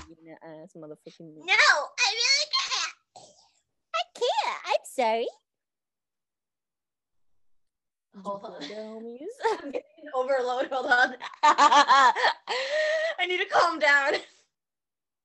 Ass 0.42 0.72
motherfucking. 0.76 1.20
No, 1.20 1.53
I 1.53 2.14
really 2.14 2.46
can't. 2.57 2.94
I 3.94 4.03
can't. 4.14 4.61
I'm 4.66 4.85
sorry. 4.85 5.29
Hold 8.25 8.44
on. 8.44 8.62
Homies. 8.62 9.18
I'm 9.62 9.70
getting 9.70 9.85
overload. 10.14 10.68
Hold 10.70 10.87
on. 10.87 11.14
I 11.42 12.12
need 13.27 13.38
to 13.38 13.46
calm 13.46 13.79
down. 13.79 14.14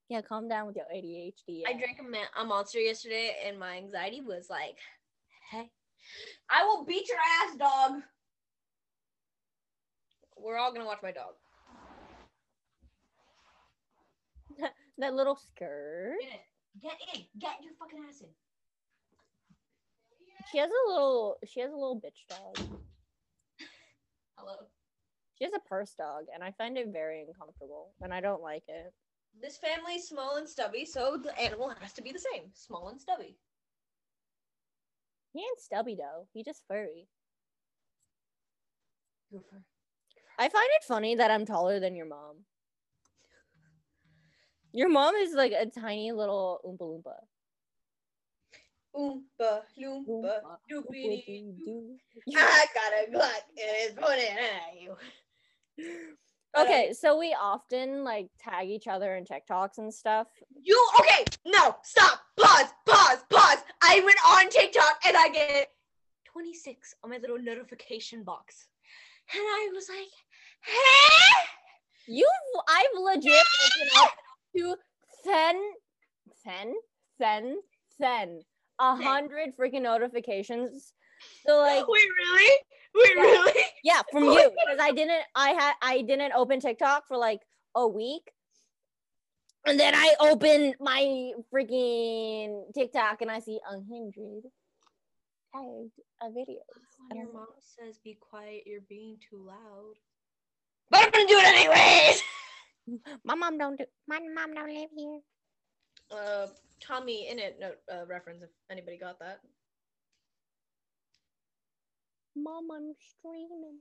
Yeah, 0.10 0.22
calm 0.22 0.48
down 0.48 0.68
with 0.68 0.76
your 0.76 0.86
ADHD. 0.96 1.64
I 1.68 1.74
drank 1.74 2.00
a, 2.00 2.04
ma- 2.04 2.30
a 2.40 2.46
monster 2.46 2.80
yesterday, 2.80 3.38
and 3.46 3.58
my 3.58 3.78
anxiety 3.78 4.22
was 4.22 4.50
like, 4.52 4.78
"Hey, 5.50 5.72
I 6.50 6.64
will 6.64 6.86
beat 6.86 7.08
your 7.10 7.18
ass, 7.18 7.56
dog." 7.58 8.02
We're 10.38 10.58
all 10.58 10.72
gonna 10.72 10.86
watch 10.86 11.00
my 11.02 11.12
dog. 11.12 11.34
that 15.00 15.14
little 15.16 15.36
skirt. 15.36 16.18
Get 16.22 16.32
in. 16.32 16.82
Get 16.82 16.98
in. 17.16 17.26
Get 17.40 17.64
your 17.64 17.74
fucking 17.80 18.00
ass 18.08 18.22
in. 18.22 18.28
She 20.52 20.58
has 20.60 20.70
a 20.70 20.92
little. 20.92 21.38
She 21.46 21.60
has 21.62 21.72
a 21.72 21.76
little 21.76 22.00
bitch 22.00 22.28
dog. 22.30 22.58
Hello. 24.38 24.56
She 25.38 25.44
has 25.44 25.54
a 25.54 25.68
purse 25.68 25.94
dog, 25.98 26.26
and 26.34 26.44
I 26.44 26.52
find 26.52 26.78
it 26.78 26.88
very 26.94 27.26
uncomfortable, 27.28 27.94
and 28.02 28.14
I 28.14 28.22
don't 28.22 28.42
like 28.42 28.64
it. 28.68 28.94
This 29.42 29.58
family's 29.58 30.08
small 30.08 30.38
and 30.38 30.48
stubby, 30.48 30.86
so 30.86 31.18
the 31.22 31.38
animal 31.38 31.74
has 31.82 31.92
to 31.94 32.02
be 32.02 32.12
the 32.12 32.20
same, 32.20 32.52
small 32.54 32.88
and 32.88 33.02
stubby. 33.02 33.36
He 35.34 35.40
ain't 35.40 35.60
stubby 35.60 35.96
though. 35.96 36.28
He 36.34 36.44
just 36.44 36.64
furry. 36.68 37.08
Goofer. 39.34 39.64
I 40.40 40.48
find 40.48 40.70
it 40.76 40.86
funny 40.88 41.16
that 41.16 41.32
I'm 41.32 41.46
taller 41.46 41.80
than 41.80 41.96
your 41.96 42.06
mom. 42.06 42.46
Your 44.72 44.90
mom 44.90 45.16
is 45.16 45.34
like 45.34 45.52
a 45.52 45.66
tiny 45.66 46.12
little 46.12 46.60
oompa 46.66 46.82
loompa. 46.82 47.16
Oompa 48.96 49.62
loompa 49.78 50.08
Oompa, 50.10 50.58
doopity. 50.72 51.44
oompa-doo-doo. 51.44 51.98
I 52.38 52.66
got 52.74 52.94
a 52.94 53.12
Glock 53.12 53.44
and 53.50 53.76
it's 53.84 53.96
pointing 54.00 54.38
at 54.38 54.82
you. 54.82 54.96
Okay, 56.58 56.94
so 56.94 57.20
we 57.20 57.36
often 57.38 58.06
like 58.06 58.30
tag 58.40 58.70
each 58.70 58.88
other 58.88 59.18
in 59.18 59.26
TikToks 59.26 59.78
and 59.78 59.94
stuff. 59.94 60.28
You 60.64 60.82
okay? 61.02 61.26
No, 61.46 61.76
stop. 61.84 62.22
Pause. 62.40 62.70
Pause. 62.86 63.18
Pause. 63.30 63.58
I 63.84 64.00
went 64.06 64.16
on 64.26 64.50
TikTok 64.50 65.02
and 65.06 65.18
I 65.18 65.28
get 65.34 65.68
26 66.32 66.96
on 67.04 67.10
my 67.10 67.18
little 67.18 67.38
notification 67.38 68.24
box, 68.24 68.68
and 69.34 69.42
I 69.42 69.70
was 69.74 69.90
like, 69.90 70.08
"Hey, 70.62 71.44
You, 72.08 72.30
I've 72.70 73.02
legit 73.04 73.34
opened 73.66 73.92
up 73.98 74.12
to 74.56 74.76
ten, 75.26 75.62
ten, 76.46 76.74
ten, 77.20 77.58
ten, 78.00 78.40
a 78.80 78.96
hundred 78.96 79.56
freaking 79.58 79.82
notifications. 79.84 80.94
So 81.46 81.60
like, 81.60 81.88
Wait, 81.88 82.08
really? 82.20 82.56
Wait, 82.96 83.12
Yeah. 83.16 83.22
really? 83.22 83.64
yeah, 83.84 84.02
from 84.12 84.24
you 84.34 84.52
because 84.52 84.80
I 84.80 84.92
didn't, 84.92 85.24
I 85.36 85.50
had, 85.50 85.74
I 85.82 86.02
didn't 86.02 86.34
open 86.34 86.60
TikTok 86.60 87.08
for 87.08 87.18
like 87.18 87.42
a 87.76 87.88
week, 87.88 88.32
and 89.66 89.80
then 89.80 89.94
I 89.96 90.14
open 90.20 90.74
my 90.80 91.32
freaking 91.54 92.72
TikTok 92.74 93.22
and 93.22 93.32
I 93.32 93.40
see 93.40 93.60
a 93.68 93.74
hundred 93.74 94.44
tagged 95.54 95.92
uh, 96.22 96.28
videos. 96.28 96.68
When 97.08 97.12
And 97.12 97.20
your 97.20 97.34
mom 97.34 97.48
says 97.62 97.98
be 98.04 98.18
quiet, 98.20 98.64
you're 98.66 98.82
being 98.90 99.18
too 99.30 99.44
loud. 99.46 99.96
But 100.90 101.02
I'm 101.02 101.12
gonna 101.12 101.28
do 101.28 101.38
it 101.38 101.48
anyways. 101.48 102.24
My 103.24 103.36
mom 103.36 103.58
don't 103.58 103.78
do. 103.78 103.86
My 104.08 104.20
mom 104.20 104.54
don't 104.54 104.74
live 104.74 104.90
here. 104.96 105.20
Uh, 106.12 106.48
Tommy 106.82 107.28
Innit 107.32 107.60
note 107.60 107.78
uh, 107.92 108.06
reference 108.06 108.42
if 108.44 108.50
anybody 108.70 108.98
got 108.98 109.20
that. 109.20 109.40
Mom, 112.36 112.70
I'm 112.72 112.94
streaming. 113.00 113.80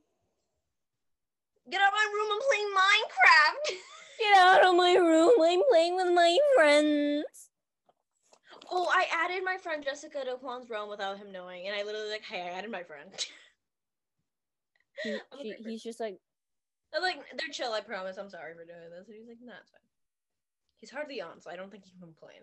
Get 1.70 1.80
out 1.80 1.88
of 1.88 1.94
my 1.94 2.10
room! 2.12 2.28
I'm 2.32 2.48
playing 2.48 2.70
Minecraft. 2.76 3.78
Get 4.20 4.36
out 4.36 4.66
of 4.66 4.76
my 4.76 4.94
room! 4.94 5.32
I'm 5.42 5.62
playing 5.70 5.96
with 5.96 6.12
my 6.14 6.38
friends. 6.54 7.24
oh, 8.70 8.86
I 8.92 9.06
added 9.12 9.42
my 9.44 9.56
friend 9.56 9.82
Jessica 9.82 10.24
to 10.24 10.36
Juan's 10.40 10.70
realm 10.70 10.88
without 10.90 11.18
him 11.18 11.32
knowing, 11.32 11.66
and 11.66 11.74
I 11.74 11.82
literally 11.82 12.10
like, 12.10 12.24
hey, 12.24 12.42
I 12.42 12.50
added 12.58 12.70
my 12.70 12.82
friend. 12.82 13.10
He, 15.02 15.10
she- 15.10 15.20
great 15.42 15.56
he's 15.66 15.82
just 15.82 16.00
like, 16.00 16.18
I'm 16.94 17.02
like, 17.02 17.18
they're 17.36 17.48
chill. 17.52 17.72
I 17.72 17.80
promise. 17.80 18.16
I'm 18.16 18.30
sorry 18.30 18.54
for 18.54 18.64
doing 18.64 18.88
this. 18.90 19.08
And 19.08 19.16
he's 19.16 19.26
like, 19.26 19.38
nah, 19.42 19.58
it's 19.60 19.70
fine. 19.70 19.80
He's 20.80 20.90
hardly 20.90 21.20
on, 21.20 21.40
so 21.40 21.50
I 21.50 21.56
don't 21.56 21.70
think 21.70 21.84
he 21.84 21.90
can 21.90 22.00
complain. 22.00 22.40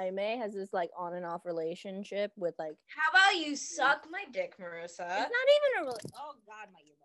Aimee 0.00 0.38
has 0.38 0.54
this 0.54 0.72
like 0.72 0.90
on 0.96 1.14
and 1.14 1.24
off 1.24 1.44
relationship 1.44 2.32
with 2.36 2.54
like. 2.58 2.72
How 2.88 3.10
about 3.10 3.44
you 3.44 3.56
suck 3.56 4.06
my 4.10 4.24
dick, 4.32 4.54
Marissa? 4.58 5.00
It's 5.00 5.00
not 5.00 5.48
even 5.78 5.86
a. 5.86 5.90
Rela- 5.90 6.12
oh 6.16 6.34
God, 6.46 6.68
my 6.72 6.80
earbud. 6.80 7.02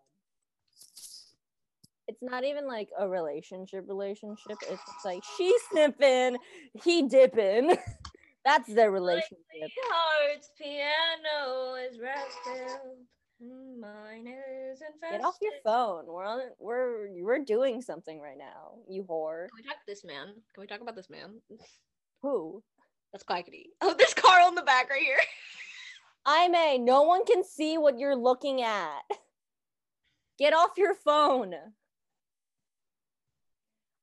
It's 2.08 2.22
not 2.22 2.44
even 2.44 2.66
like 2.66 2.88
a 2.98 3.08
relationship. 3.08 3.84
Relationship. 3.86 4.56
It's 4.62 4.82
just 4.82 5.04
like 5.04 5.22
she 5.36 5.54
sniffing, 5.70 6.38
he 6.82 7.02
dipping. 7.02 7.76
That's 8.44 8.72
their 8.72 8.90
relationship. 8.90 9.36
Heart's 9.90 10.50
piano 10.58 11.74
is 11.74 11.98
rested. 12.00 12.78
Mine 13.40 14.26
is 14.26 14.80
infested. 14.80 15.20
Get 15.20 15.24
off 15.24 15.36
your 15.40 15.52
phone. 15.64 16.06
We're 16.06 16.24
on. 16.24 16.40
We're 16.58 17.08
we're 17.22 17.44
doing 17.44 17.82
something 17.82 18.20
right 18.20 18.38
now. 18.38 18.78
You 18.88 19.04
whore. 19.04 19.48
Can 19.48 19.56
we 19.56 19.62
talk 19.62 19.76
to 19.76 19.86
this 19.86 20.04
man? 20.04 20.28
Can 20.54 20.60
we 20.60 20.66
talk 20.66 20.80
about 20.80 20.96
this 20.96 21.10
man? 21.10 21.40
Who? 22.22 22.62
That's 23.12 23.24
Quackity. 23.24 23.66
Oh, 23.80 23.94
there's 23.96 24.14
Carl 24.14 24.48
in 24.48 24.54
the 24.54 24.62
back 24.62 24.90
right 24.90 25.02
here. 25.02 25.18
Aimee. 26.26 26.78
no 26.78 27.02
one 27.02 27.24
can 27.24 27.42
see 27.42 27.78
what 27.78 27.98
you're 27.98 28.16
looking 28.16 28.62
at. 28.62 29.00
Get 30.38 30.52
off 30.52 30.70
your 30.76 30.94
phone. 30.94 31.54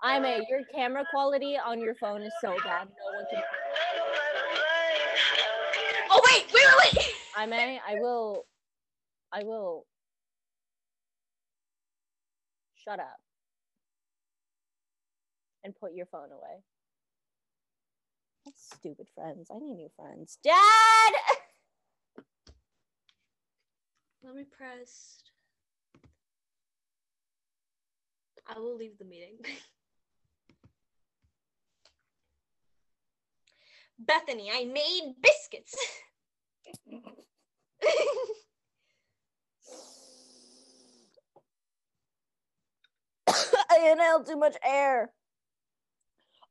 Aimee. 0.04 0.46
your 0.50 0.64
camera 0.74 1.06
quality 1.12 1.58
on 1.58 1.80
your 1.80 1.96
phone 1.96 2.22
is 2.22 2.34
so 2.42 2.56
bad. 2.64 2.88
No 2.88 3.18
one 3.18 3.26
can. 3.32 3.44
Oh 6.12 6.22
wait, 6.32 6.46
wait, 6.54 6.64
wait, 6.84 6.94
wait. 6.96 7.16
I 7.38 7.46
may. 7.46 7.80
I 7.88 7.96
will. 8.00 8.46
I 9.32 9.44
will. 9.44 9.86
Shut 12.84 13.00
up. 13.00 13.18
And 15.64 15.76
put 15.76 15.94
your 15.94 16.06
phone 16.06 16.32
away. 16.32 16.62
That's 18.46 18.76
stupid 18.76 19.08
friends. 19.16 19.50
I 19.54 19.58
need 19.60 19.76
new 19.76 19.90
friends. 19.96 20.38
Dad! 20.44 21.14
Let 24.24 24.36
me 24.36 24.44
press. 24.44 25.24
I 28.48 28.60
will 28.60 28.76
leave 28.76 28.98
the 29.00 29.06
meeting. 29.06 29.38
Bethany, 34.00 34.52
I 34.54 34.66
made 34.66 35.16
biscuits. 35.22 35.76
I 43.28 43.90
inhaled 43.92 44.28
too 44.28 44.38
much 44.38 44.56
air. 44.64 45.12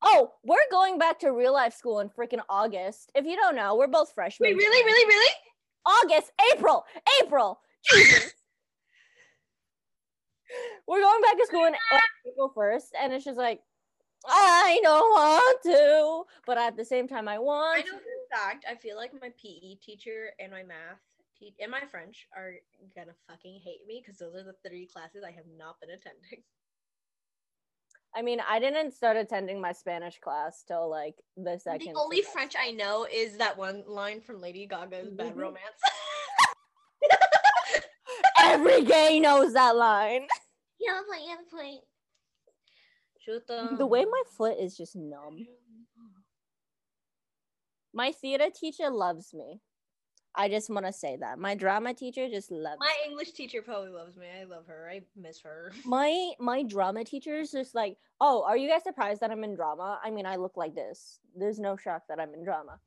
Oh, 0.07 0.33
we're 0.45 0.59
going 0.71 0.99
back 0.99 1.19
to 1.21 1.33
real 1.33 1.55
life 1.55 1.75
school 1.75 2.01
in 2.01 2.11
freaking 2.11 2.43
August. 2.49 3.11
If 3.15 3.25
you 3.25 3.37
don't 3.37 3.57
know, 3.57 3.75
we're 3.77 3.89
both 3.89 4.13
freshmen. 4.13 4.51
Wait, 4.51 4.57
really, 4.57 4.85
really, 4.85 5.07
really? 5.07 5.35
August, 5.87 6.31
April, 6.53 6.85
April. 7.23 7.59
Jesus. 7.91 8.33
We're 10.87 11.01
going 11.01 11.23
back 11.23 11.39
to 11.39 11.47
school 11.47 11.65
in 11.65 11.75
April 12.29 12.53
1st, 12.57 12.89
and 13.01 13.13
it's 13.13 13.25
just 13.25 13.39
like, 13.39 13.61
I 14.27 14.79
don't 14.83 15.11
want 15.11 15.63
to, 15.65 16.25
but 16.47 16.59
at 16.59 16.77
the 16.77 16.85
same 16.85 17.09
time, 17.09 17.27
I 17.27 17.39
want. 17.39 17.79
I 17.79 17.81
know 17.81 17.99
for 17.99 18.37
a 18.37 18.39
fact, 18.39 18.65
I 18.71 18.75
feel 18.75 18.97
like 18.97 19.13
my 19.21 19.31
PE 19.43 19.77
teacher 19.83 20.31
and 20.39 20.53
my 20.53 20.63
math 20.63 21.01
te- 21.39 21.55
and 21.61 21.71
my 21.71 21.83
French 21.91 22.27
are 22.37 22.55
gonna 22.95 23.15
fucking 23.29 23.61
hate 23.65 23.87
me 23.87 24.03
because 24.05 24.19
those 24.19 24.35
are 24.35 24.45
the 24.45 24.55
three 24.67 24.87
classes 24.87 25.25
I 25.27 25.33
have 25.33 25.47
not 25.59 25.81
been 25.81 25.91
attending. 25.91 26.45
I 28.17 28.23
mean, 28.23 28.41
I 28.49 28.61
didn't 28.61 28.93
start 28.93 29.17
attending 29.17 29.61
my 29.61 29.73
Spanish 29.73 30.19
class 30.21 30.63
till 30.67 30.89
like 30.89 31.17
the 31.37 31.59
second. 31.59 31.95
the 31.95 31.99
only 32.01 32.19
semester. 32.23 32.33
French 32.33 32.55
I 32.59 32.71
know 32.71 33.07
is 33.13 33.39
that 33.39 33.57
one 33.59 33.83
line 33.89 34.21
from 34.21 34.41
Lady 34.41 34.67
Gaga's 34.67 35.11
Bad 35.11 35.35
Mhm. 35.35 35.37
Romance. 35.37 35.81
Every 38.41 38.85
gay 38.85 39.19
knows 39.21 39.53
that 39.55 39.75
line. 39.77 40.27
yeah, 40.79 41.01
point, 41.09 41.23
yeah, 41.27 41.37
point. 41.51 41.81
Shoot 43.21 43.47
The 43.79 43.87
way 43.87 44.05
my 44.05 44.23
foot 44.37 44.59
is 44.59 44.77
just 44.77 44.95
numb. 44.95 45.47
My 47.93 48.13
theater 48.13 48.49
teacher 48.55 48.91
loves 48.91 49.33
me. 49.33 49.61
I 50.37 50.49
just 50.49 50.69
want 50.69 50.85
to 50.87 50.93
say 50.93 51.17
that. 51.21 51.39
My 51.39 51.55
drama 51.55 51.95
teacher 51.95 52.29
just 52.29 52.51
loves 52.51 52.79
my 52.81 52.93
English 53.07 53.33
teacher 53.33 53.63
probably 53.63 53.91
loves 53.91 54.17
me. 54.17 54.27
I 54.41 54.45
love 54.45 54.67
her. 54.67 54.89
I 54.91 55.03
miss 55.17 55.41
her. 55.43 55.73
my 55.85 56.33
my 56.41 56.63
drama 56.65 57.05
teacher 57.05 57.37
is 57.37 57.53
just 57.53 57.75
like, 57.75 57.97
oh, 58.21 58.43
are 58.47 58.57
you 58.57 58.69
guys 58.69 58.83
surprised 58.83 59.21
that 59.21 59.31
I'm 59.31 59.45
in 59.45 59.55
drama? 59.55 60.01
I 60.03 60.11
mean, 60.11 60.27
I 60.27 60.37
look 60.37 60.57
like 60.57 60.75
this. 60.75 61.21
There's 61.37 61.59
no 61.61 61.77
shock 61.77 62.03
that 62.09 62.19
I'm 62.19 62.35
in 62.35 62.45
drama. 62.45 62.81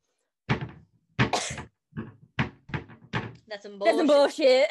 That's 3.48 3.62
some 3.62 3.78
That's 3.78 3.96
bullshit. 3.96 3.96
some 3.96 4.06
bullshit. 4.06 4.68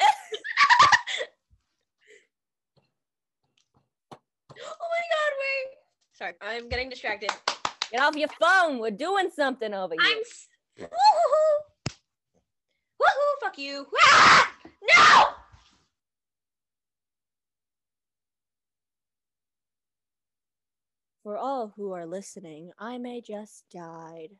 oh 4.12 4.88
my 4.92 5.02
god, 5.10 5.32
wait. 5.40 5.66
Sorry, 6.12 6.34
I'm 6.40 6.68
getting 6.68 6.88
distracted. 6.88 7.30
Get 7.90 8.00
off 8.02 8.14
your 8.14 8.28
phone. 8.40 8.78
We're 8.78 8.92
doing 8.92 9.30
something 9.34 9.74
over 9.74 9.94
here. 10.00 10.22
I'm. 10.78 10.88
S- 13.52 13.56
Woohoo! 13.56 13.68
Woohoo! 13.68 13.84
Fuck 13.84 13.86
you! 13.86 13.86
Ah! 14.02 14.52
No! 14.82 15.24
For 21.22 21.36
all 21.36 21.72
who 21.76 21.92
are 21.92 22.06
listening, 22.06 22.72
Aimee 22.80 23.20
just 23.20 23.64
died. 23.70 24.30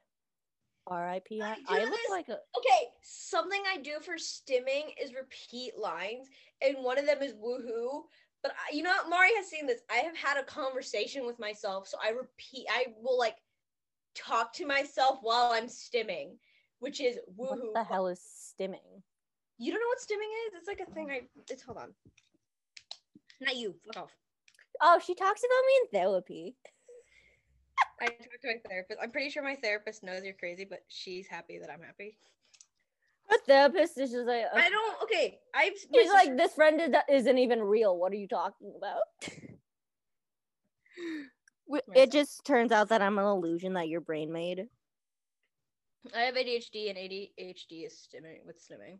R.I.P. 0.87 1.43
I, 1.43 1.51
I 1.51 1.57
I 1.69 1.85
look 1.85 1.91
this- 1.91 2.11
like 2.11 2.29
a 2.29 2.39
Okay, 2.57 2.89
something 3.03 3.63
I 3.71 3.77
do 3.79 4.01
for 4.01 4.15
stimming 4.15 4.95
is 5.03 5.13
repeat 5.13 5.77
lines, 5.79 6.29
and 6.63 6.83
one 6.83 6.99
of 6.99 7.05
them 7.07 7.23
is 7.23 7.35
woohoo. 7.35 8.05
But 8.43 8.53
I, 8.53 8.75
you 8.75 8.83
know, 8.83 8.91
what? 8.91 9.11
Mari 9.11 9.35
has 9.37 9.49
seen 9.51 9.67
this. 9.67 9.81
I 9.91 9.97
have 9.97 10.17
had 10.17 10.39
a 10.39 10.45
conversation 10.45 11.27
with 11.27 11.39
myself, 11.39 11.89
so 11.89 11.99
I 12.03 12.11
repeat. 12.11 12.67
I 12.71 12.87
will 13.03 13.19
like 13.19 13.37
talk 14.15 14.53
to 14.55 14.67
myself 14.67 15.19
while 15.21 15.53
I'm 15.53 15.67
stimming, 15.67 16.39
which 16.81 17.01
is 17.01 17.19
woohoo. 17.39 17.49
what 17.49 17.75
the 17.75 17.85
hell 17.85 18.07
is 18.07 18.21
stimming? 18.21 19.03
You 19.59 19.73
don't 19.73 19.81
know 19.81 19.89
what 19.89 19.99
stimming 19.99 20.33
is? 20.47 20.55
It's 20.59 20.69
like 20.69 20.81
a 20.81 20.91
thing. 20.93 21.11
I. 21.11 21.23
It's 21.51 21.63
hold 21.63 21.79
on. 21.79 21.93
Not 23.41 23.57
you. 23.57 23.75
Fuck 23.87 24.05
off. 24.05 24.13
Oh, 24.81 25.01
she 25.05 25.15
talks 25.15 25.41
about 25.41 25.67
me 25.67 25.73
in 25.83 26.01
therapy. 26.01 26.57
I 28.01 28.07
talked 28.07 28.43
to 28.43 28.49
my 28.49 28.69
therapist. 28.69 29.01
I'm 29.03 29.11
pretty 29.11 29.31
sure 29.31 29.43
my 29.43 29.57
therapist 29.57 30.05
knows 30.05 30.23
you're 30.23 30.35
crazy, 30.35 30.65
but 30.65 30.81
she's 30.89 31.27
happy 31.27 31.59
that 31.59 31.71
I'm 31.71 31.83
happy. 31.83 32.17
Her 33.29 33.37
therapist 33.47 33.99
is 33.99 34.13
just 34.13 34.27
like, 34.27 34.45
uh, 34.45 34.57
I 34.57 34.71
don't. 34.71 35.03
Okay, 35.03 35.39
I've. 35.55 35.73
she's 35.93 36.13
like, 36.13 36.37
this 36.37 36.55
friend 36.55 36.81
is, 36.81 36.91
isn't 37.11 37.39
even 37.39 37.61
real. 37.61 37.97
What 37.97 38.13
are 38.13 38.17
you 38.17 38.29
talking 38.29 38.73
about? 38.77 39.03
It 41.95 42.11
just 42.11 42.47
turns 42.47 42.73
out 42.73 42.89
that 42.89 43.03
I'm 43.03 43.19
an 43.19 43.27
illusion 43.27 43.75
that 43.75 43.89
your 43.89 44.01
brain 44.01 44.33
made. 44.33 44.69
I 46.15 46.21
have 46.21 46.35
ADHD, 46.35 46.89
and 46.89 46.99
ADHD 46.99 47.87
is 47.87 48.09
stimming 48.09 48.47
with 48.47 48.59
stimming. 48.59 48.99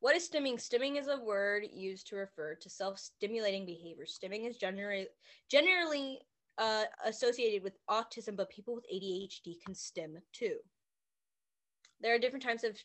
What 0.00 0.16
is 0.16 0.28
stimming? 0.28 0.54
Stimming 0.54 0.98
is 0.98 1.08
a 1.08 1.18
word 1.18 1.64
used 1.72 2.06
to 2.08 2.16
refer 2.16 2.54
to 2.54 2.70
self-stimulating 2.70 3.66
behavior. 3.66 4.06
Stimming 4.06 4.48
is 4.48 4.56
generally 4.56 5.08
generally 5.50 6.20
uh, 6.58 6.84
associated 7.04 7.62
with 7.62 7.78
autism, 7.88 8.36
but 8.36 8.50
people 8.50 8.74
with 8.74 8.84
ADHD 8.92 9.62
can 9.64 9.74
stim 9.74 10.16
too. 10.32 10.56
There 12.00 12.14
are 12.14 12.18
different 12.18 12.44
types 12.44 12.64
of 12.64 12.76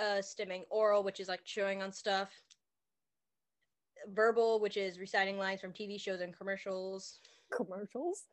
uh, 0.00 0.20
stimming: 0.20 0.62
oral, 0.70 1.04
which 1.04 1.20
is 1.20 1.28
like 1.28 1.44
chewing 1.44 1.82
on 1.82 1.92
stuff; 1.92 2.30
verbal, 4.12 4.60
which 4.60 4.76
is 4.76 4.98
reciting 4.98 5.38
lines 5.38 5.60
from 5.60 5.72
TV 5.72 6.00
shows 6.00 6.20
and 6.20 6.36
commercials; 6.36 7.20
Commercials? 7.52 8.24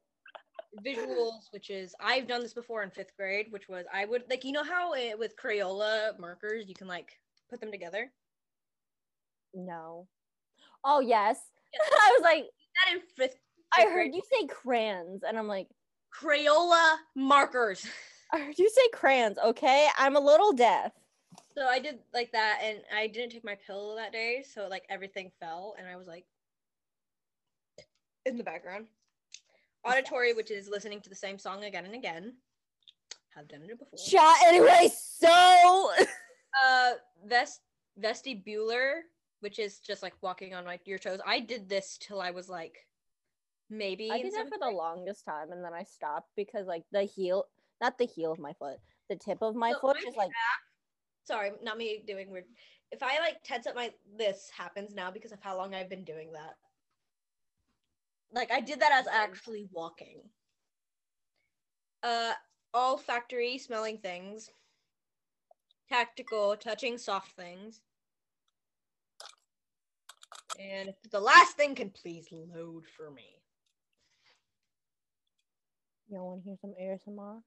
Visuals, 0.86 1.51
which 1.51 1.69
is 1.69 1.93
I've 1.99 2.28
done 2.28 2.41
this 2.41 2.53
before 2.53 2.84
in 2.84 2.89
fifth 2.91 3.15
grade, 3.17 3.47
which 3.51 3.67
was 3.67 3.86
I 3.93 4.05
would 4.05 4.24
like 4.30 4.43
you 4.43 4.51
know 4.51 4.63
how 4.63 4.93
it, 4.93 5.17
with 5.17 5.36
Crayola 5.36 6.17
markers 6.19 6.67
you 6.67 6.76
can 6.76 6.88
like 6.88 7.19
put 7.49 7.59
them 7.59 7.72
together. 7.72 8.11
No. 9.53 10.07
Oh, 10.84 10.99
yes. 10.99 11.39
Yes. 11.74 11.89
I 11.93 12.11
was 12.17 12.24
like, 12.24 12.45
That 12.86 12.95
in 12.95 13.01
fifth. 13.15 13.38
I 13.78 13.84
heard 13.84 14.11
grade. 14.11 14.15
you 14.15 14.22
say 14.32 14.47
crayons, 14.47 15.24
and 15.24 15.38
I'm 15.38 15.47
like, 15.47 15.67
Crayola 16.13 16.97
markers. 17.15 17.86
I 18.34 18.39
heard 18.39 18.57
you 18.57 18.69
say 18.69 18.82
crayons, 18.93 19.38
okay? 19.38 19.88
I'm 19.97 20.15
a 20.15 20.19
little 20.19 20.53
deaf. 20.53 20.93
So 21.57 21.67
I 21.67 21.80
did 21.80 21.99
like 22.13 22.32
that, 22.32 22.59
and 22.63 22.80
I 22.95 23.07
didn't 23.07 23.32
take 23.32 23.43
my 23.45 23.57
pill 23.67 23.95
that 23.97 24.11
day, 24.11 24.43
so 24.53 24.67
like 24.67 24.84
everything 24.89 25.32
fell, 25.39 25.76
and 25.78 25.88
I 25.88 25.95
was 25.97 26.07
like 26.07 26.26
in 28.26 28.38
the 28.38 28.43
background. 28.43 28.88
Auditory, 29.84 30.34
which 30.34 30.51
is 30.51 30.69
listening 30.69 31.01
to 31.01 31.09
the 31.09 31.15
same 31.15 31.38
song 31.38 31.63
again 31.63 31.86
and 31.86 31.95
again. 31.95 32.34
Have 33.36 33.47
done 33.47 33.61
it 33.63 33.79
before. 33.79 33.97
Shot 33.97 34.38
anyway, 34.45 34.89
so 34.93 35.91
uh 36.63 36.91
vest 37.25 37.61
vestibular 37.99 39.01
which 39.39 39.57
is 39.57 39.79
just 39.79 40.03
like 40.03 40.13
walking 40.21 40.53
on 40.53 40.65
like 40.65 40.82
your 40.86 40.97
toes 40.97 41.19
i 41.25 41.39
did 41.39 41.67
this 41.69 41.97
till 41.99 42.21
i 42.21 42.32
was 42.32 42.49
like 42.49 42.86
maybe 43.71 44.11
I 44.11 44.21
did 44.21 44.34
that 44.34 44.49
for 44.49 44.57
the 44.59 44.69
longest 44.69 45.23
time 45.25 45.51
and 45.51 45.63
then 45.63 45.73
I 45.73 45.84
stopped 45.84 46.29
because 46.36 46.67
like 46.67 46.84
the 46.91 47.03
heel 47.03 47.45
not 47.79 47.97
the 47.97 48.05
heel 48.05 48.32
of 48.32 48.38
my 48.38 48.53
foot, 48.53 48.77
the 49.09 49.15
tip 49.15 49.39
of 49.41 49.55
my 49.55 49.71
So 49.71 49.79
foot 49.79 49.97
my 50.03 50.09
is 50.09 50.15
like 50.15 50.29
sorry 51.23 51.51
not 51.63 51.77
me 51.77 52.03
doing 52.05 52.29
weird 52.29 52.45
if 52.91 53.01
i 53.01 53.19
like 53.19 53.38
tense 53.43 53.67
up 53.67 53.75
my 53.75 53.91
this 54.17 54.49
happens 54.55 54.93
now 54.93 55.11
because 55.11 55.32
of 55.32 55.39
how 55.41 55.55
long 55.55 55.73
i've 55.73 55.89
been 55.89 56.03
doing 56.03 56.32
that 56.34 56.55
like 58.34 58.51
i 58.51 58.61
did 58.61 58.79
that 58.79 58.91
as 58.93 59.07
actually 59.07 59.67
walking. 59.71 60.21
Uh 62.03 62.34
olfactory 62.73 63.57
smelling 63.57 63.97
things. 63.97 64.49
Tactile 65.89 66.55
touching 66.57 66.97
soft 66.97 67.36
things. 67.36 67.82
And 70.59 70.93
the 71.11 71.19
last 71.19 71.57
thing 71.57 71.75
can 71.75 71.89
please 71.89 72.27
load 72.32 72.84
for 72.95 73.09
me. 73.11 73.41
Y'all 76.09 76.27
want 76.27 76.43
to 76.43 76.49
hear 76.49 76.57
some 76.61 76.73
ASMR? 76.82 77.41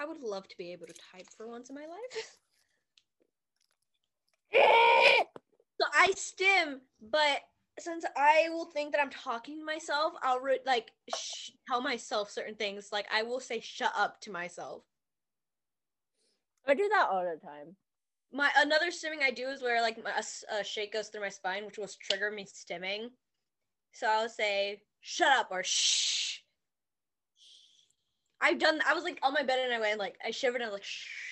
i 0.00 0.04
would 0.04 0.20
love 0.20 0.46
to 0.48 0.56
be 0.56 0.72
able 0.72 0.86
to 0.86 0.94
type 1.12 1.26
for 1.36 1.48
once 1.48 1.70
in 1.70 1.74
my 1.74 1.86
life 1.86 2.36
So 5.80 5.86
I 5.94 6.10
stim, 6.16 6.80
but 7.00 7.40
since 7.78 8.04
I 8.16 8.48
will 8.50 8.66
think 8.66 8.92
that 8.92 9.00
I'm 9.00 9.10
talking 9.10 9.58
to 9.60 9.64
myself, 9.64 10.14
I'll 10.22 10.40
re- 10.40 10.58
like 10.66 10.90
sh- 11.14 11.50
tell 11.68 11.80
myself 11.80 12.30
certain 12.30 12.56
things. 12.56 12.90
Like 12.92 13.06
I 13.12 13.22
will 13.22 13.40
say 13.40 13.60
"shut 13.60 13.92
up" 13.96 14.20
to 14.22 14.32
myself. 14.32 14.84
I 16.66 16.74
do 16.74 16.88
that 16.88 17.08
all 17.10 17.24
the 17.24 17.40
time. 17.44 17.76
My 18.32 18.50
another 18.56 18.88
stimming 18.88 19.22
I 19.22 19.30
do 19.30 19.48
is 19.48 19.62
where 19.62 19.80
like 19.80 20.02
my, 20.02 20.12
a, 20.12 20.56
a 20.60 20.64
shake 20.64 20.92
goes 20.92 21.08
through 21.08 21.22
my 21.22 21.28
spine, 21.30 21.64
which 21.64 21.78
will 21.78 21.88
trigger 21.88 22.30
me 22.30 22.44
stimming. 22.44 23.10
So 23.92 24.08
I'll 24.08 24.28
say 24.28 24.82
"shut 25.00 25.28
up" 25.38 25.48
or 25.50 25.62
"shh." 25.64 26.40
I've 28.40 28.58
done. 28.58 28.80
I 28.86 28.94
was 28.94 29.04
like 29.04 29.18
on 29.22 29.32
my 29.32 29.42
bed 29.42 29.60
and 29.60 29.72
I 29.72 29.80
went 29.80 29.98
like 29.98 30.18
I 30.24 30.30
shivered 30.32 30.60
and 30.60 30.64
I 30.64 30.72
was 30.72 30.74
like 30.80 30.84
"shh." 30.84 31.27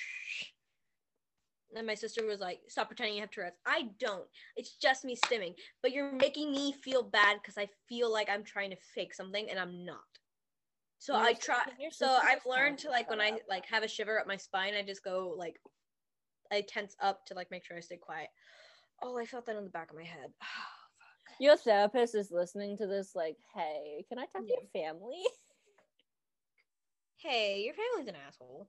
And 1.75 1.87
my 1.87 1.95
sister 1.95 2.25
was 2.25 2.41
like, 2.41 2.61
"Stop 2.69 2.89
pretending 2.89 3.17
you 3.17 3.21
have 3.21 3.31
Tourette's." 3.31 3.59
I 3.67 3.91
don't. 3.99 4.27
It's 4.57 4.77
just 4.77 5.05
me 5.05 5.17
stimming. 5.17 5.55
But 5.83 5.93
you're 5.93 6.13
making 6.13 6.53
me 6.53 6.73
feel 6.73 7.03
bad 7.03 7.39
because 7.43 7.59
I 7.59 7.69
feel 7.89 8.13
like 8.13 8.31
I'm 8.31 8.45
trying 8.45 8.71
to 8.71 8.77
fake 8.95 9.15
something 9.15 9.51
and 9.51 9.59
I'm 9.59 9.85
not. 9.85 10.01
So 10.99 11.15
Your 11.15 11.23
I 11.23 11.33
try. 11.35 11.65
So 11.91 12.19
I've 12.23 12.47
learned 12.47 12.79
to 12.79 12.91
like 12.91 13.11
when 13.11 13.21
I 13.21 13.39
like 13.49 13.67
have 13.67 13.83
a 13.83 13.89
shiver 13.89 14.19
up 14.19 14.27
my 14.27 14.37
spine, 14.37 14.75
I 14.75 14.83
just 14.83 15.05
go 15.05 15.35
like 15.37 15.61
I 16.53 16.63
tense 16.63 16.95
up 17.01 17.27
to 17.27 17.35
like 17.35 17.51
make 17.51 17.65
sure 17.65 17.77
I 17.77 17.81
stay 17.81 17.97
quiet. 17.97 18.29
Oh, 19.03 19.19
I 19.19 19.27
felt 19.27 19.47
that 19.47 19.57
on 19.57 19.65
the 19.65 19.71
back 19.71 19.91
of 19.91 19.97
my 19.97 20.05
head. 20.05 20.31
Your 21.41 21.57
therapist 21.57 22.15
is 22.15 22.31
listening 22.31 22.79
to 22.79 22.87
this, 22.87 23.15
like, 23.15 23.37
hey, 23.55 24.07
can 24.09 24.19
I 24.19 24.25
talk 24.25 24.47
to 24.47 24.49
your 24.49 24.71
family? 24.73 25.23
hey, 27.19 27.63
your 27.65 27.75
family's 27.75 28.09
an 28.09 28.17
asshole. 28.27 28.69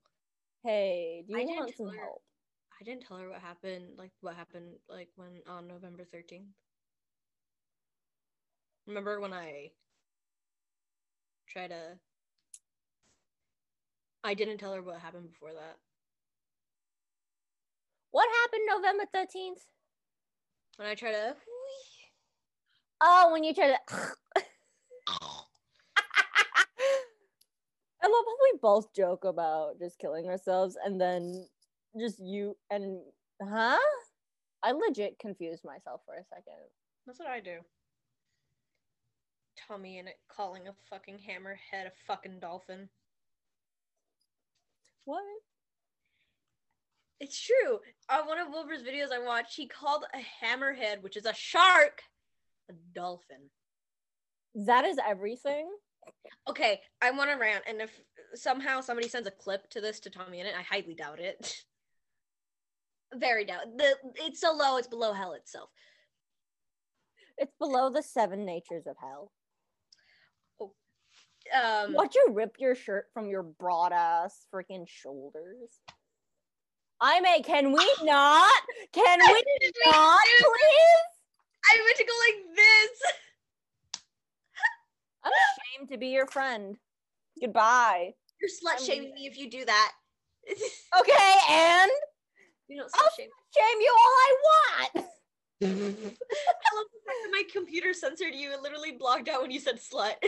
Hey, 0.64 1.24
do 1.26 1.34
you 1.34 1.46
didn't 1.46 1.56
want 1.56 1.78
some 1.78 1.88
help? 1.88 2.22
I 2.80 2.84
didn't 2.84 3.08
tell 3.08 3.18
her 3.18 3.30
what 3.30 3.42
happened, 3.42 3.98
like 3.98 4.12
what 4.22 4.36
happened, 4.36 4.76
like 4.88 5.10
when 5.16 5.42
on 5.48 5.68
November 5.68 6.04
thirteenth. 6.06 6.54
Remember 8.86 9.20
when 9.20 9.34
I 9.34 9.72
tried 11.48 11.70
to? 11.70 11.98
I 14.24 14.34
didn't 14.34 14.58
tell 14.60 14.74
her 14.74 14.82
what 14.82 15.00
happened 15.00 15.30
before 15.30 15.54
that. 15.54 15.78
What 18.12 18.28
happened 18.42 18.64
November 18.68 19.04
13th? 19.14 19.62
When 20.78 20.88
I 20.88 20.96
tried 20.96 21.12
to. 21.12 21.36
Oh, 23.02 23.30
when 23.32 23.44
you 23.44 23.54
try 23.54 23.68
to. 23.68 23.78
I 28.02 28.08
love 28.08 28.26
how 28.26 28.38
we 28.42 28.60
both 28.62 28.94
joke 28.94 29.24
about 29.26 29.80
just 29.80 30.00
killing 30.00 30.28
ourselves 30.28 30.78
and 30.84 31.00
then 31.00 31.48
just 32.00 32.20
you 32.20 32.56
and. 32.70 33.00
Huh? 33.42 33.78
I 34.64 34.72
legit 34.72 35.20
confused 35.20 35.64
myself 35.64 36.02
for 36.06 36.16
a 36.16 36.26
second. 36.26 36.58
That's 37.06 37.20
what 37.20 37.30
I 37.30 37.40
do. 37.40 37.60
Tommy 39.68 40.02
Innit 40.02 40.18
calling 40.36 40.68
a 40.68 40.74
fucking 40.90 41.18
hammerhead 41.18 41.88
a 41.88 41.92
fucking 42.06 42.40
dolphin. 42.40 42.90
What? 45.06 45.24
It's 47.20 47.40
true. 47.40 47.80
On 48.10 48.28
one 48.28 48.40
of 48.40 48.50
Wilbur's 48.50 48.84
videos 48.84 49.12
I 49.12 49.24
watched, 49.24 49.56
he 49.56 49.68
called 49.68 50.04
a 50.14 50.46
hammerhead, 50.46 51.02
which 51.02 51.18
is 51.18 51.26
a 51.26 51.34
shark, 51.34 52.02
a 52.70 52.74
dolphin. 52.94 53.50
That 54.54 54.86
is 54.86 54.98
everything? 55.06 55.70
Okay, 56.48 56.82
I 57.02 57.12
want 57.12 57.32
to 57.32 57.38
rant, 57.38 57.64
and 57.68 57.82
if 57.82 57.92
somehow 58.34 58.82
somebody 58.82 59.08
sends 59.08 59.28
a 59.28 59.32
clip 59.32 59.70
to 59.72 59.82
this 59.82 60.00
to 60.02 60.10
Tommy 60.10 60.40
Innit, 60.40 60.56
I 60.58 60.62
highly 60.62 60.96
doubt 60.96 61.20
it. 61.20 61.64
Very 63.14 63.46
doubt. 63.46 63.78
The 63.78 63.96
it's 64.16 64.42
so 64.42 64.54
low, 64.54 64.78
it's 64.78 64.88
below 64.88 65.14
hell 65.14 65.34
itself. 65.34 65.70
It's 67.38 67.54
below 67.60 67.90
the 67.90 68.04
seven 68.04 68.46
natures 68.46 68.88
of 68.88 68.96
hell. 69.00 69.32
Um, 71.56 71.94
Watch 71.94 72.16
you 72.16 72.28
rip 72.34 72.58
your 72.60 72.76
shirt 72.76 73.06
from 73.14 73.30
your 73.30 73.44
broad 73.44 73.94
ass 73.94 74.46
freaking 74.54 74.86
shoulders. 74.88 75.80
Aimee. 77.02 77.44
Can 77.44 77.72
we 77.72 77.90
not? 78.04 78.62
Can 78.92 79.20
we 79.20 79.44
not, 79.86 80.20
please? 80.40 81.08
I 81.70 81.78
meant 81.78 81.98
to 81.98 82.06
go 82.06 82.14
like 82.28 82.56
this. 82.56 83.02
I'm 85.24 85.32
ashamed 85.32 85.90
to 85.92 85.98
be 85.98 86.08
your 86.08 86.28
friend. 86.28 86.76
Goodbye. 87.40 88.14
You're 88.42 88.50
slut 88.50 88.86
shaming 88.86 89.14
me 89.14 89.28
if 89.28 89.38
you 89.38 89.50
do 89.50 89.66
that. 89.66 89.92
Okay, 90.98 91.34
and 91.50 91.92
you 92.68 92.78
don't 92.78 92.92
I'll 92.96 93.10
shame. 93.18 93.30
shame 93.56 93.82
you 93.82 93.96
all 93.98 94.14
I 94.28 94.36
want. 94.46 94.92
I 95.64 96.76
love 96.76 96.88
the 96.94 97.02
fact 97.06 97.20
that 97.24 97.32
my 97.32 97.44
computer 97.52 97.94
censored 97.94 98.36
you 98.36 98.54
and 98.54 98.62
literally 98.62 98.92
blocked 98.92 99.30
out 99.30 99.42
when 99.42 99.52
you 99.52 99.60
said 99.60 99.78
slut. 99.78 100.16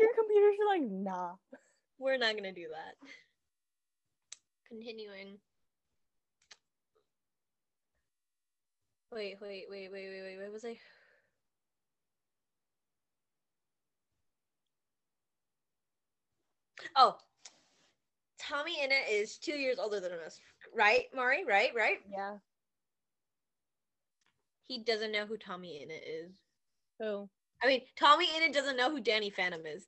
Your 0.00 0.10
computer's 0.14 0.56
like, 0.68 0.82
nah. 0.82 1.34
We're 1.98 2.18
not 2.18 2.36
gonna 2.36 2.52
do 2.52 2.66
that. 2.70 2.94
Continuing. 4.68 5.38
Wait, 9.12 9.36
wait, 9.40 9.66
wait, 9.70 9.90
wait, 9.92 10.08
wait, 10.10 10.22
wait. 10.22 10.38
Where 10.38 10.50
was 10.50 10.64
I? 10.64 10.76
Oh, 16.96 17.16
Tommy 18.48 18.76
Innit 18.82 19.10
is 19.10 19.38
two 19.38 19.56
years 19.56 19.78
older 19.78 19.98
than 20.00 20.12
us, 20.24 20.40
right, 20.74 21.04
Mari? 21.14 21.44
Right, 21.44 21.70
right. 21.74 21.98
Yeah. 22.10 22.36
He 24.68 24.82
doesn't 24.82 25.12
know 25.12 25.26
who 25.26 25.36
Tommy 25.36 25.84
Innit 25.86 26.02
is. 26.06 26.32
Who? 27.00 27.28
I 27.62 27.66
mean, 27.66 27.82
Tommy 27.96 28.26
Innit 28.26 28.52
doesn't 28.52 28.76
know 28.76 28.90
who 28.90 29.00
Danny 29.00 29.30
Phantom 29.30 29.64
is. 29.66 29.86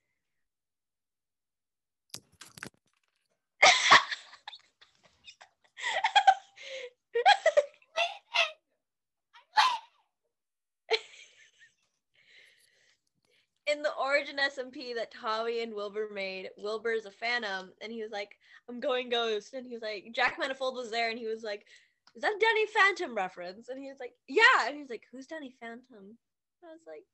In 13.70 13.82
the 13.82 13.92
origin 14.18 14.36
SMP 14.38 14.94
that 14.94 15.12
Tommy 15.12 15.62
and 15.62 15.74
Wilbur 15.74 16.08
made, 16.12 16.50
Wilbur 16.56 16.92
is 16.92 17.06
a 17.06 17.10
phantom, 17.10 17.70
and 17.80 17.92
he 17.92 18.02
was 18.02 18.10
like, 18.10 18.36
"I'm 18.68 18.80
going 18.80 19.08
ghost," 19.08 19.54
and 19.54 19.66
he 19.66 19.74
was 19.74 19.82
like, 19.82 20.10
Jack 20.14 20.38
Manifold 20.38 20.74
was 20.76 20.90
there, 20.90 21.10
and 21.10 21.18
he 21.18 21.26
was 21.26 21.42
like, 21.42 21.64
"Is 22.16 22.22
that 22.22 22.38
Danny 22.40 22.66
Phantom 22.66 23.14
reference?" 23.16 23.68
And 23.68 23.78
he 23.78 23.88
was 23.88 23.98
like, 24.00 24.14
"Yeah," 24.28 24.66
and 24.66 24.74
he 24.74 24.80
was 24.80 24.90
like, 24.90 25.04
"Who's 25.12 25.26
Danny 25.26 25.54
Phantom?" 25.60 26.18
I 26.64 26.72
was 26.72 26.80
like, 26.86 27.04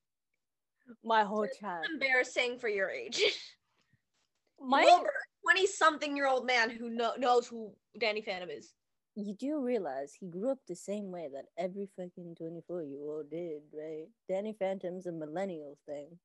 My 1.02 1.22
whole 1.24 1.46
chat. 1.60 1.82
embarrassing 1.92 2.58
for 2.58 2.68
your 2.68 2.88
age. 2.90 3.20
My 4.60 4.82
Wilbur, 4.84 5.12
20 5.42 5.66
something 5.66 6.16
year 6.16 6.26
old 6.26 6.46
man 6.46 6.70
who 6.70 6.88
kno- 6.88 7.16
knows 7.18 7.46
who 7.46 7.74
Danny 7.98 8.22
Phantom 8.22 8.48
is. 8.48 8.72
you 9.16 9.34
do 9.34 9.60
realize 9.60 10.14
he 10.14 10.26
grew 10.26 10.50
up 10.50 10.58
the 10.66 10.74
same 10.76 11.10
way 11.10 11.28
that 11.34 11.46
every 11.58 11.88
fucking 11.96 12.36
24 12.36 12.82
year 12.84 13.02
old 13.02 13.30
did, 13.30 13.62
right? 13.74 14.06
Danny 14.28 14.54
Phantom's 14.58 15.06
a 15.06 15.12
millennial 15.12 15.76
thing. 15.86 16.18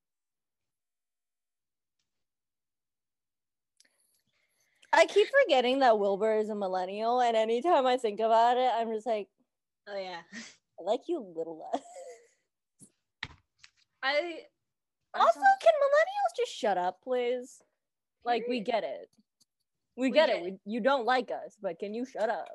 I 4.92 5.06
keep 5.06 5.28
forgetting 5.46 5.80
that 5.80 6.00
Wilbur 6.00 6.38
is 6.38 6.50
a 6.50 6.56
millennial, 6.56 7.22
and 7.22 7.38
anytime 7.38 7.86
I 7.86 7.98
think 7.98 8.20
about 8.20 8.58
it, 8.58 8.72
I'm 8.76 8.92
just 8.94 9.06
like, 9.06 9.28
Oh, 9.88 9.98
yeah. 9.98 10.20
I 10.80 10.84
like 10.84 11.02
you 11.08 11.18
a 11.20 11.38
little 11.38 11.68
less. 11.74 11.84
I. 14.04 14.40
I 15.14 15.20
Also, 15.20 15.40
saw- 15.40 15.58
can 15.62 15.74
millennials 15.74 16.38
just 16.38 16.52
shut 16.56 16.78
up, 16.78 17.00
please? 17.04 17.62
Like, 18.24 18.46
we 18.48 18.60
get 18.60 18.84
it. 18.84 19.10
We, 19.98 20.08
We 20.10 20.12
get, 20.12 20.28
get 20.28 20.38
it. 20.38 20.44
We, 20.44 20.58
you 20.66 20.80
don't 20.82 21.06
like 21.06 21.32
us, 21.32 21.58
but 21.62 21.80
can 21.80 21.94
you 21.96 22.06
shut 22.06 22.30
up? 22.30 22.48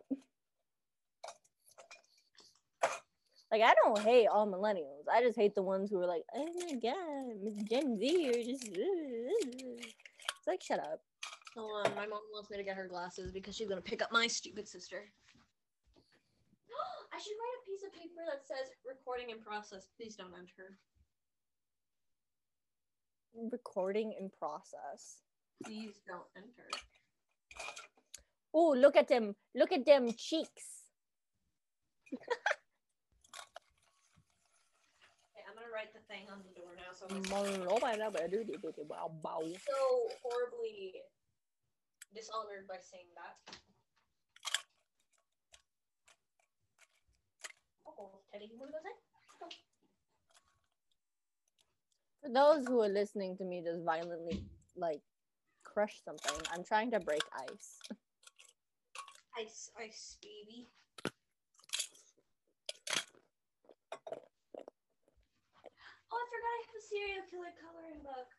Like, 3.51 3.63
I 3.63 3.75
don't 3.85 3.99
hate 4.01 4.27
all 4.29 4.47
millennials. 4.47 5.05
I 5.13 5.23
just 5.23 5.37
hate 5.37 5.55
the 5.55 5.63
ones 5.63 5.91
who 5.91 6.01
are 6.01 6.07
like, 6.07 6.23
oh 6.35 6.45
my 6.61 6.75
god, 6.75 7.43
Miss 7.43 7.55
Gen 7.69 7.99
Z, 7.99 8.29
or 8.29 8.33
just. 8.43 8.69
It's 10.39 10.47
like, 10.49 10.63
shut 10.63 10.79
up. 10.81 11.01
Hold 11.57 11.87
uh, 11.87 11.89
on, 11.89 11.95
my 11.95 12.07
mom 12.07 12.21
wants 12.33 12.51
me 12.51 12.57
to 12.57 12.65
get 12.65 12.77
her 12.77 12.89
glasses 12.89 13.31
because 13.31 13.55
she's 13.55 13.69
gonna 13.69 13.81
pick 13.81 14.03
up 14.03 14.11
my 14.11 14.27
stupid 14.27 14.69
sister. 14.69 15.05
I 17.13 17.19
should 17.19 17.39
write 17.39 17.59
a 17.63 17.65
piece 17.65 17.85
of 17.87 17.93
paper 17.93 18.23
that 18.27 18.47
says 18.47 18.75
recording 18.87 19.31
in 19.31 19.39
process. 19.41 19.87
Please 19.97 20.17
don't 20.17 20.35
enter. 20.35 20.77
Recording 23.53 24.15
in 24.19 24.31
process. 24.37 25.23
Please 25.65 26.01
don't 26.07 26.27
enter. 26.37 26.69
Oh, 28.53 28.75
look 28.77 28.97
at 28.97 29.09
them. 29.09 29.35
Look 29.55 29.73
at 29.73 29.85
them 29.85 30.13
cheeks. 30.13 30.75
Okay, 35.35 35.43
I'm 35.49 35.55
gonna 35.55 35.71
write 35.75 35.93
the 35.93 36.01
thing 36.13 36.27
on 36.31 36.39
the 36.43 36.55
door 36.55 36.75
now 36.77 36.93
so 36.95 37.07
I'm 37.11 37.23
Wow, 38.89 39.19
wow. 39.23 39.41
so 39.43 40.09
horribly 40.23 41.03
dishonored 42.15 42.67
by 42.69 42.79
saying 42.81 43.11
that. 43.17 43.57
Oh, 47.87 48.23
Teddy, 48.33 48.49
you 48.51 48.59
wanna 48.59 48.73
go 48.73 48.79
say? 48.79 48.95
For 52.23 52.31
those 52.31 52.67
who 52.67 52.81
are 52.81 52.89
listening 52.89 53.37
to 53.37 53.45
me 53.45 53.63
just 53.63 53.83
violently 53.85 54.45
like 54.77 55.03
crush 55.63 56.01
something. 56.05 56.41
I'm 56.53 56.65
trying 56.65 56.91
to 56.93 57.01
break 57.01 57.23
ice. 57.35 57.81
Ice, 59.39 59.71
ice, 59.79 60.17
baby. 60.23 60.69
Oh, 66.13 66.17
I 66.17 66.25
forgot 66.31 66.55
I 66.55 66.63
have 66.65 66.79
a 66.79 66.83
serial 66.87 67.27
killer 67.29 67.53
coloring 67.61 68.01
book. 68.03 68.31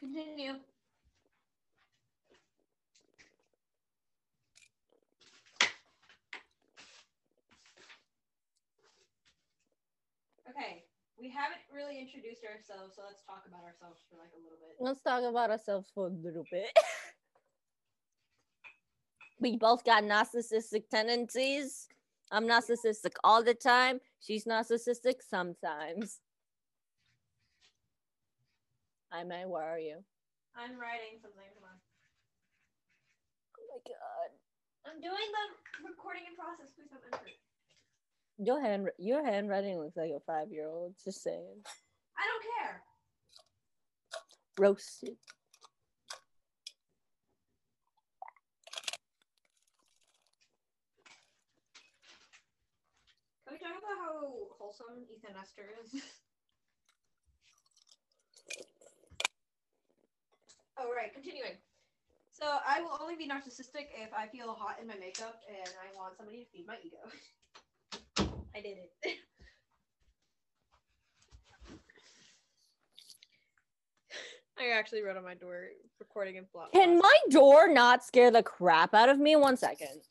Continue. 0.00 0.54
Okay, 10.48 10.84
we 11.20 11.28
haven't 11.28 11.60
really 11.72 12.00
introduced 12.00 12.42
ourselves, 12.44 12.96
so 12.96 13.02
let's 13.06 13.22
talk 13.24 13.44
about 13.46 13.62
ourselves 13.62 14.00
for 14.08 14.16
like 14.16 14.32
a 14.32 14.42
little 14.42 14.56
bit. 14.58 14.76
Let's 14.80 15.02
talk 15.02 15.22
about 15.22 15.50
ourselves 15.50 15.90
for 15.94 16.06
a 16.06 16.10
little 16.10 16.44
bit. 16.50 16.70
we 19.40 19.58
both 19.58 19.84
got 19.84 20.04
narcissistic 20.04 20.88
tendencies. 20.90 21.88
I'm 22.32 22.46
narcissistic 22.46 23.12
all 23.22 23.42
the 23.42 23.54
time. 23.54 24.00
She's 24.20 24.46
narcissistic 24.46 25.16
sometimes. 25.28 26.20
Aimee, 29.12 29.46
where 29.46 29.64
are 29.64 29.78
you? 29.78 29.98
I'm 30.54 30.78
writing 30.78 31.18
something. 31.20 31.42
Come 31.54 31.66
on. 31.66 31.78
Oh 33.58 33.66
my 33.74 33.80
god. 33.86 34.30
I'm 34.86 35.00
doing 35.02 35.28
the 35.34 35.44
recording 35.88 36.22
in 36.30 36.34
process. 36.38 36.70
Please 36.74 36.90
don't 36.90 37.02
enter. 37.02 37.34
Your 38.38 38.60
hand 38.60 38.88
your 38.98 39.24
handwriting 39.24 39.78
looks 39.78 39.96
like 39.96 40.10
a 40.14 40.20
five 40.26 40.50
year 40.50 40.66
old. 40.66 40.94
Just 41.04 41.22
saying. 41.22 41.58
I 42.16 42.22
don't 42.24 42.44
care. 42.54 42.82
Roasted. 44.58 45.16
Can 53.46 53.58
we 53.58 53.58
talk 53.58 53.76
about 53.82 53.98
how 53.98 54.30
wholesome 54.58 55.04
Ethan 55.10 55.34
Esther 55.36 55.66
is? 55.82 56.00
oh, 60.80 60.90
right. 60.94 61.12
Continuing. 61.12 61.56
So 62.30 62.46
I 62.66 62.80
will 62.80 62.98
only 63.00 63.16
be 63.16 63.28
narcissistic 63.28 63.88
if 63.94 64.12
I 64.16 64.26
feel 64.28 64.54
hot 64.54 64.78
in 64.80 64.86
my 64.86 64.94
makeup 64.94 65.40
and 65.48 65.68
I 65.68 65.96
want 65.96 66.16
somebody 66.16 66.44
to 66.44 66.50
feed 66.50 66.66
my 66.66 66.76
ego. 66.82 66.96
I 68.56 68.60
did 68.60 68.78
it. 68.78 68.92
I 74.58 74.68
actually 74.78 75.02
wrote 75.02 75.16
on 75.16 75.24
my 75.24 75.34
door 75.34 75.68
recording 75.98 76.36
in 76.36 76.44
block. 76.52 76.72
Can 76.72 76.98
my 76.98 77.16
door 77.30 77.72
not 77.72 78.04
scare 78.04 78.30
the 78.30 78.42
crap 78.42 78.94
out 78.94 79.08
of 79.08 79.18
me? 79.18 79.34
One 79.34 79.56
second. 79.56 80.02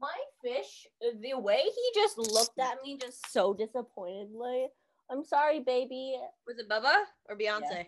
My 0.00 0.14
fish, 0.44 0.86
the 1.00 1.34
way 1.34 1.60
he 1.64 1.90
just 1.94 2.18
looked 2.18 2.58
at 2.60 2.78
me 2.84 2.98
just 3.00 3.32
so 3.32 3.52
disappointedly. 3.52 4.68
I'm 5.10 5.24
sorry, 5.24 5.60
baby. 5.60 6.16
Was 6.46 6.58
it 6.58 6.68
Bubba 6.68 7.04
or 7.28 7.36
Beyonce? 7.36 7.86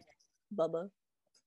Bubba. 0.55 0.91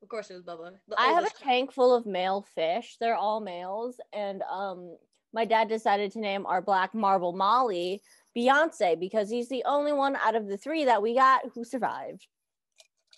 Of 0.01 0.09
course 0.09 0.29
it 0.29 0.35
was 0.35 0.43
Bubba. 0.43 0.73
I 0.97 1.07
have 1.07 1.25
a 1.25 1.29
tank 1.29 1.71
full 1.71 1.95
of 1.95 2.05
male 2.05 2.45
fish. 2.55 2.97
They're 2.99 3.15
all 3.15 3.39
males. 3.39 3.99
And 4.11 4.41
um 4.43 4.97
my 5.33 5.45
dad 5.45 5.67
decided 5.67 6.11
to 6.11 6.19
name 6.19 6.45
our 6.45 6.61
black 6.61 6.93
marble 6.93 7.33
Molly 7.33 8.01
Beyonce 8.37 8.99
because 8.99 9.29
he's 9.29 9.49
the 9.49 9.63
only 9.65 9.93
one 9.93 10.15
out 10.17 10.35
of 10.35 10.47
the 10.47 10.57
three 10.57 10.85
that 10.85 11.01
we 11.01 11.15
got 11.15 11.41
who 11.55 11.63
survived. 11.63 12.27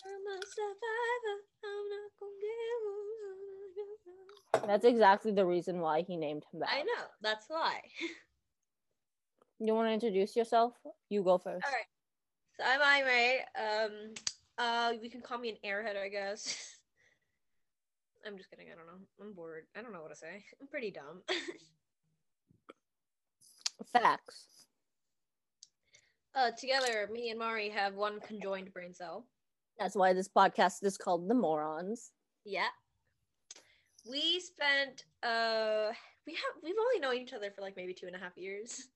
I'm 0.04 0.12
a 0.12 0.38
survivor. 0.46 1.36
I'm 1.64 1.88
not 1.90 2.10
gonna 2.20 2.40
give. 2.40 3.06
That's 4.66 4.84
exactly 4.84 5.32
the 5.32 5.44
reason 5.44 5.80
why 5.80 6.02
he 6.02 6.16
named 6.16 6.44
him 6.52 6.60
that. 6.60 6.70
I 6.70 6.82
know. 6.82 7.04
That's 7.20 7.46
why. 7.48 7.80
You 9.58 9.72
want 9.72 9.88
to 9.88 9.94
introduce 9.94 10.36
yourself? 10.36 10.74
You 11.08 11.22
go 11.22 11.38
first. 11.38 11.64
All 11.66 11.72
right. 11.72 11.86
So 12.58 12.64
I'm 12.66 12.80
Aimee. 12.80 13.40
Um, 13.54 14.14
uh, 14.56 14.92
you 15.02 15.10
can 15.10 15.20
call 15.20 15.36
me 15.38 15.50
an 15.50 15.56
airhead, 15.62 15.98
I 16.02 16.08
guess. 16.08 16.56
I'm 18.26 18.38
just 18.38 18.48
kidding. 18.50 18.68
I 18.72 18.76
don't 18.76 18.86
know. 18.86 19.04
I'm 19.20 19.34
bored. 19.34 19.66
I 19.76 19.82
don't 19.82 19.92
know 19.92 20.00
what 20.00 20.08
to 20.10 20.16
say. 20.16 20.42
I'm 20.60 20.66
pretty 20.66 20.90
dumb. 20.90 21.20
Facts. 23.92 24.46
uh, 26.34 26.50
together, 26.58 27.10
me 27.12 27.28
and 27.28 27.38
Mari 27.38 27.68
have 27.68 27.94
one 27.94 28.20
conjoined 28.20 28.72
brain 28.72 28.94
cell. 28.94 29.26
That's 29.78 29.94
why 29.94 30.14
this 30.14 30.28
podcast 30.28 30.82
is 30.82 30.96
called 30.96 31.28
The 31.28 31.34
Morons. 31.34 32.10
Yeah. 32.46 32.68
We 34.08 34.40
spent 34.40 35.04
uh 35.22 35.92
we 36.26 36.32
have 36.32 36.54
we've 36.62 36.74
only 36.78 37.00
known 37.00 37.16
each 37.22 37.34
other 37.34 37.50
for 37.50 37.60
like 37.60 37.76
maybe 37.76 37.92
two 37.92 38.06
and 38.06 38.16
a 38.16 38.18
half 38.18 38.34
years. 38.36 38.88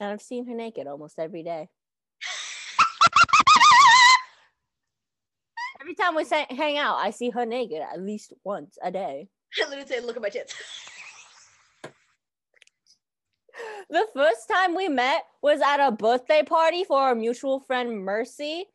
And 0.00 0.10
I've 0.10 0.22
seen 0.22 0.46
her 0.46 0.54
naked 0.54 0.86
almost 0.86 1.18
every 1.18 1.42
day. 1.42 1.68
Every 5.80 5.94
time 5.94 6.14
we 6.14 6.24
say, 6.24 6.46
hang 6.50 6.78
out, 6.78 6.96
I 6.96 7.10
see 7.10 7.30
her 7.30 7.46
naked 7.46 7.80
at 7.80 8.00
least 8.00 8.32
once 8.44 8.78
a 8.82 8.90
day. 8.90 9.28
I 9.58 9.68
literally 9.68 9.86
say, 9.86 10.00
look 10.00 10.16
at 10.16 10.22
my 10.22 10.28
tits. 10.28 10.54
The 13.88 14.06
first 14.14 14.48
time 14.48 14.76
we 14.76 14.88
met 14.88 15.24
was 15.42 15.60
at 15.60 15.86
a 15.86 15.90
birthday 15.90 16.42
party 16.44 16.84
for 16.84 17.00
our 17.00 17.14
mutual 17.14 17.60
friend 17.60 18.04
Mercy. 18.04 18.66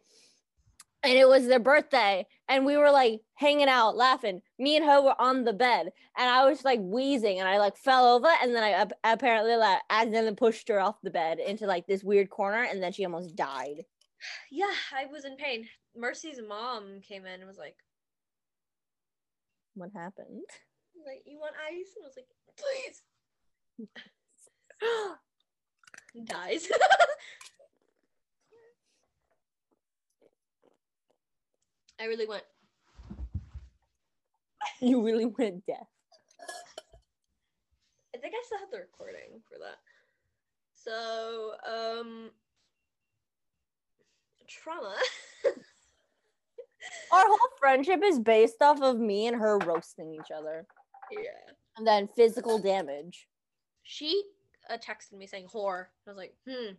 And 1.05 1.17
it 1.17 1.27
was 1.27 1.47
their 1.47 1.59
birthday. 1.59 2.25
And 2.49 2.65
we 2.65 2.77
were 2.77 2.91
like 2.91 3.21
hanging 3.35 3.67
out, 3.69 3.95
laughing. 3.95 4.41
Me 4.59 4.75
and 4.75 4.85
her 4.85 5.01
were 5.01 5.19
on 5.21 5.43
the 5.43 5.53
bed. 5.53 5.91
And 6.17 6.29
I 6.29 6.45
was 6.49 6.63
like 6.65 6.79
wheezing 6.81 7.39
and 7.39 7.47
I 7.47 7.57
like 7.59 7.77
fell 7.77 8.05
over. 8.15 8.27
And 8.41 8.55
then 8.55 8.63
I 8.63 8.71
ap- 8.71 8.93
apparently 9.03 9.55
like 9.55 9.79
accidentally 9.89 10.35
pushed 10.35 10.67
her 10.69 10.79
off 10.79 11.01
the 11.03 11.11
bed 11.11 11.39
into 11.39 11.65
like 11.67 11.85
this 11.87 12.03
weird 12.03 12.29
corner. 12.29 12.63
And 12.63 12.81
then 12.81 12.91
she 12.91 13.05
almost 13.05 13.35
died. 13.35 13.85
yeah, 14.51 14.73
I 14.95 15.05
was 15.11 15.25
in 15.25 15.35
pain. 15.37 15.67
Mercy's 15.95 16.39
mom 16.47 17.01
came 17.07 17.25
in 17.25 17.39
and 17.39 17.47
was 17.47 17.57
like, 17.57 17.75
What 19.75 19.91
happened? 19.93 20.41
like, 21.05 21.21
you 21.25 21.37
want 21.39 21.53
ice? 21.69 21.93
And 21.95 22.03
I 22.03 22.07
was 22.07 22.17
like, 22.17 22.27
please. 22.57 23.01
Dies. 26.25 26.67
I 31.99 32.05
really 32.05 32.27
went. 32.27 32.43
you 34.81 35.03
really 35.03 35.25
went 35.25 35.65
deaf. 35.65 35.87
I 38.13 38.17
think 38.17 38.33
I 38.33 38.43
still 38.45 38.59
have 38.59 38.71
the 38.71 38.79
recording 38.79 39.41
for 39.47 39.57
that. 39.59 39.77
So, 40.75 41.53
um, 41.67 42.29
trauma. 44.47 44.95
Our 47.11 47.25
whole 47.25 47.49
friendship 47.59 48.01
is 48.03 48.19
based 48.19 48.61
off 48.61 48.81
of 48.81 48.99
me 48.99 49.27
and 49.27 49.35
her 49.35 49.57
roasting 49.59 50.13
each 50.13 50.31
other. 50.35 50.65
yeah. 51.11 51.53
And 51.77 51.85
then 51.85 52.07
physical 52.15 52.59
damage. 52.59 53.27
She 53.83 54.23
uh, 54.69 54.77
texted 54.77 55.17
me 55.17 55.27
saying 55.27 55.47
whore. 55.53 55.85
I 56.07 56.09
was 56.09 56.17
like, 56.17 56.35
hmm. 56.47 56.73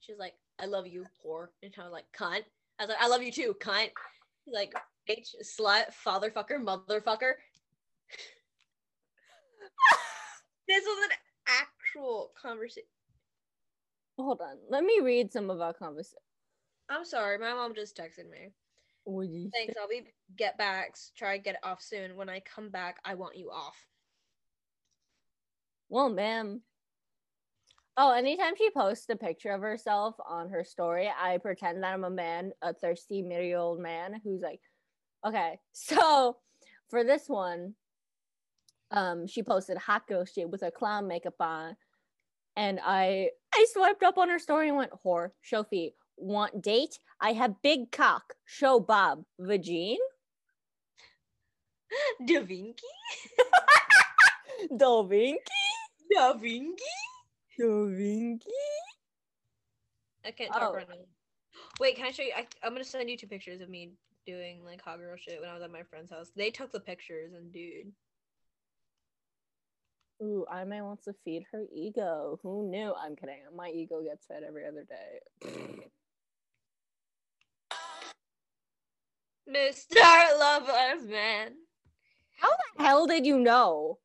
She's 0.00 0.18
like, 0.18 0.34
I 0.58 0.66
love 0.66 0.86
you, 0.86 1.04
whore. 1.24 1.48
And 1.62 1.72
I 1.78 1.82
was 1.82 1.92
like, 1.92 2.06
cunt. 2.16 2.44
I 2.78 2.84
was 2.84 2.88
like, 2.88 3.00
I 3.00 3.08
love 3.08 3.22
you 3.22 3.30
too, 3.30 3.54
cunt. 3.60 3.90
Like, 4.52 4.74
bitch, 5.08 5.34
slut, 5.44 5.84
fatherfucker, 6.04 6.58
motherfucker. 6.62 7.32
this 10.68 10.84
was 10.84 11.04
an 11.04 11.16
actual 11.46 12.32
conversation. 12.40 12.88
Hold 14.18 14.40
on. 14.40 14.56
Let 14.68 14.84
me 14.84 15.00
read 15.02 15.32
some 15.32 15.50
of 15.50 15.60
our 15.60 15.72
conversation. 15.72 16.18
I'm 16.88 17.04
sorry, 17.04 17.38
my 17.38 17.54
mom 17.54 17.74
just 17.74 17.96
texted 17.96 18.28
me. 18.30 18.52
Thanks, 19.54 19.74
I'll 19.80 19.88
be 19.88 20.04
get 20.36 20.58
back. 20.58 20.96
Try 21.16 21.36
to 21.36 21.42
get 21.42 21.54
it 21.54 21.60
off 21.62 21.80
soon. 21.80 22.16
When 22.16 22.28
I 22.28 22.40
come 22.40 22.70
back, 22.70 22.98
I 23.04 23.14
want 23.14 23.36
you 23.36 23.50
off. 23.50 23.76
Well, 25.88 26.10
ma'am. 26.10 26.62
Oh, 27.96 28.12
anytime 28.12 28.54
she 28.56 28.70
posts 28.70 29.06
a 29.10 29.16
picture 29.16 29.50
of 29.50 29.60
herself 29.60 30.14
on 30.26 30.48
her 30.50 30.64
story, 30.64 31.10
I 31.20 31.38
pretend 31.38 31.82
that 31.82 31.92
I'm 31.92 32.04
a 32.04 32.10
man, 32.10 32.52
a 32.62 32.72
thirsty 32.72 33.22
middle 33.22 33.60
old 33.60 33.80
man 33.80 34.20
who's 34.22 34.40
like, 34.40 34.60
okay. 35.26 35.58
So 35.72 36.36
for 36.88 37.04
this 37.04 37.28
one, 37.28 37.74
um, 38.90 39.26
she 39.26 39.42
posted 39.42 39.76
hot 39.78 40.06
girl 40.08 40.24
shit 40.24 40.50
with 40.50 40.62
her 40.62 40.70
clown 40.70 41.06
makeup 41.08 41.34
on, 41.40 41.76
and 42.56 42.80
I 42.84 43.30
I 43.54 43.66
swiped 43.72 44.02
up 44.02 44.18
on 44.18 44.28
her 44.28 44.38
story 44.38 44.68
and 44.68 44.76
went 44.76 44.92
whore 45.04 45.30
show 45.42 45.62
feet. 45.62 45.94
want 46.16 46.62
date? 46.62 46.98
I 47.20 47.32
have 47.32 47.62
big 47.62 47.92
cock. 47.92 48.34
Show 48.44 48.80
Bob. 48.80 49.24
Vagine? 49.40 49.96
Da 52.26 52.40
Vinci? 52.40 52.86
Da 54.76 55.02
Vinci? 57.60 57.68
Da 57.68 57.86
Vinci? 57.86 57.88
Da 57.88 57.96
Vinci? 57.96 58.50
I 60.24 60.30
can't 60.32 60.52
talk 60.52 60.70
Oh. 60.70 60.74
right 60.74 60.88
now. 60.88 60.96
Wait, 61.80 61.96
can 61.96 62.06
I 62.06 62.10
show 62.10 62.22
you? 62.22 62.32
I, 62.36 62.46
I'm 62.62 62.72
gonna 62.72 62.84
send 62.84 63.08
you 63.10 63.16
two 63.16 63.26
pictures 63.26 63.60
of 63.60 63.68
me 63.68 63.92
doing 64.26 64.62
like 64.64 64.82
hot 64.82 64.98
girl 64.98 65.16
shit 65.16 65.40
when 65.40 65.48
I 65.48 65.54
was 65.54 65.62
at 65.62 65.70
my 65.70 65.82
friend's 65.82 66.10
house. 66.10 66.30
They 66.36 66.50
took 66.50 66.72
the 66.72 66.80
pictures 66.80 67.32
and 67.32 67.52
dude. 67.52 67.92
Ooh, 70.22 70.44
I 70.50 70.64
may 70.64 70.82
want 70.82 71.02
to 71.04 71.14
feed 71.24 71.44
her 71.50 71.64
ego. 71.74 72.38
Who 72.42 72.68
knew? 72.70 72.92
I'm 72.94 73.16
kidding. 73.16 73.40
My 73.56 73.70
ego 73.70 74.02
gets 74.02 74.26
fed 74.26 74.42
every 74.46 74.66
other 74.66 74.84
day. 74.84 75.20
Mr. 79.48 79.96
Lovers 80.38 81.08
Man. 81.08 81.52
How 82.38 82.50
the 82.76 82.84
hell 82.84 83.06
did 83.06 83.24
you 83.26 83.38
know? 83.38 83.98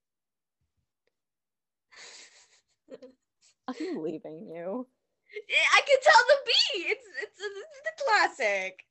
I'm 3.67 4.03
leaving 4.03 4.47
you. 4.47 4.87
I 5.73 5.81
can 5.81 5.97
tell 6.01 6.23
the. 6.27 6.35
It's 6.77 7.05
it's, 7.21 7.39
it's 7.39 7.81
the 7.83 8.03
classic. 8.05 8.83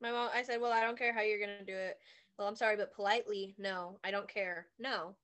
My 0.00 0.10
mom. 0.10 0.30
I 0.34 0.42
said, 0.42 0.60
"Well, 0.60 0.72
I 0.72 0.82
don't 0.82 0.98
care 0.98 1.12
how 1.12 1.20
you're 1.20 1.40
gonna 1.40 1.64
do 1.66 1.76
it." 1.76 1.98
Well, 2.38 2.48
I'm 2.48 2.56
sorry, 2.56 2.76
but 2.76 2.94
politely, 2.94 3.54
no. 3.58 3.98
I 4.02 4.10
don't 4.10 4.28
care. 4.28 4.66
No. 4.78 5.14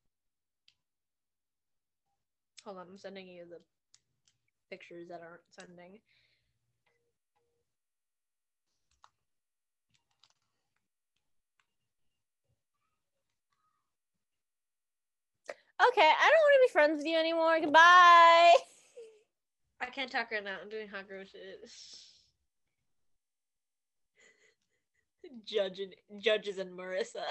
Hold 2.64 2.78
on, 2.78 2.86
I'm 2.90 2.98
sending 2.98 3.26
you 3.26 3.44
the 3.48 3.60
pictures 4.70 5.08
that 5.08 5.22
aren't 5.22 5.40
sending. 5.48 5.98
Okay, 15.88 16.00
I 16.00 16.30
don't 16.30 16.42
want 16.42 16.54
to 16.54 16.66
be 16.66 16.72
friends 16.72 16.98
with 16.98 17.06
you 17.06 17.18
anymore. 17.18 17.60
Goodbye. 17.60 18.54
I 19.80 19.86
can't 19.94 20.10
talk 20.10 20.30
right 20.32 20.42
now. 20.42 20.56
I'm 20.62 20.68
doing 20.68 20.88
hot 20.88 21.08
girl 21.08 21.22
shit. 21.24 21.60
Judge 25.44 25.80
and, 25.80 25.94
judges 26.22 26.58
and 26.58 26.70
Marissa. 26.70 27.22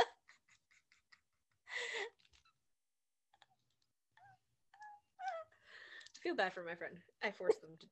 I 6.15 6.21
feel 6.21 6.35
bad 6.35 6.53
for 6.53 6.63
my 6.63 6.75
friend. 6.75 6.97
I 7.23 7.31
forced 7.31 7.61
them 7.61 7.71
to. 7.79 7.87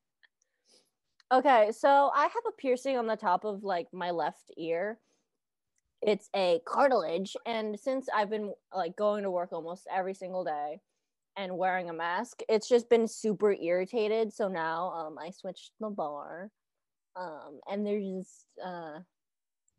Okay, 1.38 1.72
so 1.72 2.12
I 2.14 2.24
have 2.24 2.44
a 2.48 2.52
piercing 2.58 2.98
on 2.98 3.08
the 3.08 3.16
top 3.16 3.44
of 3.44 3.64
like 3.64 3.88
my 3.92 4.12
left 4.12 4.52
ear. 4.58 5.00
It's 6.06 6.30
a 6.36 6.60
cartilage, 6.66 7.36
and 7.46 7.80
since 7.80 8.10
I've 8.14 8.30
been 8.30 8.54
like 8.76 8.96
going 8.98 9.24
to 9.24 9.32
work 9.32 9.54
almost 9.54 9.88
every 9.94 10.14
single 10.14 10.44
day 10.44 10.80
and 11.38 11.58
wearing 11.58 11.90
a 11.90 11.94
mask, 11.94 12.42
it's 12.50 12.68
just 12.68 12.90
been 12.90 13.08
super 13.08 13.54
irritated. 13.54 14.34
So 14.34 14.48
now 14.48 14.92
um 14.92 15.18
I 15.18 15.32
switched 15.32 15.72
the 15.80 15.90
bar. 15.90 16.50
Um 17.16 17.60
and 17.70 17.86
there's 17.86 18.04
just 18.04 18.46
uh 18.64 19.00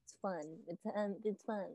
it's 0.04 0.16
fun. 0.22 0.42
It's 0.66 0.86
um, 0.96 1.16
it's 1.24 1.42
fun. 1.42 1.70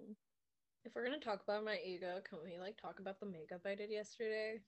If 0.83 0.95
we're 0.95 1.05
gonna 1.05 1.19
talk 1.19 1.43
about 1.43 1.63
my 1.63 1.77
ego, 1.85 2.19
can 2.27 2.39
we 2.43 2.57
like 2.59 2.77
talk 2.81 2.99
about 2.99 3.19
the 3.19 3.25
makeup 3.27 3.61
I 3.65 3.75
did 3.75 3.91
yesterday? 3.91 4.61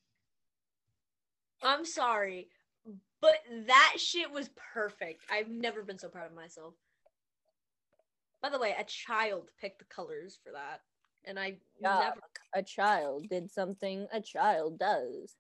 I'm 1.63 1.86
sorry, 1.86 2.49
but 3.21 3.36
that 3.67 3.95
shit 3.97 4.32
was 4.32 4.49
perfect. 4.73 5.23
I've 5.32 5.49
never 5.49 5.84
been 5.84 5.99
so 5.99 6.09
proud 6.09 6.27
of 6.27 6.36
myself. 6.36 6.73
By 8.41 8.49
the 8.49 8.59
way, 8.59 8.75
a 8.77 8.83
child 8.83 9.51
picked 9.59 9.79
the 9.79 9.85
colors 9.85 10.39
for 10.43 10.51
that, 10.51 10.81
and 11.25 11.39
I 11.39 11.61
Yeah. 11.79 11.99
never. 11.99 12.21
A 12.53 12.63
child 12.63 13.29
did 13.29 13.51
something 13.51 14.07
a 14.11 14.19
child 14.19 14.79
does. 14.79 15.37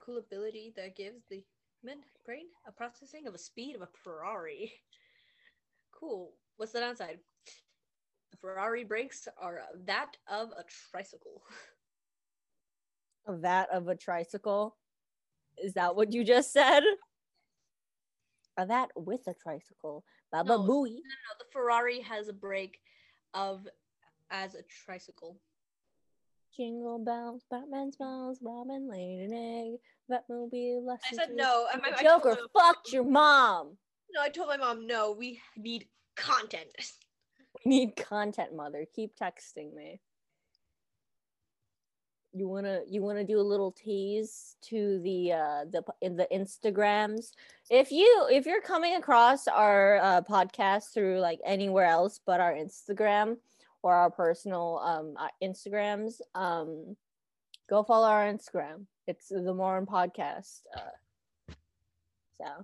Cool- 0.00 0.18
ability 0.18 0.70
that 0.76 0.96
gives 0.96 1.24
the 1.26 1.46
human 1.80 2.04
brain 2.24 2.48
a 2.66 2.72
processing 2.72 3.26
of 3.28 3.34
a 3.34 3.38
speed 3.38 3.76
of 3.76 3.82
a 3.82 3.86
Ferrari. 3.86 4.72
Cool. 5.92 6.36
What's 6.56 6.72
the 6.72 6.80
downside? 6.80 7.20
The 8.30 8.36
Ferrari 8.38 8.84
brakes 8.84 9.28
are 9.36 9.62
that 9.74 10.16
of 10.26 10.50
a 10.52 10.64
tricycle. 10.64 11.42
That 13.26 13.68
of 13.70 13.86
a 13.88 13.94
tricycle. 13.94 14.76
Is 15.58 15.74
that 15.74 15.94
what 15.94 16.12
you 16.12 16.24
just 16.24 16.52
said? 16.52 16.82
That 18.66 18.90
with 18.96 19.26
a 19.26 19.34
tricycle. 19.34 20.04
Baba 20.32 20.50
No, 20.50 20.58
booey. 20.60 20.94
No, 20.94 21.34
the 21.38 21.44
Ferrari 21.52 22.00
has 22.00 22.28
a 22.28 22.32
brake 22.32 22.78
of 23.34 23.66
as 24.30 24.54
a 24.54 24.62
tricycle. 24.84 25.38
Jingle 26.56 26.98
bells, 26.98 27.42
Batman 27.50 27.92
smiles, 27.92 28.38
Robin 28.42 28.88
laid 28.88 29.20
an 29.20 29.32
egg. 29.32 29.80
Batmobile 30.10 30.84
left. 30.84 31.04
I 31.10 31.14
said 31.14 31.30
no. 31.34 31.66
I, 31.72 31.78
I, 31.78 31.94
I 31.98 32.02
Joker 32.02 32.36
my- 32.54 32.60
fucked 32.60 32.92
your 32.92 33.04
mom. 33.04 33.76
No, 34.12 34.20
I 34.20 34.28
told 34.28 34.48
my 34.48 34.56
mom 34.56 34.86
no. 34.86 35.12
We 35.12 35.40
need 35.56 35.86
content. 36.16 36.68
We 37.64 37.70
need 37.70 37.96
content, 37.96 38.54
mother. 38.54 38.86
Keep 38.94 39.16
texting 39.16 39.74
me. 39.74 40.00
You 42.32 42.46
wanna 42.48 42.80
you 42.88 43.02
wanna 43.02 43.24
do 43.24 43.40
a 43.40 43.42
little 43.42 43.72
tease 43.72 44.56
to 44.62 45.00
the 45.02 45.32
uh 45.32 45.64
the 45.70 45.82
in 46.00 46.16
the 46.16 46.28
Instagrams. 46.32 47.32
If 47.70 47.90
you 47.90 48.28
if 48.30 48.46
you're 48.46 48.60
coming 48.62 48.94
across 48.94 49.48
our 49.48 49.96
uh, 49.96 50.22
podcast 50.22 50.94
through 50.94 51.18
like 51.18 51.40
anywhere 51.44 51.86
else 51.86 52.20
but 52.24 52.40
our 52.40 52.52
Instagram 52.52 53.38
or 53.82 53.94
our 53.94 54.10
personal 54.10 54.78
um 54.84 55.14
uh, 55.18 55.28
Instagrams, 55.42 56.20
um 56.36 56.96
go 57.68 57.82
follow 57.82 58.06
our 58.06 58.32
Instagram. 58.32 58.86
It's 59.08 59.28
the 59.28 59.52
Moron 59.54 59.86
Podcast. 59.86 60.60
Uh, 60.76 61.52
so 62.38 62.44
I 62.46 62.62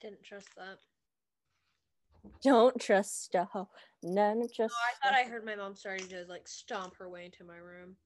didn't 0.00 0.22
trust 0.22 0.48
that. 0.56 0.78
Don't 2.42 2.80
trust 2.80 3.34
a 3.34 3.44
hoe. 3.44 3.68
None 4.02 4.40
No, 4.40 4.46
trust. 4.54 4.74
I 4.74 5.08
thought 5.08 5.18
I 5.18 5.28
heard 5.28 5.44
my 5.44 5.56
mom 5.56 5.74
starting 5.74 6.08
to 6.08 6.24
like 6.28 6.46
stomp 6.46 6.94
her 6.98 7.08
way 7.08 7.26
into 7.26 7.44
my 7.44 7.56
room. 7.56 7.96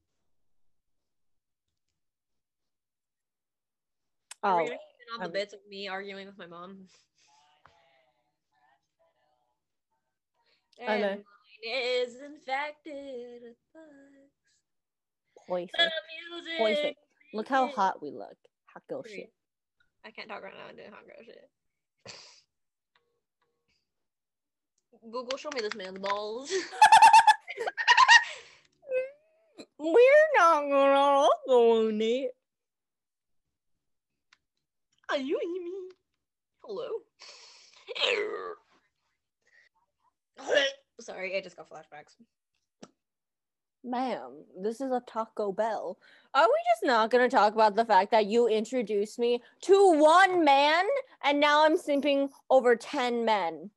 Oh, 4.44 4.68
on 5.14 5.20
the 5.20 5.26
um, 5.26 5.32
bits 5.32 5.52
of 5.52 5.60
me 5.68 5.88
arguing 5.88 6.26
with 6.26 6.38
my 6.38 6.46
mom? 6.46 6.86
I 10.86 10.92
And 10.92 11.00
know. 11.00 11.08
mine 11.08 11.24
is 11.64 12.16
infected 12.20 13.42
with 13.42 13.56
bugs. 13.74 14.30
poison. 15.46 15.90
Poison. 16.56 16.94
Look 17.34 17.48
how 17.48 17.68
hot 17.68 18.00
we 18.00 18.10
look. 18.10 18.36
Hot 18.72 18.82
girl 18.88 19.02
shit. 19.02 19.32
I 20.04 20.10
can't 20.10 20.28
talk 20.28 20.42
right 20.42 20.54
now. 20.54 20.68
I'm 20.68 20.76
doing 20.76 20.90
hot 20.90 21.04
girl 21.04 21.24
shit. 21.24 21.50
Google, 25.02 25.38
show 25.38 25.50
me 25.54 25.60
this 25.60 25.74
man's 25.74 25.98
balls. 25.98 26.50
We're 29.78 30.28
not 30.36 30.62
gonna 30.62 31.28
go 31.46 31.86
on 31.86 32.00
it. 32.00 32.30
Are 35.08 35.18
you 35.18 35.38
hear 35.40 35.62
me? 35.62 35.88
Hello. 36.64 36.88
Sorry, 41.00 41.36
I 41.36 41.40
just 41.40 41.56
got 41.56 41.70
flashbacks. 41.70 42.16
Ma'am, 43.84 44.44
this 44.60 44.80
is 44.80 44.90
a 44.90 45.00
Taco 45.06 45.52
Bell. 45.52 45.96
Are 46.34 46.44
we 46.44 46.54
just 46.74 46.84
not 46.84 47.10
gonna 47.10 47.28
talk 47.28 47.54
about 47.54 47.76
the 47.76 47.84
fact 47.84 48.10
that 48.10 48.26
you 48.26 48.48
introduced 48.48 49.18
me 49.18 49.40
to 49.62 49.92
one 49.98 50.44
man 50.44 50.84
and 51.22 51.40
now 51.40 51.64
I'm 51.64 51.78
simping 51.78 52.28
over 52.50 52.76
10 52.76 53.24
men? 53.24 53.70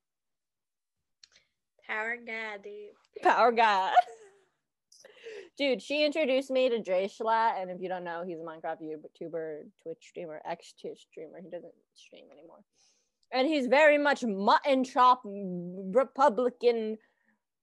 Power 1.92 2.16
God, 2.26 2.64
dude. 2.64 3.22
Power 3.22 3.52
guy. 3.52 3.92
Dude, 5.58 5.82
she 5.82 6.06
introduced 6.06 6.50
me 6.50 6.70
to 6.70 6.82
Dre 6.82 7.06
Schlatt, 7.06 7.62
and 7.62 7.70
if 7.70 7.82
you 7.82 7.90
don't 7.90 8.06
know, 8.06 8.24
he's 8.26 8.40
a 8.40 8.44
Minecraft 8.44 8.82
YouTuber, 8.82 9.64
Twitch 9.84 9.98
streamer, 10.00 10.42
ex 10.46 10.74
Twitch 10.80 11.06
streamer. 11.12 11.42
He 11.44 11.50
doesn't 11.50 11.74
stream 11.94 12.24
anymore. 12.32 12.60
And 13.34 13.46
he's 13.46 13.68
very 13.68 13.98
much 13.98 14.24
mutton 14.24 14.86
chop 14.86 15.22
Republican 15.26 16.98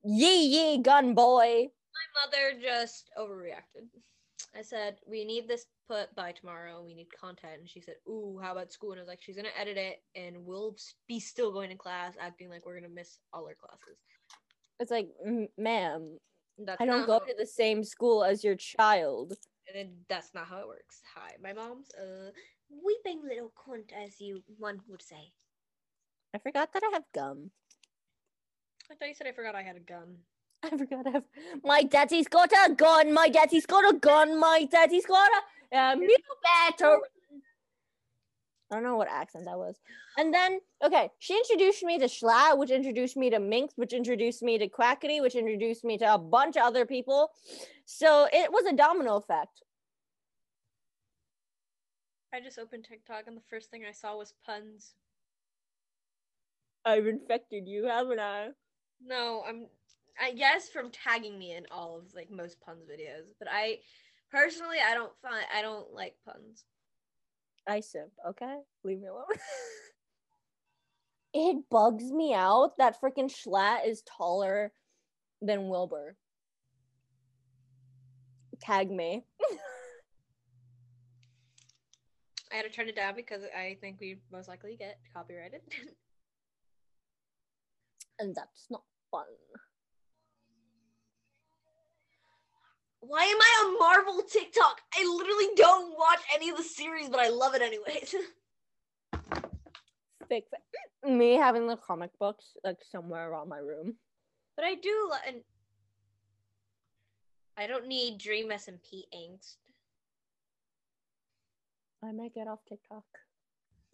yee 0.04 0.46
yee 0.46 0.82
gun 0.82 1.14
boy. 1.14 1.68
My 1.94 2.26
mother 2.26 2.60
just 2.62 3.10
overreacted. 3.18 3.88
I 4.56 4.62
said, 4.62 4.96
we 5.06 5.24
need 5.24 5.48
this 5.48 5.66
put 5.88 6.14
by 6.14 6.32
tomorrow. 6.32 6.82
We 6.84 6.94
need 6.94 7.08
content. 7.18 7.60
And 7.60 7.68
she 7.68 7.80
said, 7.80 7.94
ooh, 8.06 8.38
how 8.42 8.52
about 8.52 8.72
school? 8.72 8.92
And 8.92 9.00
I 9.00 9.02
was 9.02 9.08
like, 9.08 9.22
she's 9.22 9.36
going 9.36 9.46
to 9.46 9.60
edit 9.60 9.76
it 9.76 10.02
and 10.14 10.44
we'll 10.44 10.76
be 11.06 11.20
still 11.20 11.52
going 11.52 11.70
to 11.70 11.76
class 11.76 12.14
acting 12.20 12.48
like 12.48 12.64
we're 12.64 12.78
going 12.78 12.88
to 12.88 12.94
miss 12.94 13.18
all 13.32 13.46
our 13.46 13.54
classes. 13.54 13.98
It's 14.80 14.90
like, 14.90 15.08
ma'am, 15.56 16.18
That's 16.58 16.80
I 16.80 16.86
don't 16.86 17.06
go 17.06 17.18
to 17.18 17.34
the 17.36 17.46
same 17.46 17.82
school 17.82 18.24
as 18.24 18.44
your 18.44 18.54
child. 18.54 19.34
And 19.66 19.76
then 19.76 19.90
that's 20.08 20.32
not 20.34 20.46
how 20.46 20.58
it 20.60 20.68
works. 20.68 21.02
Hi, 21.14 21.32
my 21.42 21.52
mom's 21.52 21.88
a 22.00 22.30
weeping 22.70 23.22
little 23.28 23.52
cunt, 23.56 23.92
as 23.92 24.20
you 24.20 24.42
one 24.58 24.80
would 24.88 25.02
say. 25.02 25.32
I 26.34 26.38
forgot 26.38 26.72
that 26.72 26.82
I 26.84 26.90
have 26.94 27.04
gum. 27.14 27.50
I 28.90 28.94
thought 28.94 29.08
you 29.08 29.14
said 29.14 29.26
I 29.26 29.32
forgot 29.32 29.54
I 29.54 29.62
had 29.62 29.76
a 29.76 29.80
gun. 29.80 30.16
I 30.62 30.70
forgot 30.70 31.06
I 31.06 31.10
have. 31.10 31.24
My 31.64 31.82
daddy's 31.82 32.28
got 32.28 32.50
a 32.52 32.74
gun. 32.74 33.12
My 33.12 33.28
daddy's 33.28 33.66
got 33.66 33.84
a 33.92 33.96
gun. 33.96 34.38
My 34.38 34.66
daddy's 34.70 35.06
got 35.06 35.30
a. 35.72 35.76
Uh, 35.76 35.94
new 35.94 36.16
better. 36.42 36.98
I 38.70 38.74
don't 38.74 38.84
know 38.84 38.96
what 38.96 39.08
accent 39.08 39.46
that 39.46 39.58
was. 39.58 39.76
And 40.18 40.32
then, 40.32 40.60
okay, 40.84 41.10
she 41.18 41.34
introduced 41.34 41.82
me 41.82 41.98
to 41.98 42.04
Schlatt, 42.04 42.58
which 42.58 42.70
introduced 42.70 43.16
me 43.16 43.30
to 43.30 43.38
Minx, 43.38 43.72
which 43.76 43.94
introduced 43.94 44.42
me 44.42 44.58
to 44.58 44.68
Quackity, 44.68 45.22
which 45.22 45.34
introduced 45.34 45.84
me 45.84 45.96
to 45.98 46.14
a 46.14 46.18
bunch 46.18 46.56
of 46.56 46.62
other 46.62 46.84
people. 46.84 47.30
So 47.86 48.28
it 48.30 48.52
was 48.52 48.66
a 48.66 48.76
domino 48.76 49.16
effect. 49.16 49.62
I 52.34 52.40
just 52.40 52.58
opened 52.58 52.84
TikTok 52.84 53.26
and 53.26 53.36
the 53.36 53.42
first 53.48 53.70
thing 53.70 53.84
I 53.88 53.92
saw 53.92 54.18
was 54.18 54.34
puns. 54.44 54.94
I've 56.84 57.06
infected 57.06 57.66
you, 57.66 57.86
haven't 57.86 58.20
I? 58.20 58.48
No, 59.04 59.44
I'm 59.46 59.66
I 60.20 60.32
guess 60.32 60.68
from 60.68 60.90
tagging 60.90 61.38
me 61.38 61.54
in 61.54 61.64
all 61.70 61.96
of 61.96 62.14
like 62.14 62.30
most 62.30 62.60
puns 62.60 62.84
videos, 62.84 63.32
but 63.38 63.48
I 63.50 63.78
personally 64.30 64.78
I 64.84 64.94
don't 64.94 65.12
find 65.22 65.44
I 65.54 65.62
don't 65.62 65.92
like 65.92 66.16
puns. 66.24 66.64
I 67.68 67.80
simp, 67.80 68.10
okay? 68.26 68.56
Leave 68.82 69.00
me 69.00 69.08
alone. 69.08 69.24
it 71.34 71.56
bugs 71.70 72.10
me 72.10 72.34
out 72.34 72.78
that 72.78 73.00
freaking 73.00 73.30
Schlatt 73.30 73.86
is 73.86 74.02
taller 74.02 74.72
than 75.42 75.68
Wilbur. 75.68 76.16
Tag 78.60 78.90
me. 78.90 79.24
I 82.50 82.56
had 82.56 82.62
to 82.62 82.70
turn 82.70 82.88
it 82.88 82.96
down 82.96 83.14
because 83.14 83.42
I 83.56 83.76
think 83.80 83.98
we 84.00 84.18
most 84.32 84.48
likely 84.48 84.74
get 84.76 84.98
copyrighted. 85.14 85.60
And 88.20 88.34
that's 88.34 88.66
not 88.68 88.82
fun. 89.12 89.26
Why 93.00 93.24
am 93.24 93.38
I 93.40 93.64
on 93.64 93.78
Marvel 93.78 94.22
TikTok? 94.22 94.80
I 94.96 95.04
literally 95.04 95.54
don't 95.56 95.96
watch 95.96 96.18
any 96.34 96.50
of 96.50 96.56
the 96.56 96.64
series, 96.64 97.08
but 97.08 97.20
I 97.20 97.28
love 97.28 97.54
it 97.54 97.62
anyways. 97.62 98.14
Fake 100.28 100.46
mm, 101.04 101.16
me 101.16 101.34
having 101.34 101.66
the 101.66 101.76
comic 101.76 102.10
books 102.18 102.56
like 102.64 102.78
somewhere 102.90 103.30
around 103.30 103.48
my 103.48 103.58
room. 103.58 103.94
but 104.56 104.64
I 104.64 104.74
do 104.74 105.08
lo- 105.10 105.16
and 105.26 105.36
I 107.56 107.66
don't 107.66 107.86
need 107.86 108.18
Dream 108.18 108.48
SMP 108.50 109.04
angst. 109.14 109.56
I 112.04 112.12
might 112.12 112.34
get 112.34 112.46
off 112.46 112.60
TikTok. 112.68 113.04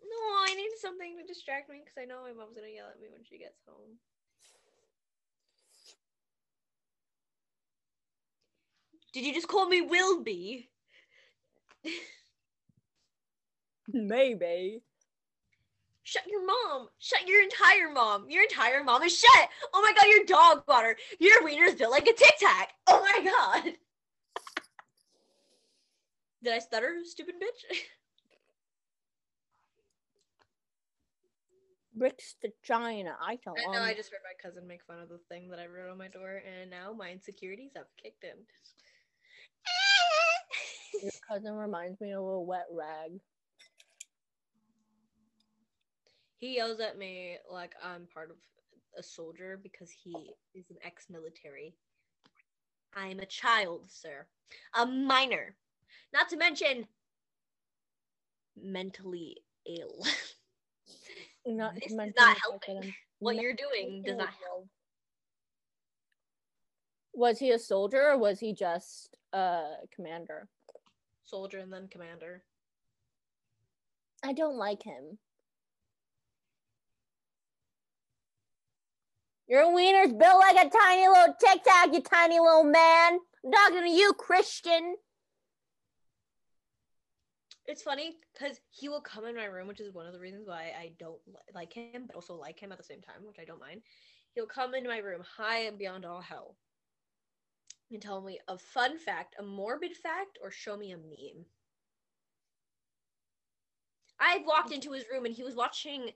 No, 0.02 0.44
I 0.44 0.54
need 0.54 0.70
something 0.80 1.16
to 1.18 1.26
distract 1.26 1.70
me 1.70 1.80
because 1.84 1.96
I 1.98 2.04
know 2.04 2.22
my 2.22 2.32
mom's 2.32 2.54
gonna 2.54 2.68
yell 2.68 2.88
at 2.90 3.00
me 3.00 3.08
when 3.10 3.24
she 3.24 3.38
gets 3.38 3.60
home. 3.66 3.98
Did 9.14 9.24
you 9.24 9.32
just 9.32 9.46
call 9.46 9.66
me 9.68 9.80
Wilby? 9.80 10.68
Maybe. 13.88 14.82
Shut 16.02 16.24
your 16.26 16.44
mom. 16.44 16.88
Shut 16.98 17.26
your 17.28 17.40
entire 17.42 17.92
mom. 17.92 18.28
Your 18.28 18.42
entire 18.42 18.82
mom 18.82 19.04
is 19.04 19.16
shut. 19.16 19.48
Oh 19.72 19.80
my 19.80 19.92
god, 19.94 20.08
your 20.10 20.24
dog 20.24 20.64
water. 20.66 20.96
Your 21.20 21.44
wiener's 21.44 21.76
built 21.76 21.92
like 21.92 22.08
a 22.08 22.12
tic 22.12 22.34
tac. 22.40 22.72
Oh 22.88 23.00
my 23.00 23.24
god. 23.24 23.74
Did 26.42 26.52
I 26.52 26.58
stutter, 26.58 26.96
stupid 27.04 27.36
bitch? 27.36 27.76
Bricks 31.94 32.34
to 32.42 32.50
China. 32.64 33.16
I 33.22 33.38
don't 33.44 33.56
I 33.58 33.72
know, 33.72 33.80
I 33.80 33.94
just 33.94 34.10
heard 34.10 34.20
my 34.24 34.34
cousin 34.42 34.66
make 34.66 34.82
fun 34.82 34.98
of 34.98 35.08
the 35.08 35.20
thing 35.28 35.48
that 35.50 35.60
I 35.60 35.66
wrote 35.66 35.90
on 35.90 35.98
my 35.98 36.08
door, 36.08 36.42
and 36.44 36.68
now 36.68 36.92
my 36.92 37.12
insecurities 37.12 37.70
have 37.76 37.86
kicked 37.96 38.24
in. 38.24 38.44
Your 41.02 41.12
cousin 41.28 41.54
reminds 41.54 42.00
me 42.00 42.12
of 42.12 42.22
a 42.22 42.40
wet 42.40 42.66
rag. 42.72 43.20
he 46.44 46.56
yells 46.56 46.78
at 46.78 46.98
me 46.98 47.38
like 47.50 47.74
I'm 47.82 48.06
part 48.12 48.30
of 48.30 48.36
a 48.98 49.02
soldier 49.02 49.58
because 49.62 49.90
he 49.90 50.12
is 50.54 50.68
an 50.68 50.76
ex 50.84 51.06
military. 51.08 51.74
I'm 52.94 53.18
a 53.18 53.26
child, 53.26 53.86
sir. 53.88 54.26
A 54.74 54.84
minor. 54.84 55.56
Not 56.12 56.28
to 56.28 56.36
mention 56.36 56.86
mentally 58.62 59.38
ill. 59.66 60.04
Not 61.46 61.74
This 61.76 61.86
is 61.86 61.94
not 61.94 62.08
the 62.08 62.12
fact 62.12 62.36
that 62.36 62.38
helping. 62.42 62.94
What 63.20 63.36
you're 63.36 63.54
doing 63.54 64.02
does 64.04 64.16
not 64.16 64.28
help. 64.28 64.68
Was 67.14 67.38
he 67.38 67.52
a 67.52 67.58
soldier 67.58 68.10
or 68.10 68.18
was 68.18 68.38
he 68.38 68.52
just 68.52 69.16
a 69.32 69.76
commander? 69.94 70.48
Soldier 71.24 71.58
and 71.58 71.72
then 71.72 71.88
commander. 71.88 72.42
I 74.22 74.32
don't 74.32 74.56
like 74.56 74.82
him. 74.82 75.18
Your 79.46 79.74
wiener's 79.74 80.12
built 80.12 80.38
like 80.38 80.56
a 80.56 80.70
tiny 80.70 81.06
little 81.06 81.34
tic 81.38 81.62
tac, 81.64 81.92
you 81.92 82.00
tiny 82.00 82.38
little 82.38 82.64
man. 82.64 83.18
I'm 83.44 83.52
talking 83.52 83.82
to 83.82 83.90
you, 83.90 84.14
Christian. 84.14 84.96
It's 87.66 87.82
funny 87.82 88.16
because 88.32 88.60
he 88.70 88.88
will 88.88 89.00
come 89.00 89.26
in 89.26 89.36
my 89.36 89.44
room, 89.44 89.68
which 89.68 89.80
is 89.80 89.92
one 89.92 90.06
of 90.06 90.12
the 90.12 90.20
reasons 90.20 90.46
why 90.46 90.72
I 90.78 90.92
don't 90.98 91.20
like 91.54 91.72
him, 91.72 92.04
but 92.06 92.16
also 92.16 92.34
like 92.34 92.58
him 92.58 92.72
at 92.72 92.78
the 92.78 92.84
same 92.84 93.00
time, 93.00 93.26
which 93.26 93.38
I 93.40 93.44
don't 93.44 93.60
mind. 93.60 93.82
He'll 94.34 94.46
come 94.46 94.74
into 94.74 94.88
my 94.88 94.98
room 94.98 95.22
high 95.36 95.60
and 95.60 95.78
beyond 95.78 96.04
all 96.04 96.20
hell 96.20 96.56
and 97.90 98.02
tell 98.02 98.20
me 98.20 98.38
a 98.48 98.58
fun 98.58 98.98
fact, 98.98 99.36
a 99.38 99.42
morbid 99.42 99.96
fact, 99.96 100.38
or 100.42 100.50
show 100.50 100.76
me 100.76 100.92
a 100.92 100.96
meme. 100.96 101.46
I 104.18 104.42
walked 104.46 104.72
into 104.72 104.92
his 104.92 105.04
room 105.12 105.24
and 105.24 105.34
he 105.34 105.42
was 105.42 105.56
watching 105.56 106.10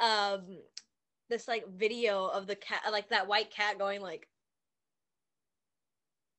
um 0.00 0.58
this 1.28 1.46
like 1.46 1.64
video 1.68 2.26
of 2.26 2.46
the 2.46 2.56
cat 2.56 2.80
like 2.90 3.08
that 3.10 3.28
white 3.28 3.50
cat 3.50 3.78
going 3.78 4.00
like 4.00 4.26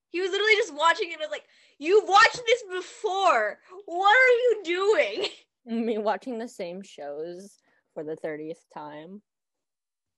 he 0.10 0.20
was 0.20 0.32
literally 0.32 0.56
just 0.56 0.74
watching 0.74 1.10
it 1.10 1.14
and 1.14 1.20
was 1.22 1.30
like 1.32 1.46
You've 1.80 2.08
watched 2.08 2.42
this 2.46 2.64
before. 2.74 3.60
What 3.86 4.16
are 4.16 4.30
you 4.30 4.62
doing? 4.64 5.28
Me 5.66 5.98
watching 5.98 6.40
the 6.40 6.48
same 6.48 6.82
shows 6.82 7.58
for 7.94 8.04
the 8.04 8.16
30th 8.16 8.64
time. 8.74 9.22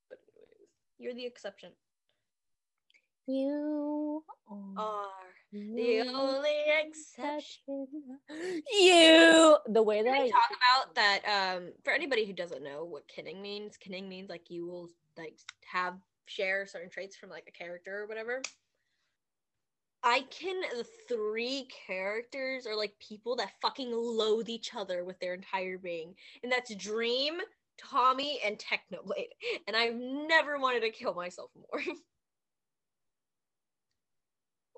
But 0.09 0.19
anyways, 0.35 0.69
you're 0.97 1.13
the 1.13 1.25
exception. 1.25 1.71
You 3.27 4.23
are 4.47 5.09
the 5.51 6.01
only 6.13 6.49
exception. 6.83 7.87
You 8.71 9.57
the 9.67 9.81
way 9.81 10.03
that 10.03 10.13
I 10.13 10.23
we 10.23 10.31
talk 10.31 10.51
about 10.51 10.95
that? 10.95 11.21
Um, 11.57 11.71
for 11.83 11.91
anybody 11.91 12.25
who 12.25 12.33
doesn't 12.33 12.63
know 12.63 12.85
what 12.85 13.07
kinning 13.07 13.41
means, 13.41 13.77
kinning 13.77 14.07
means 14.07 14.29
like 14.29 14.49
you 14.49 14.67
will 14.67 14.89
like 15.17 15.39
have 15.65 15.95
share 16.27 16.67
certain 16.67 16.89
traits 16.89 17.15
from 17.15 17.29
like 17.29 17.45
a 17.47 17.51
character 17.51 18.03
or 18.03 18.07
whatever. 18.07 18.41
I 20.03 20.21
can 20.29 20.61
the 20.61 20.85
three 21.07 21.67
characters 21.87 22.67
are 22.67 22.75
like 22.75 22.93
people 22.99 23.35
that 23.37 23.53
fucking 23.59 23.91
loathe 23.91 24.49
each 24.49 24.75
other 24.75 25.03
with 25.03 25.19
their 25.19 25.33
entire 25.33 25.79
being, 25.79 26.13
and 26.43 26.51
that's 26.51 26.75
Dream, 26.75 27.39
Tommy, 27.77 28.39
and 28.45 28.59
Technoblade. 28.59 29.29
And 29.67 29.75
I've 29.75 29.95
never 29.95 30.59
wanted 30.59 30.81
to 30.81 30.91
kill 30.91 31.15
myself 31.15 31.49
more. 31.55 31.81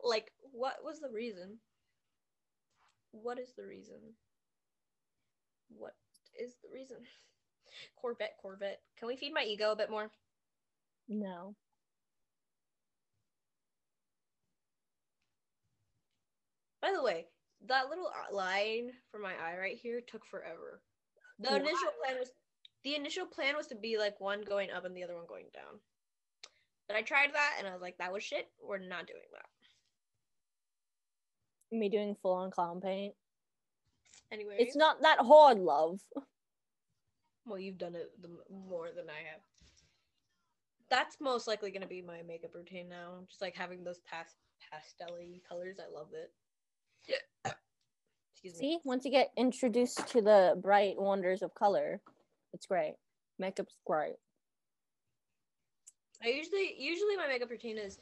like, 0.03 0.31
what 0.51 0.75
was 0.83 0.99
the 0.99 1.09
reason? 1.09 1.57
What 3.11 3.39
is 3.39 3.53
the 3.57 3.65
reason? 3.65 3.99
What 5.69 5.93
is 6.39 6.55
the 6.63 6.69
reason? 6.73 6.97
Corvette, 8.01 8.37
Corvette. 8.41 8.81
Can 8.97 9.07
we 9.07 9.17
feed 9.17 9.33
my 9.33 9.43
ego 9.43 9.71
a 9.71 9.75
bit 9.75 9.89
more? 9.89 10.11
no. 11.07 11.55
By 16.81 16.91
the 16.93 17.01
way, 17.03 17.25
that 17.67 17.89
little 17.89 18.09
line 18.31 18.91
for 19.11 19.19
my 19.19 19.33
eye 19.33 19.57
right 19.57 19.75
here 19.75 19.99
took 19.99 20.25
forever. 20.25 20.79
The 21.39 21.49
Why? 21.49 21.55
initial 21.57 21.91
plan 22.03 22.19
was 22.19 22.31
the 22.83 22.95
initial 22.95 23.25
plan 23.25 23.57
was 23.57 23.67
to 23.67 23.75
be 23.75 23.97
like 23.97 24.19
one 24.21 24.41
going 24.43 24.71
up 24.71 24.85
and 24.85 24.95
the 24.95 25.03
other 25.03 25.15
one 25.15 25.25
going 25.27 25.47
down. 25.53 25.79
But 26.87 26.95
I 26.95 27.01
tried 27.01 27.33
that 27.33 27.55
and 27.59 27.67
I 27.67 27.73
was 27.73 27.81
like, 27.81 27.97
that 27.97 28.13
was 28.13 28.23
shit. 28.23 28.47
We're 28.61 28.77
not 28.77 29.07
doing 29.07 29.27
that. 29.33 29.45
Me 31.71 31.89
doing 31.89 32.15
full 32.21 32.33
on 32.33 32.51
clown 32.51 32.81
paint. 32.81 33.13
Anyway, 34.31 34.55
It's 34.59 34.75
not 34.75 35.01
that 35.01 35.19
hard, 35.19 35.59
love. 35.59 35.99
Well, 37.45 37.59
you've 37.59 37.77
done 37.77 37.95
it 37.95 38.11
the, 38.21 38.29
more 38.51 38.89
than 38.95 39.09
I 39.09 39.29
have. 39.31 39.41
That's 40.89 41.17
most 41.19 41.47
likely 41.47 41.71
going 41.71 41.81
to 41.81 41.87
be 41.87 42.01
my 42.01 42.21
makeup 42.27 42.55
routine 42.55 42.89
now. 42.89 43.19
Just 43.29 43.41
like 43.41 43.55
having 43.55 43.83
those 43.83 43.99
past 43.99 44.35
pastel-y 44.71 45.39
colors. 45.47 45.77
I 45.79 45.93
love 45.93 46.09
it. 46.13 46.31
Yeah. 47.07 47.51
Excuse 48.33 48.59
me. 48.59 48.59
See, 48.59 48.79
once 48.83 49.05
you 49.05 49.11
get 49.11 49.31
introduced 49.37 50.07
to 50.09 50.21
the 50.21 50.59
bright 50.61 50.95
wonders 50.97 51.41
of 51.41 51.53
color, 51.55 52.01
it's 52.53 52.65
great. 52.65 52.95
Makeup's 53.41 53.77
great. 53.85 54.15
I 56.23 56.29
usually 56.29 56.75
usually 56.77 57.15
my 57.15 57.27
makeup 57.27 57.49
routine 57.49 57.77
is 57.77 57.99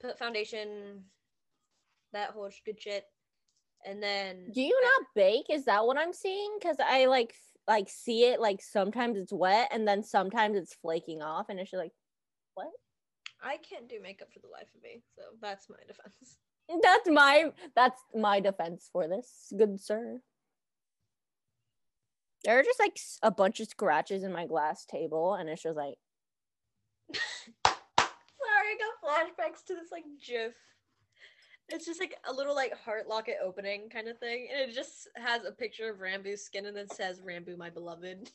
put 0.00 0.18
foundation, 0.18 1.04
that 2.12 2.30
whole 2.30 2.50
good 2.64 2.80
shit, 2.80 3.04
and 3.84 4.02
then 4.02 4.50
Do 4.52 4.62
you 4.62 4.78
not 4.82 5.06
bake? 5.14 5.46
Is 5.50 5.64
that 5.66 5.86
what 5.86 5.98
I'm 5.98 6.12
seeing? 6.12 6.56
Because 6.58 6.76
I 6.80 7.06
like 7.06 7.34
like 7.66 7.88
see 7.88 8.24
it 8.24 8.40
like 8.40 8.62
sometimes 8.62 9.18
it's 9.18 9.32
wet 9.32 9.68
and 9.72 9.86
then 9.86 10.02
sometimes 10.02 10.56
it's 10.56 10.74
flaking 10.74 11.22
off, 11.22 11.46
and 11.48 11.60
it's 11.60 11.70
just 11.70 11.80
like, 11.80 11.92
what? 12.54 12.68
I 13.42 13.56
can't 13.58 13.88
do 13.88 14.00
makeup 14.02 14.28
for 14.32 14.40
the 14.40 14.48
life 14.48 14.68
of 14.74 14.82
me. 14.82 15.02
So 15.14 15.22
that's 15.40 15.68
my 15.68 15.76
defense. 15.86 16.38
That's 16.82 17.08
my 17.08 17.50
that's 17.74 17.98
my 18.14 18.40
defense 18.40 18.90
for 18.92 19.08
this, 19.08 19.50
good 19.56 19.80
sir. 19.80 20.20
There 22.44 22.58
are 22.58 22.62
just 22.62 22.78
like 22.78 22.98
a 23.22 23.30
bunch 23.30 23.60
of 23.60 23.68
scratches 23.68 24.22
in 24.22 24.32
my 24.32 24.44
glass 24.44 24.84
table, 24.84 25.32
and 25.32 25.48
it's 25.48 25.62
just 25.62 25.76
like, 25.76 25.94
Sorry, 27.64 27.76
I 28.44 28.76
got 28.78 29.00
flashbacks 29.02 29.64
to 29.68 29.74
this 29.74 29.90
like 29.90 30.04
GIF. 30.22 30.52
It's 31.70 31.84
just 31.84 32.00
like 32.00 32.14
a 32.28 32.32
little 32.32 32.54
like 32.54 32.72
heart 32.74 33.08
locket 33.08 33.36
opening 33.44 33.90
kind 33.90 34.08
of 34.08 34.18
thing, 34.18 34.48
and 34.50 34.70
it 34.70 34.74
just 34.74 35.08
has 35.16 35.44
a 35.44 35.52
picture 35.52 35.90
of 35.90 35.98
Ranboo's 36.00 36.42
skin 36.42 36.66
and 36.66 36.76
then 36.76 36.88
says 36.88 37.20
"Ranboo, 37.20 37.56
my 37.58 37.70
beloved." 37.70 38.30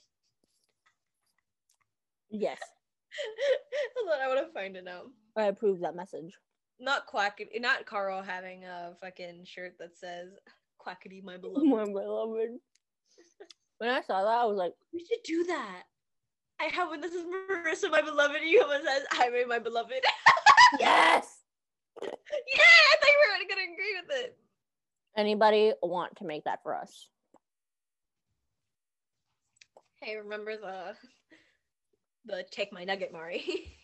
yes, 2.29 2.59
Hold 3.97 4.09
on, 4.13 4.21
I 4.21 4.27
want 4.33 4.45
to 4.47 4.53
find 4.53 4.75
it 4.75 4.83
now. 4.83 5.03
I 5.35 5.45
approve 5.45 5.79
that 5.81 5.95
message. 5.95 6.33
Not 6.79 7.05
quack, 7.07 7.39
not 7.55 7.85
Carl 7.85 8.21
having 8.21 8.65
a 8.65 8.93
fucking 9.01 9.45
shirt 9.45 9.73
that 9.79 9.97
says 9.97 10.29
"Quackity, 10.79 11.23
my 11.23 11.37
beloved." 11.41 11.65
My 11.67 11.85
beloved. 11.85 12.49
When 13.79 13.89
I 13.89 14.01
saw 14.01 14.21
that, 14.23 14.27
I 14.41 14.45
was 14.45 14.57
like, 14.57 14.73
We 14.93 14.99
should 15.05 15.23
do 15.25 15.43
that. 15.45 15.83
I 16.61 16.65
have 16.65 16.89
one. 16.89 17.01
This 17.01 17.13
is 17.13 17.25
Marissa, 17.25 17.89
my 17.91 18.01
beloved. 18.01 18.35
and 18.41 18.49
You 18.49 18.59
have 18.61 18.69
one 18.69 18.83
that 18.83 18.97
says 18.99 19.07
"Jaime, 19.11 19.45
my 19.45 19.59
beloved." 19.59 19.93
yes. 20.79 21.39
yeah, 22.01 22.72
I 23.43 23.45
thought 23.45 23.55
gonna 23.55 23.73
agree 23.73 24.01
with 24.01 24.25
it. 24.25 24.37
Anybody 25.17 25.73
want 25.81 26.15
to 26.17 26.25
make 26.25 26.43
that 26.45 26.59
for 26.63 26.75
us? 26.75 27.09
Hey, 30.01 30.15
remember 30.15 30.57
the 30.57 30.95
the 32.25 32.45
take 32.51 32.71
my 32.71 32.83
nugget, 32.83 33.11
Mari. 33.11 33.43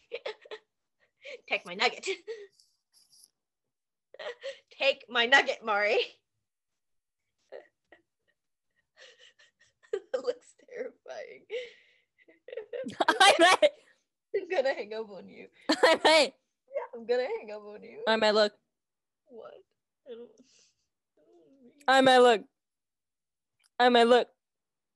take 1.49 1.65
my 1.65 1.75
nugget. 1.75 2.07
take 4.79 5.05
my 5.09 5.25
nugget, 5.25 5.59
Mari. 5.63 5.99
that 9.93 10.23
looks 10.23 10.53
terrifying. 10.69 11.43
I 13.07 13.33
might, 13.39 13.71
I'm 14.35 14.49
gonna 14.49 14.73
hang 14.73 14.93
up 14.93 15.09
on 15.09 15.27
you. 15.27 15.47
I 15.69 15.99
might, 16.03 16.33
I'm 16.95 17.05
gonna 17.05 17.23
hang 17.23 17.51
up 17.53 17.63
on 17.63 17.83
you. 17.83 17.99
I 18.07 18.15
might 18.15 18.33
look, 18.33 18.53
what? 19.29 19.53
I 20.07 20.15
don't, 20.15 20.29
I 21.87 22.01
might 22.01 22.19
look, 22.19 22.43
I 23.79 23.89
might 23.89 24.07
look. 24.07 24.27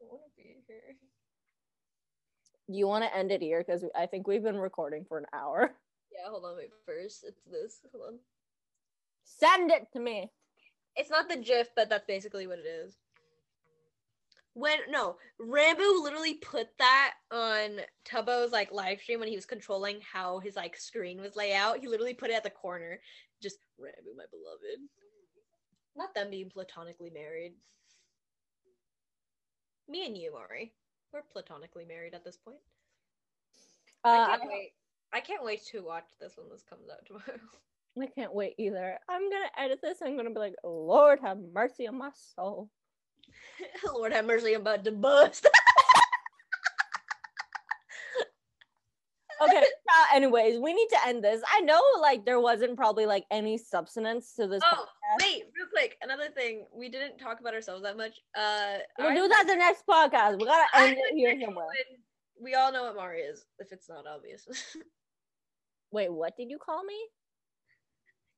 I 0.02 0.06
want 0.10 0.24
to 0.26 0.32
be 0.36 0.56
here. 0.68 0.96
Do 2.70 2.78
you 2.78 2.88
want 2.88 3.04
to 3.04 3.16
end 3.16 3.32
it 3.32 3.42
here? 3.42 3.64
Because 3.66 3.84
I 3.96 4.06
think 4.06 4.28
we've 4.28 4.44
been 4.44 4.58
recording 4.58 5.06
for 5.06 5.18
an 5.18 5.26
hour. 5.34 5.72
Yeah, 6.12 6.30
hold 6.30 6.46
on, 6.46 6.58
wait. 6.58 6.70
First, 6.86 7.24
it's 7.28 7.42
this. 7.50 7.80
Hold 7.92 8.14
on. 8.14 8.20
Send 9.24 9.72
it 9.72 9.88
to 9.94 10.00
me. 10.00 10.32
It's 10.96 11.10
not 11.10 11.28
the 11.28 11.38
GIF, 11.38 11.70
but 11.76 11.90
that's 11.90 12.06
basically 12.06 12.46
what 12.46 12.60
it 12.60 12.68
is. 12.68 12.98
When 14.54 14.78
no, 14.90 15.16
Ranboo 15.42 16.04
literally 16.04 16.36
put 16.36 16.68
that 16.78 17.14
on 17.32 17.80
Tubbo's 18.06 18.52
like 18.52 18.72
live 18.72 19.02
stream 19.02 19.20
when 19.20 19.30
he 19.30 19.36
was 19.36 19.48
controlling 19.48 20.00
how 20.02 20.38
his 20.40 20.56
like 20.56 20.78
screen 20.78 21.20
was 21.20 21.36
laid 21.36 21.56
out. 21.56 21.80
He 21.80 21.88
literally 21.88 22.14
put 22.14 22.30
it 22.30 22.36
at 22.36 22.44
the 22.44 22.52
corner. 22.52 23.00
Just 23.44 23.58
Ranboo, 23.78 24.16
my 24.16 24.24
beloved. 24.32 24.80
Not 25.98 26.16
them 26.16 26.32
being 26.32 26.50
platonically 26.50 27.10
married. 27.10 27.56
Me 29.90 30.06
and 30.06 30.18
you, 30.18 30.32
Mari. 30.32 30.72
We're 31.12 31.24
platonically 31.30 31.84
married 31.86 32.14
at 32.14 32.24
this 32.24 32.38
point. 32.38 32.62
Uh, 34.06 34.08
I 34.08 34.34
I, 34.34 34.38
can't 34.38 34.50
wait. 34.50 34.72
I 35.12 35.20
can't 35.20 35.44
wait 35.44 35.66
to 35.66 35.84
watch 35.84 36.08
this 36.22 36.38
when 36.38 36.50
this 36.50 36.64
comes 36.64 36.90
out 36.90 37.06
tomorrow. 37.06 37.40
I 38.02 38.08
can't 38.08 38.34
wait 38.34 38.56
either. 38.58 38.98
I'm 39.10 39.30
gonna 39.30 39.52
edit 39.58 39.80
this. 39.84 40.00
I'm 40.02 40.16
gonna 40.16 40.30
be 40.32 40.40
like, 40.40 40.56
Lord 40.64 41.20
have 41.22 41.38
mercy 41.54 41.86
on 41.86 41.98
my 41.98 42.12
soul. 42.36 42.70
Lord 43.94 44.14
have 44.14 44.26
mercy, 44.26 44.54
I'm 44.54 44.62
about 44.62 44.86
to 44.86 44.92
bust. 44.92 45.48
Okay. 49.44 49.60
uh, 49.64 50.16
anyways, 50.16 50.60
we 50.60 50.74
need 50.74 50.88
to 50.90 50.98
end 51.08 51.24
this. 51.24 51.42
I 51.52 51.62
know, 51.62 51.82
like, 52.02 52.26
there 52.26 52.40
wasn't 52.40 52.76
probably 52.78 53.06
like 53.06 53.26
any 53.32 53.58
substance 53.58 54.34
to 54.36 54.48
this. 54.48 54.62
Oh, 54.66 54.86
podcast. 54.86 55.22
wait, 55.22 55.44
real 55.56 55.68
quick. 55.72 55.98
Another 56.02 56.30
thing, 56.30 56.66
we 56.74 56.90
didn't 56.90 57.18
talk 57.18 57.40
about 57.40 57.54
ourselves 57.54 57.84
that 57.84 57.98
much. 57.98 58.20
Uh, 58.36 58.78
We'll 59.00 59.16
do 59.16 59.28
that 59.28 59.46
the 59.48 59.56
next 59.56 59.86
podcast. 59.88 60.40
We 60.40 60.46
gotta 60.46 60.68
end 60.78 60.98
it 60.98 61.16
here 61.16 61.40
somewhere. 61.44 61.68
We 62.42 62.56
all 62.56 62.72
know 62.72 62.84
what 62.84 62.96
Mari 62.96 63.20
is, 63.22 63.46
if 63.60 63.72
it's 63.72 63.88
not 63.90 64.06
obvious. 64.08 64.46
Wait, 65.92 66.12
what 66.12 66.36
did 66.36 66.50
you 66.50 66.58
call 66.58 66.84
me? 66.84 66.98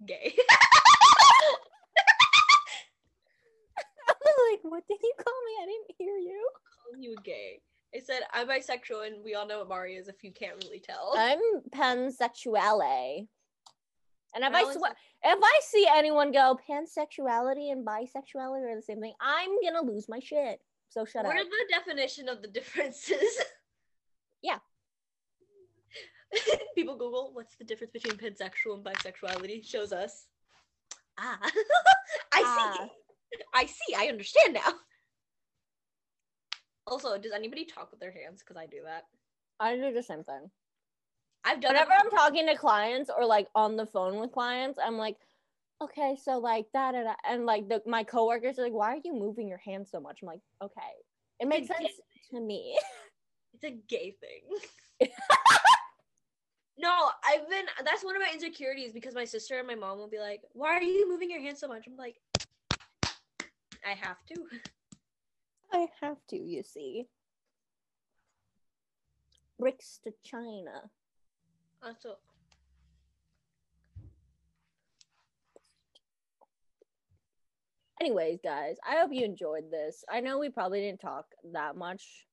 Gay. 0.05 0.35
I 4.07 4.13
was 4.21 4.35
like, 4.51 4.59
what 4.63 4.83
did 4.87 4.99
you 5.01 5.13
call 5.23 5.33
me? 5.45 5.51
I 5.61 5.65
didn't 5.65 5.95
hear 5.97 6.17
you. 6.17 6.49
Calling 6.83 7.01
you 7.03 7.15
gay. 7.23 7.61
I 7.95 7.99
said 7.99 8.21
I'm 8.33 8.47
bisexual, 8.47 9.07
and 9.07 9.23
we 9.23 9.35
all 9.35 9.47
know 9.47 9.59
what 9.59 9.69
Mari 9.69 9.95
is. 9.95 10.07
If 10.07 10.23
you 10.23 10.31
can't 10.31 10.61
really 10.63 10.79
tell. 10.79 11.13
I'm 11.17 11.39
pansexuale. 11.69 13.27
And 14.35 14.43
if 14.43 14.53
I 14.53 14.63
Well, 14.63 14.73
swear, 14.73 14.91
if 15.23 15.39
I 15.41 15.59
see 15.63 15.87
anyone 15.89 16.33
go 16.33 16.59
pansexuality 16.69 17.71
and 17.71 17.87
bisexuality 17.87 18.69
are 18.69 18.75
the 18.75 18.81
same 18.81 18.99
thing, 18.99 19.13
I'm 19.21 19.49
gonna 19.63 19.81
lose 19.89 20.09
my 20.09 20.19
shit. 20.19 20.59
So 20.89 21.05
shut 21.05 21.25
up. 21.25 21.27
What 21.27 21.37
are 21.37 21.43
the 21.45 21.65
definition 21.69 22.27
of 22.29 22.41
the 22.41 22.47
differences. 22.47 23.19
Yeah. 24.41 24.59
People 26.75 26.97
Google 26.97 27.31
what's 27.33 27.55
the 27.55 27.63
difference 27.63 27.91
between 27.91 28.15
pansexual 28.15 28.75
and 28.75 28.83
bisexuality. 28.85 29.65
Shows 29.65 29.91
us. 29.91 30.27
Ah, 31.17 31.39
I 32.31 32.43
Ah. 32.45 32.77
see. 33.33 33.39
I 33.55 33.65
see. 33.65 33.95
I 33.97 34.07
understand 34.07 34.53
now. 34.53 34.71
Also, 36.87 37.17
does 37.17 37.31
anybody 37.31 37.65
talk 37.65 37.91
with 37.91 37.99
their 37.99 38.11
hands? 38.11 38.41
Because 38.41 38.57
I 38.57 38.67
do 38.67 38.77
that. 38.83 39.05
I 39.59 39.75
do 39.75 39.93
the 39.93 40.03
same 40.03 40.23
thing. 40.23 40.49
I've 41.43 41.61
done. 41.61 41.73
Whenever 41.73 41.91
I'm 41.91 42.09
talking 42.09 42.47
to 42.47 42.55
clients 42.55 43.09
or 43.15 43.25
like 43.25 43.47
on 43.55 43.75
the 43.75 43.85
phone 43.85 44.19
with 44.19 44.31
clients, 44.31 44.79
I'm 44.83 44.97
like, 44.97 45.17
okay, 45.81 46.17
so 46.21 46.37
like 46.37 46.65
that, 46.73 46.93
da, 46.93 47.03
da," 47.03 47.13
and 47.27 47.45
like 47.45 47.67
the, 47.69 47.81
my 47.85 48.03
coworkers 48.03 48.59
are 48.59 48.63
like, 48.63 48.73
why 48.73 48.93
are 48.93 49.01
you 49.03 49.13
moving 49.13 49.47
your 49.47 49.57
hands 49.59 49.89
so 49.91 49.99
much? 49.99 50.19
I'm 50.21 50.27
like, 50.27 50.41
okay, 50.61 50.81
it 51.39 51.47
makes 51.47 51.67
sense 51.67 51.89
to 52.31 52.41
me. 52.41 52.77
It's 53.53 53.63
a 53.63 53.77
gay 53.87 54.15
thing. 54.19 55.09
no, 56.77 57.09
I've 57.23 57.49
been. 57.49 57.65
That's 57.83 58.03
one 58.03 58.15
of 58.15 58.21
my 58.21 58.29
insecurities 58.33 58.91
because 58.91 59.15
my 59.15 59.25
sister 59.25 59.57
and 59.57 59.67
my 59.67 59.75
mom 59.75 59.97
will 59.97 60.09
be 60.09 60.19
like, 60.19 60.41
"Why 60.53 60.69
are 60.75 60.81
you 60.81 61.09
moving 61.09 61.31
your 61.31 61.41
hands 61.41 61.59
so 61.59 61.67
much?" 61.67 61.87
I'm 61.87 61.95
like, 61.95 62.17
I 63.85 63.93
have 63.93 64.17
to. 64.27 64.35
I 65.75 65.87
have 66.01 66.17
to, 66.29 66.37
you 66.37 66.63
see. 66.63 67.07
Bricks 69.59 69.99
to 70.05 70.13
China. 70.23 70.89
Also, 71.83 72.15
Anyways, 78.01 78.39
guys, 78.43 78.75
I 78.87 78.97
hope 78.97 79.11
you 79.13 79.23
enjoyed 79.25 79.71
this. 79.71 80.03
I 80.09 80.19
know 80.19 80.37
we 80.37 80.49
probably 80.49 80.81
didn't 80.81 80.99
talk 80.99 81.25
that 81.53 81.75
much. 81.77 82.25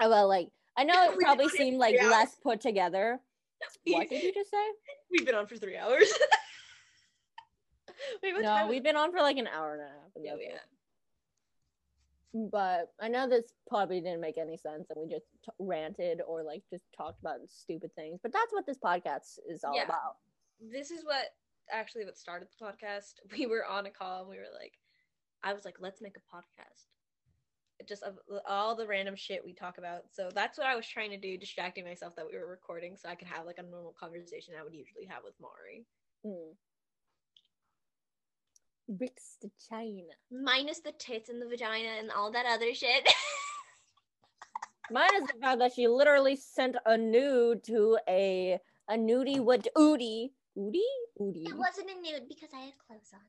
Well, 0.00 0.28
like 0.28 0.48
I 0.76 0.84
know 0.84 1.10
it 1.10 1.18
probably 1.20 1.48
seemed 1.48 1.78
like 1.78 1.96
three 1.98 2.08
less 2.08 2.36
put 2.42 2.60
together. 2.60 3.20
What 3.86 4.08
did 4.10 4.22
you 4.22 4.32
just 4.34 4.50
say? 4.50 4.64
we've 5.10 5.24
been 5.26 5.34
on 5.34 5.46
for 5.46 5.56
three 5.56 5.76
hours. 5.78 6.06
Wait, 8.22 8.34
No, 8.40 8.66
we've 8.68 8.82
been 8.82 8.96
on 8.96 9.10
for 9.12 9.18
like 9.20 9.38
an 9.38 9.48
hour 9.48 9.72
and 9.74 9.82
a 9.82 9.86
half. 9.86 9.94
Oh, 10.08 10.12
and 10.16 10.24
Yeah, 10.24 10.30
that's 10.32 10.38
we 10.40 10.44
it. 10.46 10.52
have. 10.52 10.60
But 12.36 12.92
I 13.00 13.08
know 13.08 13.26
this 13.26 13.52
probably 13.66 14.00
didn't 14.00 14.20
make 14.20 14.36
any 14.36 14.58
sense, 14.58 14.90
and 14.90 14.98
we 15.00 15.08
just 15.08 15.24
t- 15.42 15.52
ranted 15.58 16.20
or 16.26 16.42
like 16.42 16.62
just 16.70 16.84
talked 16.94 17.20
about 17.20 17.38
stupid 17.48 17.94
things. 17.94 18.20
But 18.22 18.32
that's 18.32 18.52
what 18.52 18.66
this 18.66 18.78
podcast 18.78 19.38
is 19.48 19.64
all 19.64 19.74
Yeah. 19.74 19.84
about. 19.84 20.16
This 20.60 20.90
is 20.90 21.02
what 21.04 21.26
actually 21.70 22.04
what 22.04 22.18
started 22.18 22.48
the 22.48 22.64
podcast. 22.64 23.14
We 23.38 23.46
were 23.46 23.64
on 23.64 23.86
a 23.86 23.90
call 23.90 24.20
and 24.20 24.28
we 24.28 24.36
were 24.36 24.52
like, 24.60 24.74
I 25.42 25.54
was 25.54 25.64
like, 25.64 25.76
let's 25.80 26.02
make 26.02 26.16
a 26.16 26.36
podcast. 26.36 26.86
Just 27.88 28.02
of 28.02 28.18
all 28.46 28.74
the 28.74 28.86
random 28.86 29.16
shit 29.16 29.44
we 29.44 29.54
talk 29.54 29.78
about. 29.78 30.02
So 30.12 30.30
that's 30.34 30.58
what 30.58 30.66
I 30.66 30.76
was 30.76 30.86
trying 30.86 31.10
to 31.10 31.18
do, 31.18 31.38
distracting 31.38 31.84
myself 31.84 32.16
that 32.16 32.26
we 32.30 32.36
were 32.38 32.46
recording 32.48 32.96
so 32.96 33.08
I 33.08 33.14
could 33.14 33.28
have 33.28 33.46
like 33.46 33.58
a 33.58 33.62
normal 33.62 33.94
conversation 33.98 34.54
I 34.58 34.64
would 34.64 34.74
usually 34.74 35.06
have 35.06 35.22
with 35.24 35.34
Mari. 35.40 35.86
Mm. 36.26 36.54
Bricks 38.88 39.36
to 39.42 39.50
China. 39.68 40.02
Minus 40.30 40.80
the 40.80 40.92
tits 40.92 41.28
and 41.28 41.40
the 41.40 41.46
vagina 41.46 41.88
and 41.98 42.10
all 42.10 42.30
that 42.32 42.46
other 42.46 42.72
shit. 42.74 43.08
Minus 44.90 45.32
the 45.32 45.40
fact 45.40 45.58
that 45.58 45.72
she 45.74 45.88
literally 45.88 46.36
sent 46.36 46.76
a 46.86 46.96
nude 46.96 47.64
to 47.64 47.98
a 48.08 48.58
a 48.88 48.94
nudie 48.94 49.40
what 49.40 49.66
Udi 49.76 50.30
Udi 50.56 50.80
Udi. 51.20 51.52
wasn't 51.56 51.90
a 51.90 52.00
nude 52.00 52.28
because 52.28 52.50
I 52.54 52.60
had 52.60 52.74
clothes 52.86 53.12
on. 53.12 53.20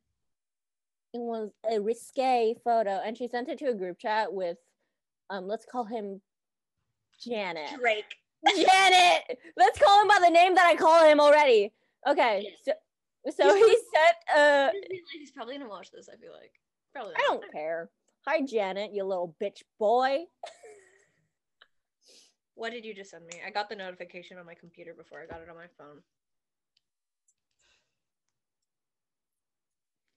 It 1.14 1.20
was 1.20 1.50
a 1.70 1.80
risque 1.80 2.56
photo, 2.64 3.02
and 3.04 3.18
she 3.18 3.28
sent 3.28 3.50
it 3.50 3.58
to 3.60 3.70
a 3.70 3.74
group 3.74 3.98
chat 3.98 4.32
with, 4.32 4.58
um, 5.30 5.48
let's 5.48 5.66
call 5.66 5.86
him 5.86 6.22
Janet. 7.20 7.80
Drake. 7.80 8.06
Janet. 8.46 9.40
Let's 9.56 9.80
call 9.80 10.02
him 10.02 10.08
by 10.08 10.20
the 10.22 10.30
name 10.30 10.54
that 10.56 10.68
I 10.68 10.76
call 10.76 11.10
him 11.10 11.20
already. 11.20 11.74
Okay, 12.08 12.54
so 12.64 12.74
so 13.36 13.56
he 13.56 13.78
sent 13.96 14.18
uh, 14.36 14.47
He's 15.12 15.32
probably 15.32 15.58
gonna 15.58 15.70
watch 15.70 15.92
this, 15.92 16.10
I 16.12 16.18
feel 16.18 16.34
like. 16.34 16.54
Probably 16.94 17.14
I 17.16 17.22
don't 17.28 17.52
care. 17.52 17.90
Hi 18.26 18.42
Janet, 18.42 18.94
you 18.94 19.04
little 19.04 19.36
bitch 19.42 19.64
boy. 19.80 20.26
What 22.56 22.72
did 22.72 22.86
you 22.86 22.94
just 22.96 23.12
send 23.12 23.26
me? 23.26 23.40
I 23.46 23.52
got 23.52 23.70
the 23.70 23.76
notification 23.76 24.38
on 24.40 24.46
my 24.46 24.56
computer 24.56 24.94
before 24.94 25.22
I 25.22 25.28
got 25.28 25.42
it 25.42 25.50
on 25.50 25.56
my 25.56 25.68
phone. 25.78 26.02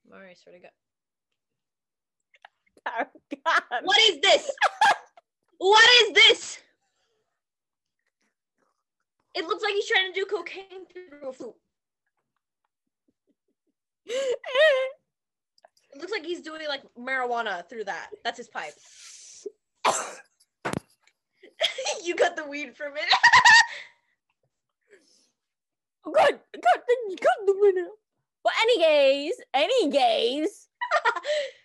Mari, 0.09 0.35
swear 0.35 0.55
to 0.57 0.61
God. 0.61 0.71
Oh, 2.87 3.05
God. 3.45 3.83
What 3.85 4.01
is 4.01 4.21
this? 4.21 4.51
what 5.59 5.89
is 6.03 6.13
this? 6.15 6.59
It 9.35 9.45
looks 9.45 9.63
like 9.63 9.75
he's 9.75 9.87
trying 9.87 10.13
to 10.13 10.19
do 10.19 10.27
cocaine 10.27 10.87
through 10.91 11.29
a 11.29 11.33
flute. 11.33 11.55
It 14.07 15.99
looks 15.99 16.13
like 16.13 16.25
he's 16.25 16.41
doing 16.43 16.63
like 16.69 16.83
marijuana 16.99 17.69
through 17.69 17.85
that. 17.85 18.11
That's 18.25 18.39
his 18.39 18.49
pipe. 18.49 18.75
you 22.05 22.15
got 22.15 22.37
the 22.37 22.47
weed 22.47 22.77
from 22.77 22.93
it. 22.97 23.05
Oh, 26.07 26.13
God, 26.13 26.31
God, 26.55 26.83
the- 26.89 27.17
God, 27.21 27.47
the 27.47 27.55
winner. 27.59 27.89
But 28.43 28.53
anyways, 28.63 29.35
anyways, 29.53 30.69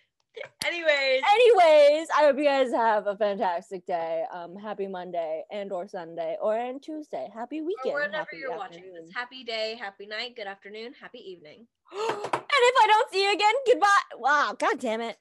Anyways, 0.64 1.22
anyways, 1.30 2.08
I 2.10 2.24
hope 2.24 2.38
you 2.38 2.44
guys 2.44 2.72
have 2.72 3.06
a 3.06 3.16
fantastic 3.16 3.86
day. 3.86 4.24
Um, 4.32 4.56
happy 4.56 4.86
Monday 4.86 5.44
and 5.50 5.72
or 5.72 5.86
Sunday 5.86 6.36
or 6.40 6.56
and 6.56 6.82
Tuesday. 6.82 7.28
Happy 7.32 7.60
weekend. 7.60 7.94
or 7.94 8.00
whenever 8.00 8.18
happy 8.18 8.38
you're 8.38 8.56
watching 8.56 8.92
this, 8.92 9.10
happy 9.14 9.44
day, 9.44 9.76
happy 9.78 10.06
night, 10.06 10.34
good 10.36 10.46
afternoon, 10.46 10.92
happy 11.00 11.18
evening. 11.18 11.66
and 11.92 12.00
if 12.32 12.74
I 12.82 12.86
don't 12.88 13.12
see 13.12 13.22
you 13.22 13.32
again, 13.32 13.54
goodbye. 13.66 13.86
Wow, 14.16 14.56
god 14.58 14.78
damn 14.80 15.00
it. 15.00 15.16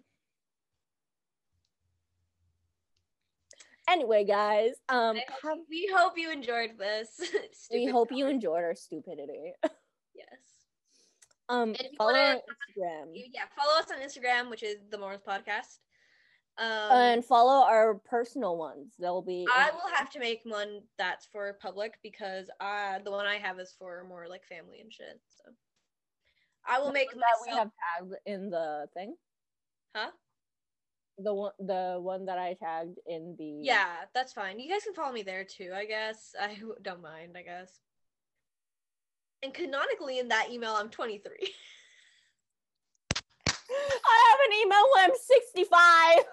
Anyway, 3.87 4.25
guys, 4.25 4.71
um, 4.89 5.15
hope- 5.15 5.25
have, 5.43 5.57
we 5.69 5.89
hope 5.95 6.13
you 6.17 6.31
enjoyed 6.31 6.71
this. 6.79 7.07
we 7.71 7.85
hope 7.85 8.11
you 8.11 8.27
enjoyed 8.27 8.63
our 8.63 8.75
stupidity. 8.75 9.53
Yes. 10.15 10.39
Um, 11.49 11.75
follow 11.97 12.13
wanna- 12.13 12.41
Instagram 12.77 13.11
Yeah, 13.13 13.43
follow 13.55 13.79
us 13.79 13.91
on 13.91 13.99
Instagram, 13.99 14.49
which 14.49 14.63
is 14.63 14.77
the 14.89 14.97
Morons 14.97 15.21
Podcast. 15.27 15.79
Um, 16.57 16.91
and 16.91 17.25
follow 17.25 17.65
our 17.65 17.95
personal 17.95 18.57
ones. 18.57 18.93
They'll 18.97 19.21
be. 19.21 19.45
I 19.53 19.71
will 19.71 19.93
have 19.93 20.09
to 20.11 20.19
make 20.19 20.39
one 20.45 20.81
that's 20.97 21.25
for 21.25 21.51
public 21.61 21.95
because 22.01 22.49
uh 22.61 22.99
the 22.99 23.11
one 23.11 23.25
I 23.25 23.35
have 23.35 23.59
is 23.59 23.75
for 23.77 24.05
more 24.07 24.27
like 24.29 24.45
family 24.45 24.79
and 24.79 24.91
shit. 24.91 25.19
So 25.27 25.51
I 26.65 26.79
will 26.79 26.87
the 26.87 26.93
make 26.93 27.11
one 27.11 27.19
that 27.19 27.45
we 27.45 27.57
have 27.57 27.71
tagged 27.99 28.13
in 28.25 28.49
the 28.49 28.87
thing. 28.93 29.15
huh? 29.93 30.11
The 31.17 31.33
one, 31.33 31.51
the 31.59 31.97
one 32.01 32.25
that 32.25 32.37
I 32.37 32.53
tagged 32.55 32.99
in 33.05 33.35
the. 33.37 33.59
Yeah, 33.61 34.05
that's 34.13 34.33
fine. 34.33 34.59
You 34.59 34.69
guys 34.71 34.83
can 34.83 34.93
follow 34.93 35.11
me 35.13 35.23
there 35.23 35.43
too, 35.43 35.71
I 35.75 35.85
guess. 35.85 36.33
I 36.39 36.57
don't 36.81 37.01
mind, 37.01 37.35
I 37.37 37.41
guess. 37.43 37.79
And 39.45 39.53
canonically 39.53 40.17
in 40.17 40.27
that 40.29 40.49
email, 40.51 40.73
I'm 40.73 40.89
23. 40.89 41.31
I 43.47 44.31
have 44.31 44.39
an 44.47 44.53
email 44.59 44.81
when 44.95 45.03
I'm 45.03 45.11
65. 45.15 45.69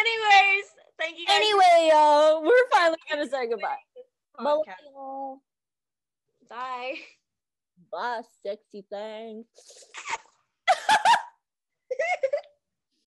Anyways, 0.00 0.64
thank 0.98 1.16
you 1.16 1.26
guys. 1.26 1.36
anyway, 1.36 1.90
y'all, 1.92 2.42
we're 2.42 2.68
finally 2.72 2.98
gonna 3.08 3.28
say 3.28 3.48
goodbye. 3.48 3.76
Bye. 6.50 6.94
Bye, 7.92 8.22
sexy 8.44 8.84
thing. 8.90 9.44